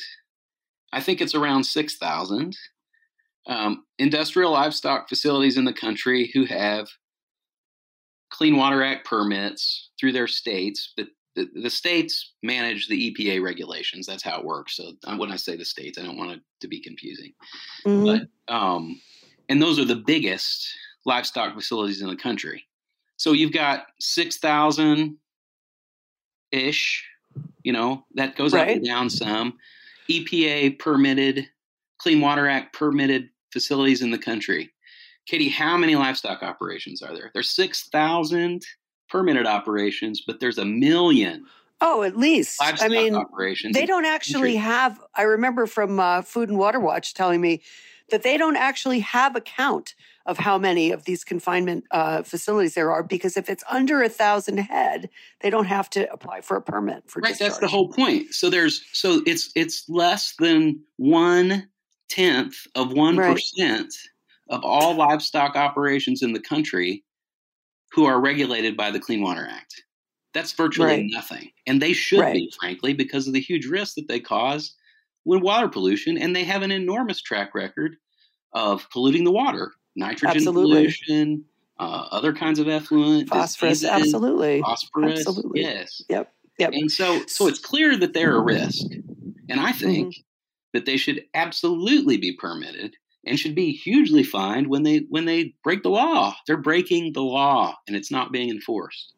I 0.94 1.02
think 1.02 1.22
it's 1.22 1.36
around 1.36 1.64
six 1.66 1.98
thousand 1.98 2.58
um, 3.48 3.86
industrial 3.98 4.52
livestock 4.52 5.10
facilities 5.10 5.58
in 5.58 5.66
the 5.66 5.74
country 5.74 6.30
who 6.34 6.46
have 6.46 6.90
Clean 8.30 8.56
Water 8.56 8.84
Act 8.84 9.06
permits 9.06 9.90
through 10.00 10.12
their 10.12 10.28
states, 10.28 10.94
but 10.96 11.08
the, 11.38 11.48
the 11.62 11.70
states 11.70 12.34
manage 12.42 12.88
the 12.88 13.14
EPA 13.14 13.44
regulations. 13.44 14.08
That's 14.08 14.24
how 14.24 14.40
it 14.40 14.46
works. 14.46 14.76
So 14.76 14.94
uh, 15.06 15.16
when 15.18 15.32
I 15.32 15.36
say 15.36 15.56
the 15.56 15.64
states, 15.64 16.00
I 16.00 16.04
don't 16.04 16.18
want 16.18 16.32
it 16.32 16.42
to 16.62 16.68
be 16.68 16.82
confusing. 16.82 17.34
Mm-hmm. 17.86 18.06
But 18.06 18.54
um, 18.54 19.00
and 19.48 19.62
those 19.62 19.80
are 19.80 19.86
the 19.86 19.96
biggest 19.96 20.68
livestock 21.06 21.54
facilities 21.54 22.02
in 22.02 22.10
the 22.10 22.16
country. 22.16 22.66
So 23.18 23.34
you've 23.34 23.54
got 23.54 23.86
six 24.00 24.38
thousand 24.38 25.18
ish. 26.52 27.06
You 27.64 27.74
know 27.74 28.04
that 28.16 28.36
goes 28.36 28.54
right. 28.54 28.70
up 28.70 28.76
and 28.76 28.86
down 28.86 29.10
some. 29.10 29.58
EPA 30.10 30.80
permitted, 30.80 31.48
Clean 32.00 32.20
Water 32.20 32.48
Act 32.48 32.74
permitted 32.74 33.30
facilities 33.54 34.02
in 34.02 34.10
the 34.10 34.18
country. 34.18 34.72
Katy, 35.28 35.50
how 35.50 35.78
many 35.78 35.96
livestock 35.96 36.42
operations 36.42 37.04
are 37.04 37.14
there? 37.14 37.30
There's 37.34 37.52
six 37.52 37.90
thousand 37.90 38.64
permitted 39.10 39.46
operations, 39.46 40.22
but 40.22 40.40
there's 40.40 40.58
a 40.58 40.66
million. 40.66 41.46
Oh, 41.80 42.04
at 42.04 42.18
least. 42.18 42.60
I 42.62 42.88
mean, 42.88 43.16
operations. 43.16 43.76
They 43.76 43.86
don't 43.86 44.06
actually 44.06 44.56
have. 44.56 45.00
I 45.16 45.24
remember 45.24 45.68
from 45.68 46.00
uh, 46.00 46.22
Food 46.24 46.50
and 46.50 46.58
Water 46.58 46.80
Watch 46.80 47.14
telling 47.14 47.40
me 47.40 47.62
that 48.10 48.24
they 48.24 48.38
don't 48.38 48.56
actually 48.56 49.00
have 49.02 49.36
a 49.36 49.42
count 49.42 49.94
of 50.26 50.38
how 50.38 50.58
many 50.58 50.92
of 50.92 51.06
these 51.06 51.24
confinement 51.24 51.86
uh, 51.92 52.22
facilities 52.24 52.74
there 52.74 52.92
are 52.92 53.04
because 53.04 53.38
if 53.38 53.50
it's 53.50 53.64
under 53.70 54.02
a 54.02 54.10
thousand 54.10 54.58
head, 54.58 55.10
they 55.42 55.50
don't 55.50 55.66
have 55.66 55.90
to 55.92 56.12
apply 56.12 56.42
for 56.42 56.58
a 56.58 56.62
permit 56.62 57.04
for 57.10 57.22
right. 57.22 57.30
Discharge. 57.30 57.52
That's 57.52 57.60
the 57.60 57.68
whole 57.68 57.90
point. 57.90 58.34
So 58.34 58.50
there's 58.50 58.84
so 58.92 59.22
it's 59.26 59.52
it's 59.56 59.88
less 59.88 60.34
than 60.40 60.82
one 60.98 61.70
tenth 62.10 62.68
of 62.76 62.92
one 62.92 63.18
right. 63.18 63.40
of 64.50 64.64
all 64.64 64.96
livestock 64.96 65.56
operations 65.56 66.22
in 66.22 66.34
the 66.34 66.40
country 66.40 67.04
who 67.98 68.06
are 68.06 68.22
regulated 68.22 68.78
by 68.78 68.92
the 68.92 69.00
Clean 69.00 69.22
Water 69.22 69.48
Act. 69.50 69.84
That's 70.36 70.54
virtually 70.54 70.88
right. 70.88 71.06
nothing. 71.10 71.50
And 71.66 71.82
they 71.82 71.94
should 71.94 72.20
right. 72.20 72.36
be, 72.36 72.54
frankly, 72.60 72.94
because 72.94 73.28
of 73.28 73.34
the 73.34 73.42
huge 73.42 73.66
risk 73.66 73.96
that 73.96 74.08
they 74.08 74.20
cause 74.20 74.76
with 75.26 75.42
water 75.42 75.68
pollution. 75.68 76.16
And 76.16 76.36
they 76.36 76.44
have 76.44 76.62
an 76.62 76.72
enormous 76.72 77.24
track 77.24 77.56
record 77.56 77.96
of 78.54 78.88
polluting 78.92 79.24
the 79.24 79.32
water, 79.32 79.72
nitrogen 79.96 80.38
absolutely. 80.38 80.76
pollution, 80.76 81.44
uh, 81.80 82.08
other 82.12 82.34
kinds 82.34 82.60
of 82.60 82.68
effluent, 82.68 83.30
phosphorus, 83.30 83.80
diseases, 83.80 83.90
absolutely, 83.90 84.62
phosphorus, 84.62 85.20
absolutely. 85.22 85.62
yes, 85.62 86.04
yep, 86.08 86.32
yep. 86.60 86.74
And 86.74 86.92
so, 86.92 87.24
so 87.26 87.48
it's 87.48 87.60
clear 87.60 87.98
that 87.98 88.14
they're 88.14 88.36
a 88.36 88.42
risk, 88.42 88.86
and 89.50 89.60
I 89.60 89.72
think 89.72 90.10
mm-hmm. 90.10 90.22
that 90.74 90.86
they 90.86 90.98
should 90.98 91.24
absolutely 91.34 92.18
be 92.18 92.34
permitted 92.34 92.96
and 93.28 93.40
should 93.40 93.56
be 93.56 93.72
hugely 93.72 94.24
fined 94.24 94.68
when 94.68 94.84
they 94.84 95.06
when 95.10 95.26
they 95.26 95.54
break 95.64 95.84
the 95.84 95.90
law. 95.90 96.36
They're 96.46 96.58
breaking 96.58 97.14
the 97.14 97.24
law 97.24 97.76
and 97.88 97.96
it's 97.96 98.12
not 98.12 98.32
being 98.32 98.50
enforced. 98.50 99.14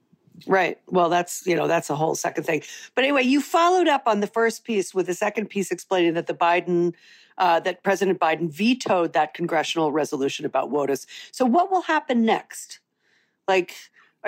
Right. 0.47 0.79
Well, 0.87 1.09
that's, 1.09 1.45
you 1.45 1.55
know, 1.55 1.67
that's 1.67 1.89
a 1.89 1.95
whole 1.95 2.15
second 2.15 2.45
thing. 2.45 2.63
But 2.95 3.03
anyway, 3.03 3.23
you 3.23 3.41
followed 3.41 3.87
up 3.87 4.03
on 4.05 4.21
the 4.21 4.27
first 4.27 4.63
piece 4.63 4.93
with 4.93 5.07
the 5.07 5.13
second 5.13 5.49
piece 5.49 5.71
explaining 5.71 6.13
that 6.13 6.27
the 6.27 6.33
Biden 6.33 6.93
uh, 7.37 7.59
that 7.61 7.83
President 7.83 8.19
Biden 8.19 8.51
vetoed 8.51 9.13
that 9.13 9.33
congressional 9.33 9.93
resolution 9.93 10.45
about 10.45 10.69
WOTUS. 10.71 11.05
So 11.31 11.45
what 11.45 11.71
will 11.71 11.83
happen 11.83 12.25
next? 12.25 12.79
Like 13.47 13.75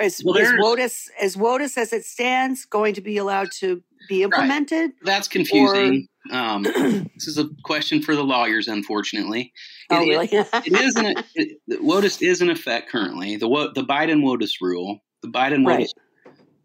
is, 0.00 0.22
well, 0.24 0.36
is 0.36 0.52
WOTUS 0.52 1.08
is 1.22 1.36
WOTUS 1.36 1.76
as 1.76 1.92
it 1.92 2.04
stands 2.04 2.64
going 2.64 2.94
to 2.94 3.00
be 3.00 3.18
allowed 3.18 3.50
to 3.58 3.82
be 4.08 4.22
implemented? 4.22 4.90
Right. 4.90 5.04
That's 5.04 5.28
confusing. 5.28 6.08
Or, 6.30 6.36
um, 6.36 6.62
this 7.14 7.26
is 7.26 7.38
a 7.38 7.48
question 7.64 8.00
for 8.00 8.14
the 8.14 8.24
lawyers, 8.24 8.68
unfortunately. 8.68 9.52
It, 9.90 9.94
oh, 9.94 10.00
really? 10.00 10.28
it, 10.30 10.48
it 10.54 10.72
is 10.72 10.96
in, 10.96 11.14
it, 11.34 11.58
WOTUS 11.82 12.22
is 12.22 12.40
in 12.40 12.50
effect 12.50 12.90
currently. 12.90 13.36
The 13.36 13.48
the 13.74 13.84
Biden 13.84 14.22
WOTUS 14.22 14.60
rule, 14.60 15.00
the 15.22 15.28
Biden 15.28 15.64
WOTUS 15.64 15.66
right. 15.66 15.92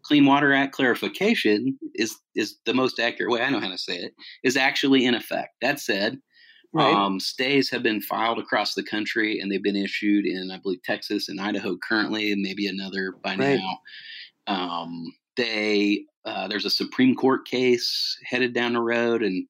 Clean 0.02 0.24
Water 0.24 0.54
Act 0.54 0.72
clarification 0.72 1.78
is 1.94 2.16
is 2.34 2.56
the 2.64 2.72
most 2.72 2.98
accurate 2.98 3.30
way 3.30 3.42
I 3.42 3.50
know 3.50 3.60
how 3.60 3.68
to 3.68 3.78
say 3.78 3.96
it 3.96 4.14
is 4.42 4.56
actually 4.56 5.04
in 5.04 5.14
effect. 5.14 5.50
That 5.60 5.80
said, 5.80 6.18
Right. 6.72 6.92
um, 6.92 7.18
stays 7.18 7.70
have 7.70 7.82
been 7.82 8.00
filed 8.02 8.38
across 8.38 8.74
the 8.74 8.82
country 8.82 9.40
and 9.40 9.50
they've 9.50 9.62
been 9.62 9.74
issued 9.74 10.26
in 10.26 10.50
I 10.50 10.58
believe 10.58 10.82
Texas 10.82 11.28
and 11.28 11.40
Idaho 11.40 11.76
currently, 11.76 12.30
and 12.32 12.42
maybe 12.42 12.66
another 12.66 13.12
by 13.22 13.36
Right. 13.36 13.58
now. 13.58 13.78
Um, 14.46 15.12
they 15.36 16.04
uh, 16.24 16.48
there's 16.48 16.66
a 16.66 16.70
Supreme 16.70 17.14
Court 17.14 17.46
case 17.46 18.18
headed 18.24 18.52
down 18.52 18.74
the 18.74 18.80
road, 18.82 19.22
and 19.22 19.46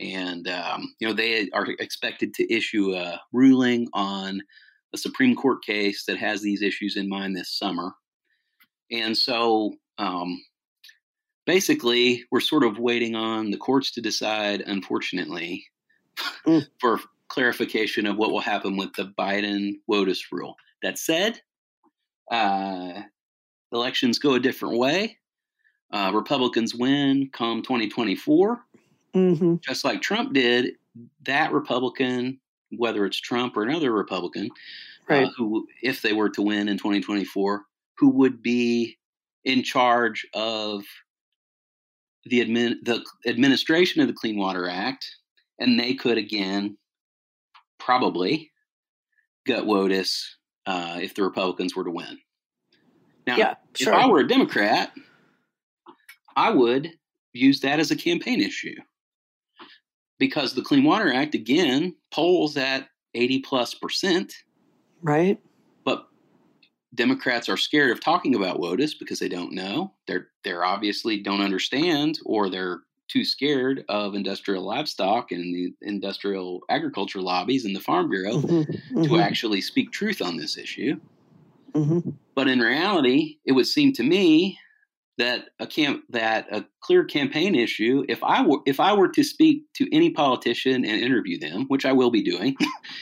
and 0.00 0.48
um, 0.48 0.94
you 0.98 1.06
know 1.06 1.14
they 1.14 1.48
are 1.50 1.66
expected 1.78 2.34
to 2.34 2.52
issue 2.52 2.94
a 2.94 3.20
ruling 3.32 3.88
on 3.92 4.40
a 4.92 4.98
Supreme 4.98 5.36
Court 5.36 5.62
case 5.64 6.04
that 6.06 6.18
has 6.18 6.42
these 6.42 6.62
issues 6.62 6.96
in 6.96 7.08
mind 7.08 7.36
this 7.36 7.56
summer. 7.56 7.92
And 8.90 9.16
so 9.16 9.74
um, 9.98 10.42
basically, 11.44 12.24
we're 12.30 12.40
sort 12.40 12.64
of 12.64 12.78
waiting 12.78 13.14
on 13.14 13.50
the 13.50 13.56
courts 13.56 13.90
to 13.92 14.00
decide, 14.00 14.62
unfortunately, 14.62 15.64
Mm. 16.46 16.66
for 16.80 17.00
clarification 17.28 18.06
of 18.06 18.16
what 18.16 18.30
will 18.30 18.40
happen 18.40 18.76
with 18.76 18.94
the 18.94 19.04
Biden 19.18 19.74
WOTUS 19.90 20.30
rule. 20.32 20.56
That 20.82 20.98
said, 20.98 21.40
uh, 22.30 23.02
elections 23.72 24.18
go 24.18 24.34
a 24.34 24.40
different 24.40 24.78
way. 24.78 25.18
Uh, 25.92 26.12
Republicans 26.14 26.74
win 26.74 27.30
come 27.32 27.62
2024 27.62 28.64
hmm 29.14 29.56
just 29.66 29.84
like 29.84 30.00
Trump 30.02 30.32
did, 30.32 30.74
that 31.24 31.52
Republican, 31.52 32.40
whether 32.76 33.04
it's 33.04 33.18
Trump 33.20 33.56
or 33.56 33.62
another 33.62 33.92
Republican, 33.92 34.48
Right. 35.08 35.26
uh, 35.26 35.30
who, 35.36 35.66
if 35.82 36.02
they 36.02 36.12
were 36.12 36.30
to 36.30 36.42
win 36.42 36.68
in 36.68 36.78
2024, 36.78 37.64
who 37.98 38.10
would 38.10 38.42
be 38.42 38.98
in 39.44 39.62
charge 39.62 40.26
of 40.34 40.84
the 42.24 42.40
admin, 42.44 42.76
the 42.84 43.04
administration 43.26 44.00
of 44.02 44.08
the 44.08 44.14
Clean 44.14 44.36
Water 44.36 44.68
Act, 44.68 45.06
and 45.58 45.78
they 45.78 45.94
could 45.94 46.18
again 46.18 46.76
probably 47.78 48.50
gut 49.46 49.64
WOTUS 49.64 50.24
uh, 50.66 50.98
if 51.00 51.14
the 51.14 51.22
Republicans 51.22 51.76
were 51.76 51.84
to 51.84 51.90
win. 51.90 52.18
Now, 53.26 53.36
Yeah, 53.36 53.54
sure. 53.74 53.92
if 53.92 53.98
I 53.98 54.06
were 54.08 54.20
a 54.20 54.28
Democrat, 54.28 54.92
I 56.36 56.50
would 56.50 56.92
use 57.32 57.60
that 57.60 57.80
as 57.80 57.90
a 57.90 57.96
campaign 57.96 58.40
issue 58.40 58.74
because 60.18 60.54
the 60.54 60.62
Clean 60.62 60.82
Water 60.84 61.12
Act 61.12 61.34
again 61.34 61.94
polls 62.10 62.56
at 62.56 62.88
80 63.14 63.40
plus 63.40 63.74
percent, 63.74 64.32
Right. 65.02 65.38
but 65.84 66.08
Democrats 66.94 67.48
are 67.48 67.56
scared 67.56 67.90
of 67.90 68.00
talking 68.00 68.34
about 68.34 68.58
WOTUS 68.58 68.98
because 68.98 69.18
they 69.18 69.28
don't 69.28 69.52
know. 69.52 69.92
They're 70.06 70.28
they're 70.44 70.64
obviously 70.64 71.20
don't 71.22 71.40
understand 71.42 72.18
or 72.24 72.48
they're 72.48 72.80
too 73.08 73.24
scared 73.24 73.84
of 73.88 74.14
industrial 74.14 74.64
livestock 74.64 75.32
and 75.32 75.54
the 75.54 75.72
industrial 75.82 76.60
agriculture 76.68 77.20
lobbies 77.20 77.64
and 77.64 77.74
the 77.74 77.80
Farm 77.80 78.08
Bureau 78.10 78.40
Mhm, 78.40 78.66
to 79.04 79.08
mhm, 79.10 79.22
actually 79.22 79.60
speak 79.60 79.92
truth 79.92 80.20
on 80.22 80.36
this 80.36 80.56
issue. 80.56 80.98
mhm. 81.74 82.14
But 82.34 82.48
in 82.48 82.60
reality, 82.60 83.38
it 83.44 83.52
would 83.52 83.66
seem 83.66 83.92
to 83.94 84.02
me 84.02 84.58
that 85.18 85.48
a 85.60 85.66
camp 85.66 86.04
that 86.10 86.46
a 86.52 86.66
clear 86.80 87.02
campaign 87.04 87.54
issue. 87.54 88.04
If 88.08 88.22
I 88.22 88.42
were 88.42 88.58
if 88.66 88.78
I 88.80 88.92
were 88.92 89.08
to 89.08 89.24
speak 89.24 89.62
to 89.74 89.88
any 89.90 90.10
politician 90.10 90.84
and 90.84 91.00
interview 91.00 91.38
them, 91.38 91.64
which 91.68 91.86
I 91.86 91.92
will 91.92 92.10
be 92.10 92.22
doing 92.22 92.54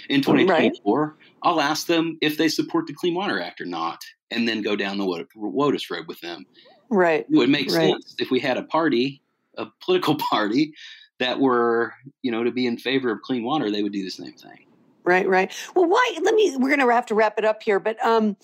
in 0.08 0.20
2024, 0.22 1.16
I'll 1.42 1.60
ask 1.60 1.88
them 1.88 2.16
if 2.20 2.36
they 2.38 2.48
support 2.48 2.86
the 2.86 2.94
Clean 2.94 3.14
Water 3.14 3.40
Act 3.40 3.60
or 3.60 3.66
not, 3.66 4.04
and 4.30 4.46
then 4.46 4.62
go 4.62 4.76
down 4.76 4.98
the 4.98 5.04
Wo- 5.06 5.26
WOTUS 5.34 5.90
road 5.90 6.06
with 6.06 6.20
them. 6.20 6.46
Right. 6.88 7.26
It 7.28 7.36
would 7.36 7.50
make 7.50 7.68
Right. 7.72 7.90
sense 7.90 8.14
if 8.20 8.30
we 8.30 8.38
had 8.38 8.58
a 8.58 8.62
party, 8.62 9.20
a 9.56 9.66
political 9.84 10.14
party, 10.30 10.72
that 11.18 11.38
were 11.40 11.94
you 12.22 12.30
know 12.30 12.44
to 12.44 12.50
be 12.50 12.66
in 12.66 12.78
favor 12.78 13.10
of 13.10 13.22
clean 13.22 13.44
water. 13.44 13.70
They 13.70 13.82
would 13.82 13.92
do 13.92 14.02
the 14.02 14.10
same 14.10 14.32
thing. 14.32 14.66
Right, 15.04 15.28
right. 15.28 15.52
Well, 15.76 15.88
why? 15.88 16.18
Let 16.22 16.34
me. 16.34 16.56
We're 16.56 16.70
going 16.70 16.80
to 16.80 16.88
have 16.90 17.06
to 17.06 17.14
wrap 17.14 17.38
it 17.38 17.44
up 17.44 17.62
here, 17.62 17.78
but 17.78 18.02
um, 18.04 18.36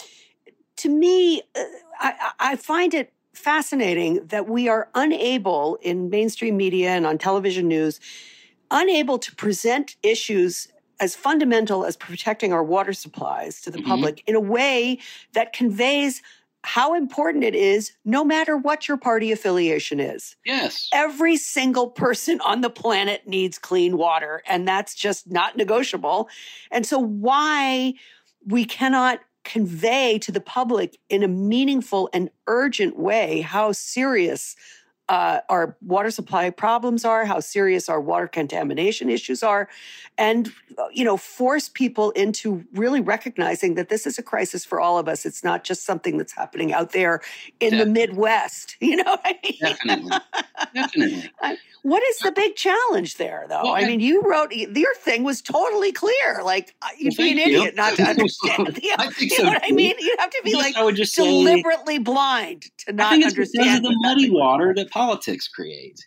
to 0.77 0.89
me, 0.89 1.43
uh, 1.57 1.65
I, 1.99 2.31
I 2.39 2.57
find 2.57 2.95
it 2.95 3.13
fascinating 3.35 4.27
that 4.27 4.49
we 4.49 4.69
are 4.69 4.89
unable 4.95 5.79
in 5.83 6.11
mainstream 6.11 6.57
media 6.57 6.91
and 6.91 7.07
on 7.07 7.17
television 7.17 7.69
news, 7.69 8.01
unable 8.71 9.19
to 9.19 9.35
present 9.37 9.97
issues 10.03 10.69
as 11.01 11.17
fundamental 11.17 11.85
as 11.85 11.97
protecting 11.97 12.53
our 12.53 12.63
water 12.63 12.93
supplies 12.93 13.61
to 13.63 13.71
the 13.71 13.79
Mhm. 13.79 13.85
public 13.87 14.23
in 14.27 14.35
a 14.35 14.41
way 14.41 14.99
that 15.33 15.53
conveys 15.53 16.23
how 16.63 16.95
important 16.95 17.43
it 17.43 17.55
is, 17.55 17.93
no 18.05 18.23
matter 18.25 18.57
what 18.57 18.87
your 18.87 18.97
party 18.97 19.33
affiliation 19.33 19.99
is 20.01 20.37
Yes. 20.45 20.89
every 20.93 21.37
single 21.37 21.89
person 21.89 22.41
on 22.45 22.61
the 22.61 22.71
planet 22.71 23.27
needs 23.27 23.59
clean 23.59 23.97
water 23.97 24.43
and 24.47 24.67
that's 24.67 24.95
just 24.95 25.31
not 25.31 25.57
negotiable 25.57 26.29
and 26.71 26.87
so 26.87 26.99
why 26.99 27.95
we 28.47 28.65
cannot 28.65 29.21
convey 29.45 30.19
to 30.19 30.31
the 30.31 30.41
public 30.41 30.99
in 31.09 31.23
a 31.23 31.29
meaningful 31.29 32.11
and 32.13 32.31
urgent 32.47 32.99
way 32.99 33.41
how 33.41 33.73
serious 33.73 34.55
uh, 35.11 35.41
our 35.49 35.77
water 35.83 36.11
supply 36.11 36.49
problems 36.51 37.05
are, 37.05 37.25
how 37.27 37.41
serious 37.41 37.89
our 37.89 38.01
water 38.01 38.29
contamination 38.29 39.11
issues 39.11 39.43
are, 39.43 39.69
and 40.17 40.53
you 40.93 41.05
know, 41.05 41.17
force 41.17 41.69
people 41.69 42.13
into 42.13 42.65
really 42.75 43.01
recognizing 43.01 43.75
that 43.75 43.89
this 43.91 44.07
is 44.07 44.19
a 44.19 44.23
crisis 44.23 44.65
for 44.65 44.81
all 44.81 44.99
of 44.99 45.09
us. 45.09 45.27
It's 45.27 45.43
not 45.45 45.65
just 45.65 45.85
something 45.85 46.17
that's 46.17 46.33
happening 46.33 46.73
out 46.73 46.93
there 46.93 47.21
in 47.59 47.77
the 47.79 47.87
Midwest. 47.87 48.77
You 48.91 48.97
know, 48.97 49.05
what 49.05 49.21
I 49.25 49.39
mean? 49.45 49.59
Definitely. 49.61 50.11
Definitely. 50.75 51.31
What 51.83 52.03
is 52.03 52.19
the 52.19 52.31
big 52.31 52.57
challenge 52.57 53.17
there, 53.17 53.47
though? 53.49 53.63
Well, 53.63 53.73
I 53.75 53.87
mean, 53.87 54.01
you 54.01 54.21
wrote 54.21 54.53
your 54.53 54.95
thing 54.97 55.25
was 55.25 55.41
totally 55.41 55.93
clear. 55.93 56.43
Like 56.45 56.75
uh, 56.83 56.89
you'd 56.99 57.15
Well, 57.17 57.27
be 57.27 57.33
an 57.33 57.39
you. 57.39 57.45
idiot 57.63 57.75
not 57.75 57.95
to 57.97 58.03
understand. 58.15 58.79
You 58.83 58.91
know, 58.91 58.97
I 58.99 59.09
think 59.09 59.31
you 59.31 59.37
so, 59.39 59.45
know 59.45 59.49
what 59.55 59.63
I 59.65 59.71
mean? 59.71 59.95
You'd 59.99 60.21
have 60.21 60.29
to 60.29 60.43
be 60.45 60.51
Yes, 60.51 60.59
like 60.63 60.77
I 60.77 60.85
would 60.85 60.97
just 60.97 61.15
say- 61.15 61.25
deliberately 61.25 61.99
blind 61.99 62.67
to 62.85 62.95
I 62.99 63.11
think 63.11 63.24
it's 63.24 63.35
because 63.35 63.76
of 63.76 63.83
the 63.83 63.97
muddy 64.01 64.31
water 64.31 64.72
that 64.76 64.91
politics 64.91 65.49
create. 65.49 65.99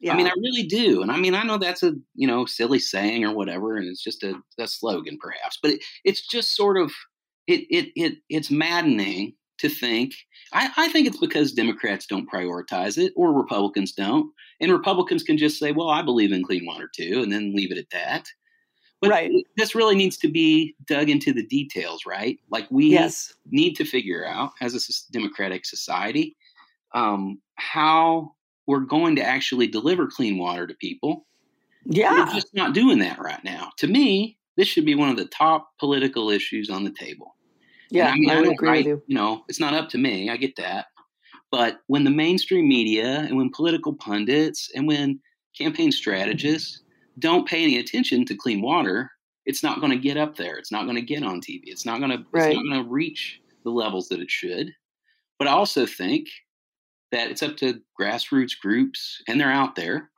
Yeah. 0.00 0.14
I 0.14 0.16
mean, 0.16 0.26
I 0.26 0.32
really 0.36 0.62
do, 0.62 1.02
and 1.02 1.12
I 1.12 1.18
mean, 1.18 1.34
I 1.34 1.42
know 1.42 1.58
that's 1.58 1.82
a 1.82 1.92
you 2.14 2.26
know 2.26 2.46
silly 2.46 2.78
saying 2.78 3.24
or 3.24 3.34
whatever, 3.34 3.76
and 3.76 3.86
it's 3.86 4.02
just 4.02 4.22
a, 4.22 4.34
a 4.58 4.66
slogan 4.66 5.18
perhaps, 5.20 5.58
but 5.60 5.72
it, 5.72 5.84
it's 6.04 6.26
just 6.26 6.56
sort 6.56 6.78
of 6.78 6.90
it 7.46 7.66
it 7.70 7.90
it 7.96 8.18
it's 8.30 8.50
maddening 8.50 9.34
to 9.58 9.68
think. 9.68 10.14
I, 10.52 10.70
I 10.76 10.88
think 10.88 11.06
it's 11.06 11.18
because 11.18 11.52
Democrats 11.52 12.06
don't 12.06 12.30
prioritize 12.30 12.96
it, 12.96 13.12
or 13.14 13.32
Republicans 13.32 13.92
don't, 13.92 14.32
and 14.58 14.72
Republicans 14.72 15.22
can 15.22 15.36
just 15.36 15.58
say, 15.58 15.72
"Well, 15.72 15.90
I 15.90 16.02
believe 16.02 16.32
in 16.32 16.44
clean 16.44 16.64
water 16.64 16.90
too," 16.94 17.20
and 17.22 17.30
then 17.30 17.54
leave 17.54 17.70
it 17.70 17.78
at 17.78 17.90
that. 17.90 18.26
But 19.00 19.10
Right. 19.10 19.30
this 19.56 19.74
really 19.74 19.94
needs 19.94 20.18
to 20.18 20.28
be 20.28 20.74
dug 20.86 21.08
into 21.08 21.32
the 21.32 21.42
details, 21.46 22.04
right? 22.06 22.38
Like 22.50 22.70
we 22.70 22.90
yes. 22.90 23.32
need 23.50 23.74
to 23.76 23.84
figure 23.84 24.26
out 24.26 24.50
as 24.60 24.74
a 24.74 25.12
democratic 25.12 25.64
society 25.64 26.36
um, 26.92 27.40
how 27.54 28.34
we're 28.66 28.80
going 28.80 29.16
to 29.16 29.22
actually 29.22 29.66
deliver 29.68 30.06
clean 30.06 30.36
water 30.38 30.66
to 30.66 30.74
people. 30.74 31.26
Yeah. 31.86 32.26
We're 32.26 32.34
just 32.34 32.54
not 32.54 32.74
doing 32.74 32.98
that 32.98 33.18
right 33.18 33.42
now. 33.42 33.70
To 33.78 33.86
me, 33.86 34.36
this 34.56 34.68
should 34.68 34.84
be 34.84 34.94
one 34.94 35.08
of 35.08 35.16
the 35.16 35.24
top 35.26 35.70
political 35.78 36.28
issues 36.30 36.68
on 36.68 36.84
the 36.84 36.90
table. 36.92 37.36
And 37.90 37.96
Yeah. 37.96 38.08
I, 38.10 38.14
mean, 38.14 38.28
would 38.28 38.44
don't 38.44 38.52
agree 38.52 38.68
write- 38.68 38.78
with 38.78 38.86
you. 38.86 39.02
You 39.06 39.14
know, 39.14 39.44
it's 39.48 39.60
not 39.60 39.72
up 39.72 39.88
to 39.90 39.98
me. 39.98 40.28
I 40.28 40.36
get 40.36 40.56
that. 40.56 40.86
But 41.50 41.80
when 41.86 42.04
the 42.04 42.10
mainstream 42.10 42.68
media 42.68 43.20
and 43.20 43.36
when 43.36 43.50
political 43.50 43.94
pundits 43.94 44.70
and 44.74 44.86
when 44.86 45.20
campaign 45.56 45.90
strategists 45.90 46.82
don't 47.20 47.48
pay 47.48 47.62
any 47.62 47.78
attention 47.78 48.24
to 48.26 48.34
clean 48.34 48.62
water, 48.62 49.10
it's 49.46 49.62
not 49.62 49.80
going 49.80 49.92
to 49.92 49.98
get 49.98 50.16
up 50.16 50.36
there. 50.36 50.56
It's 50.56 50.72
not 50.72 50.84
going 50.84 50.96
to 50.96 51.02
get 51.02 51.22
on 51.22 51.40
TV. 51.40 51.62
It's 51.64 51.86
not 51.86 51.98
going 51.98 52.10
to. 52.10 52.24
Right. 52.32 52.48
It's 52.48 52.56
not 52.56 52.64
going 52.64 52.84
to 52.84 52.90
reach 52.90 53.40
the 53.64 53.70
levels 53.70 54.08
that 54.08 54.20
it 54.20 54.30
should. 54.30 54.72
But 55.38 55.48
I 55.48 55.52
also 55.52 55.86
think 55.86 56.28
that 57.12 57.30
it's 57.30 57.42
up 57.42 57.56
to 57.58 57.80
grassroots 57.98 58.58
groups, 58.60 59.22
and 59.26 59.40
they're 59.40 59.50
out 59.50 59.74
there, 59.74 60.10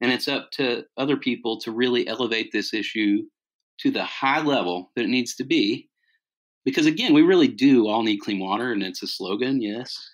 and 0.00 0.12
it's 0.12 0.28
up 0.28 0.50
to 0.52 0.84
other 0.96 1.16
people 1.16 1.58
to 1.60 1.72
really 1.72 2.06
elevate 2.08 2.52
this 2.52 2.72
issue 2.72 3.22
to 3.78 3.90
the 3.90 4.04
high 4.04 4.40
level 4.40 4.90
that 4.96 5.04
it 5.04 5.08
needs 5.08 5.34
to 5.36 5.44
be. 5.44 5.88
Because 6.64 6.86
again, 6.86 7.14
we 7.14 7.22
really 7.22 7.48
do 7.48 7.88
all 7.88 8.02
need 8.02 8.18
clean 8.18 8.38
water, 8.38 8.72
and 8.72 8.82
it's 8.82 9.02
a 9.02 9.06
slogan, 9.06 9.60
yes. 9.60 10.10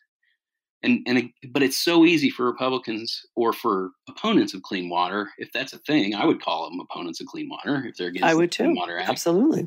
And 0.85 1.01
and 1.07 1.31
but 1.51 1.63
it's 1.63 1.79
so 1.79 2.05
easy 2.05 2.29
for 2.29 2.45
Republicans 2.45 3.25
or 3.35 3.55
for 3.55 3.91
opponents 4.09 4.53
of 4.53 4.63
clean 4.63 4.91
water, 4.91 5.31
if 5.39 5.51
that's 5.51 5.73
a 5.73 5.79
thing, 5.79 6.15
I 6.15 6.27
would 6.27 6.43
call 6.43 6.69
them 6.69 6.79
opponents 6.79 7.21
of 7.21 7.27
clean 7.27 7.49
water 7.49 7.85
if 7.87 7.97
they're 7.97 8.09
against 8.09 8.25
I 8.25 8.35
would 8.35 8.53
the 8.53 8.57
Clean. 8.65 8.77
Water 8.77 8.99
Act 8.99 9.09
Absolutely. 9.09 9.67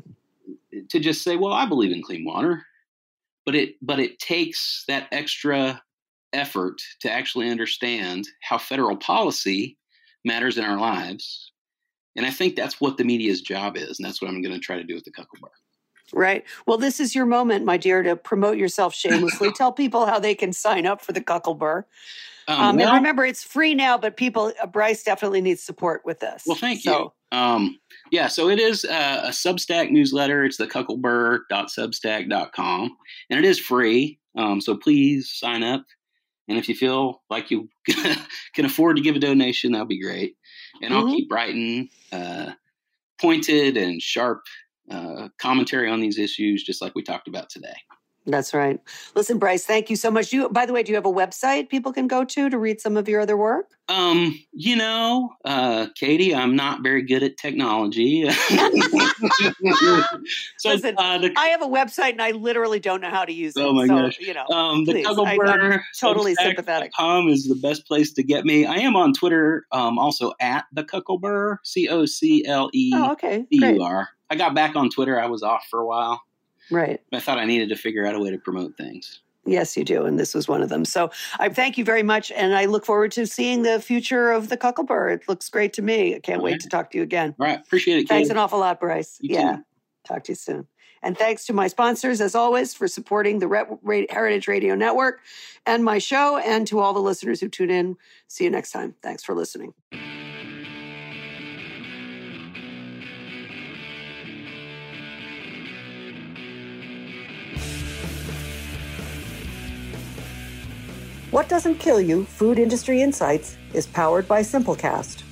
to 0.88 1.00
just 1.00 1.22
say, 1.22 1.34
"Well, 1.36 1.52
I 1.52 1.66
believe 1.66 1.90
in 1.90 2.02
clean 2.02 2.24
water," 2.24 2.64
but 3.44 3.56
it 3.56 3.74
but 3.82 3.98
it 3.98 4.20
takes 4.20 4.84
that 4.86 5.08
extra 5.10 5.82
effort 6.32 6.80
to 7.00 7.10
actually 7.10 7.50
understand 7.50 8.28
how 8.42 8.58
federal 8.58 8.96
policy 8.96 9.76
matters 10.24 10.56
in 10.56 10.64
our 10.64 10.78
lives, 10.78 11.52
and 12.14 12.26
I 12.26 12.30
think 12.30 12.54
that's 12.54 12.80
what 12.80 12.96
the 12.96 13.04
media's 13.04 13.40
job 13.40 13.76
is, 13.76 13.98
and 13.98 14.06
that's 14.06 14.22
what 14.22 14.28
I'm 14.28 14.40
going 14.40 14.54
to 14.54 14.60
try 14.60 14.76
to 14.76 14.84
do 14.84 14.94
with 14.94 15.04
the 15.04 15.12
Cocklebur. 15.12 15.50
Right. 16.12 16.44
Well, 16.66 16.78
this 16.78 16.98
is 17.00 17.14
your 17.14 17.26
moment, 17.26 17.64
my 17.64 17.76
dear, 17.76 18.02
to 18.02 18.16
promote 18.16 18.56
yourself 18.56 18.94
shamelessly. 18.94 19.52
Tell 19.56 19.72
people 19.72 20.06
how 20.06 20.18
they 20.18 20.34
can 20.34 20.52
sign 20.52 20.86
up 20.86 21.00
for 21.02 21.12
the 21.12 21.20
Cocklebur. 21.20 21.84
Um, 22.48 22.60
Um, 22.60 22.76
well- 22.76 22.88
and 22.88 22.96
remember, 22.96 23.24
it's 23.26 23.44
free 23.44 23.74
now, 23.74 23.98
but 23.98 24.16
people, 24.16 24.52
uh, 24.62 24.66
Bryce 24.66 25.02
definitely 25.02 25.42
needs 25.42 25.62
support 25.62 26.00
with 26.06 26.20
this. 26.20 26.44
Well, 26.46 26.56
thank 26.56 26.80
So- 26.82 26.98
you. 26.98 27.12
Um, 27.30 27.78
yeah, 28.10 28.26
so 28.28 28.48
it 28.48 28.58
is 28.58 28.86
uh, 28.86 29.20
a 29.24 29.28
Substack 29.28 29.90
newsletter. 29.90 30.44
It's 30.46 30.56
the 30.56 30.66
cocklebur.substack.com, 30.66 32.96
and 33.30 33.38
it 33.38 33.44
is 33.44 33.58
free. 33.58 34.18
Um, 34.34 34.62
so 34.62 34.74
please 34.76 35.30
sign 35.30 35.62
up. 35.62 35.84
And 36.48 36.56
if 36.56 36.70
you 36.70 36.74
feel 36.74 37.22
like 37.28 37.50
you 37.50 37.68
can 38.54 38.64
afford 38.64 38.96
to 38.96 39.02
give 39.02 39.14
a 39.16 39.18
donation, 39.18 39.72
that'll 39.72 39.86
be 39.86 40.00
great. 40.00 40.36
And 40.80 40.94
I'll 40.94 41.04
Mhm. 41.04 41.16
keep 41.16 41.30
writing 41.30 41.90
uh, 42.12 42.52
pointed 43.20 43.76
and 43.76 44.00
sharp 44.00 44.46
uh, 44.90 45.28
commentary 45.38 45.88
on 45.90 46.00
these 46.00 46.18
issues, 46.18 46.62
just 46.62 46.82
like 46.82 46.94
we 46.94 47.02
talked 47.02 47.28
about 47.28 47.50
today. 47.50 47.74
That's 48.28 48.52
right. 48.52 48.78
Listen, 49.14 49.38
Bryce, 49.38 49.64
thank 49.64 49.88
you 49.88 49.96
so 49.96 50.10
much. 50.10 50.32
You, 50.32 50.48
by 50.50 50.66
the 50.66 50.72
way, 50.72 50.82
do 50.82 50.90
you 50.92 50.96
have 50.96 51.06
a 51.06 51.12
website 51.12 51.70
people 51.70 51.92
can 51.92 52.06
go 52.06 52.24
to 52.24 52.50
to 52.50 52.58
read 52.58 52.80
some 52.80 52.96
of 52.96 53.08
your 53.08 53.22
other 53.22 53.36
work? 53.36 53.70
Um, 53.88 54.38
you 54.52 54.76
know, 54.76 55.30
uh, 55.46 55.86
Katy, 55.94 56.34
I'm 56.34 56.54
not 56.54 56.82
very 56.82 57.02
good 57.02 57.22
at 57.22 57.38
technology. 57.38 58.28
so 58.30 58.34
Listen, 60.66 60.94
uh, 60.98 61.18
the, 61.18 61.32
I 61.38 61.46
have 61.48 61.62
a 61.62 61.66
website 61.66 62.12
and 62.12 62.20
I 62.20 62.32
literally 62.32 62.80
don't 62.80 63.00
know 63.00 63.08
how 63.08 63.24
to 63.24 63.32
use 63.32 63.56
it. 63.56 63.62
Oh 63.62 63.72
my 63.72 63.86
so, 63.86 63.94
gosh. 63.94 64.18
You 64.20 64.34
know, 64.34 64.46
um, 64.48 64.84
the 64.84 64.92
please, 64.92 65.06
I'm 65.06 65.80
totally 65.98 66.34
sympathetic. 66.34 66.92
Substack.com 66.92 67.28
is 67.28 67.48
the 67.48 67.56
best 67.56 67.86
place 67.86 68.12
to 68.12 68.22
get 68.22 68.44
me. 68.44 68.66
I 68.66 68.76
am 68.76 68.94
on 68.94 69.14
Twitter, 69.14 69.64
um, 69.72 69.98
also 69.98 70.34
at 70.38 70.66
the 70.72 70.84
Cocklebur, 70.84 71.58
C 71.64 71.88
O 71.88 72.04
C 72.04 72.44
L 72.46 72.68
E 72.74 72.92
Oh, 72.94 73.12
okay. 73.12 73.46
Great. 73.58 73.76
U 73.76 73.82
R. 73.82 74.08
I 74.30 74.36
got 74.36 74.54
back 74.54 74.76
on 74.76 74.90
Twitter. 74.90 75.20
I 75.20 75.26
was 75.26 75.42
off 75.42 75.66
for 75.70 75.80
a 75.80 75.86
while. 75.86 76.22
Right. 76.70 77.00
I 77.12 77.20
thought 77.20 77.38
I 77.38 77.44
needed 77.44 77.70
to 77.70 77.76
figure 77.76 78.06
out 78.06 78.14
a 78.14 78.20
way 78.20 78.30
to 78.30 78.38
promote 78.38 78.76
things. 78.76 79.20
Yes, 79.46 79.76
you 79.76 79.84
do. 79.84 80.04
And 80.04 80.18
this 80.18 80.34
was 80.34 80.46
one 80.46 80.62
of 80.62 80.68
them. 80.68 80.84
So 80.84 81.10
I 81.38 81.48
thank 81.48 81.78
you 81.78 81.84
very 81.84 82.02
much. 82.02 82.30
And 82.32 82.54
I 82.54 82.66
look 82.66 82.84
forward 82.84 83.12
to 83.12 83.26
seeing 83.26 83.62
the 83.62 83.80
future 83.80 84.30
of 84.30 84.50
the 84.50 84.58
Cocklebur. 84.58 85.14
It 85.14 85.28
looks 85.28 85.48
great 85.48 85.72
to 85.74 85.82
me. 85.82 86.14
I 86.14 86.20
can't 86.20 86.42
wait 86.42 86.60
to 86.60 86.68
talk 86.68 86.90
to 86.90 86.98
you 86.98 87.02
again. 87.02 87.34
All 87.38 87.46
right. 87.46 87.58
Appreciate 87.58 88.00
it, 88.00 88.08
Thanks 88.08 88.28
an 88.28 88.36
awful 88.36 88.58
lot, 88.58 88.78
Bryce. 88.78 89.16
You 89.20 89.34
yeah. 89.34 89.56
too. 89.56 89.62
Talk 90.06 90.24
to 90.24 90.32
you 90.32 90.36
soon. 90.36 90.66
And 91.02 91.16
thanks 91.16 91.46
to 91.46 91.52
my 91.52 91.68
sponsors, 91.68 92.20
as 92.20 92.34
always, 92.34 92.74
for 92.74 92.88
supporting 92.88 93.38
the 93.38 93.46
Re- 93.46 94.06
Heritage 94.10 94.48
Radio 94.48 94.74
Network 94.74 95.20
and 95.64 95.84
my 95.84 95.98
show, 95.98 96.38
and 96.38 96.66
to 96.66 96.80
all 96.80 96.92
the 96.92 96.98
listeners 96.98 97.40
who 97.40 97.48
tune 97.48 97.70
in. 97.70 97.96
See 98.26 98.44
you 98.44 98.50
next 98.50 98.72
time. 98.72 98.96
Thanks 99.00 99.22
for 99.22 99.34
listening. 99.34 99.74
What 111.30 111.50
Doesn't 111.50 111.74
Kill 111.74 112.00
You 112.00 112.24
Food 112.24 112.58
Industry 112.58 113.02
Insights 113.02 113.58
is 113.74 113.86
powered 113.86 114.26
by 114.26 114.40
Simplecast. 114.40 115.24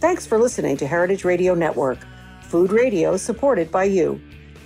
Thanks 0.00 0.26
for 0.26 0.38
listening 0.38 0.78
to 0.78 0.86
Heritage 0.86 1.26
Radio 1.26 1.54
Network, 1.54 1.98
food 2.40 2.72
radio 2.72 3.18
supported 3.18 3.70
by 3.70 3.84
you. 3.84 4.18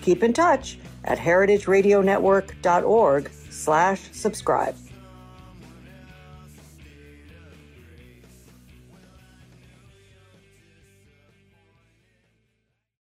Keep 0.03 0.23
in 0.23 0.33
touch 0.33 0.79
at 1.03 1.19
heritageradionetwork.org 1.19 3.31
slash 3.51 4.01
subscribe. 4.13 4.77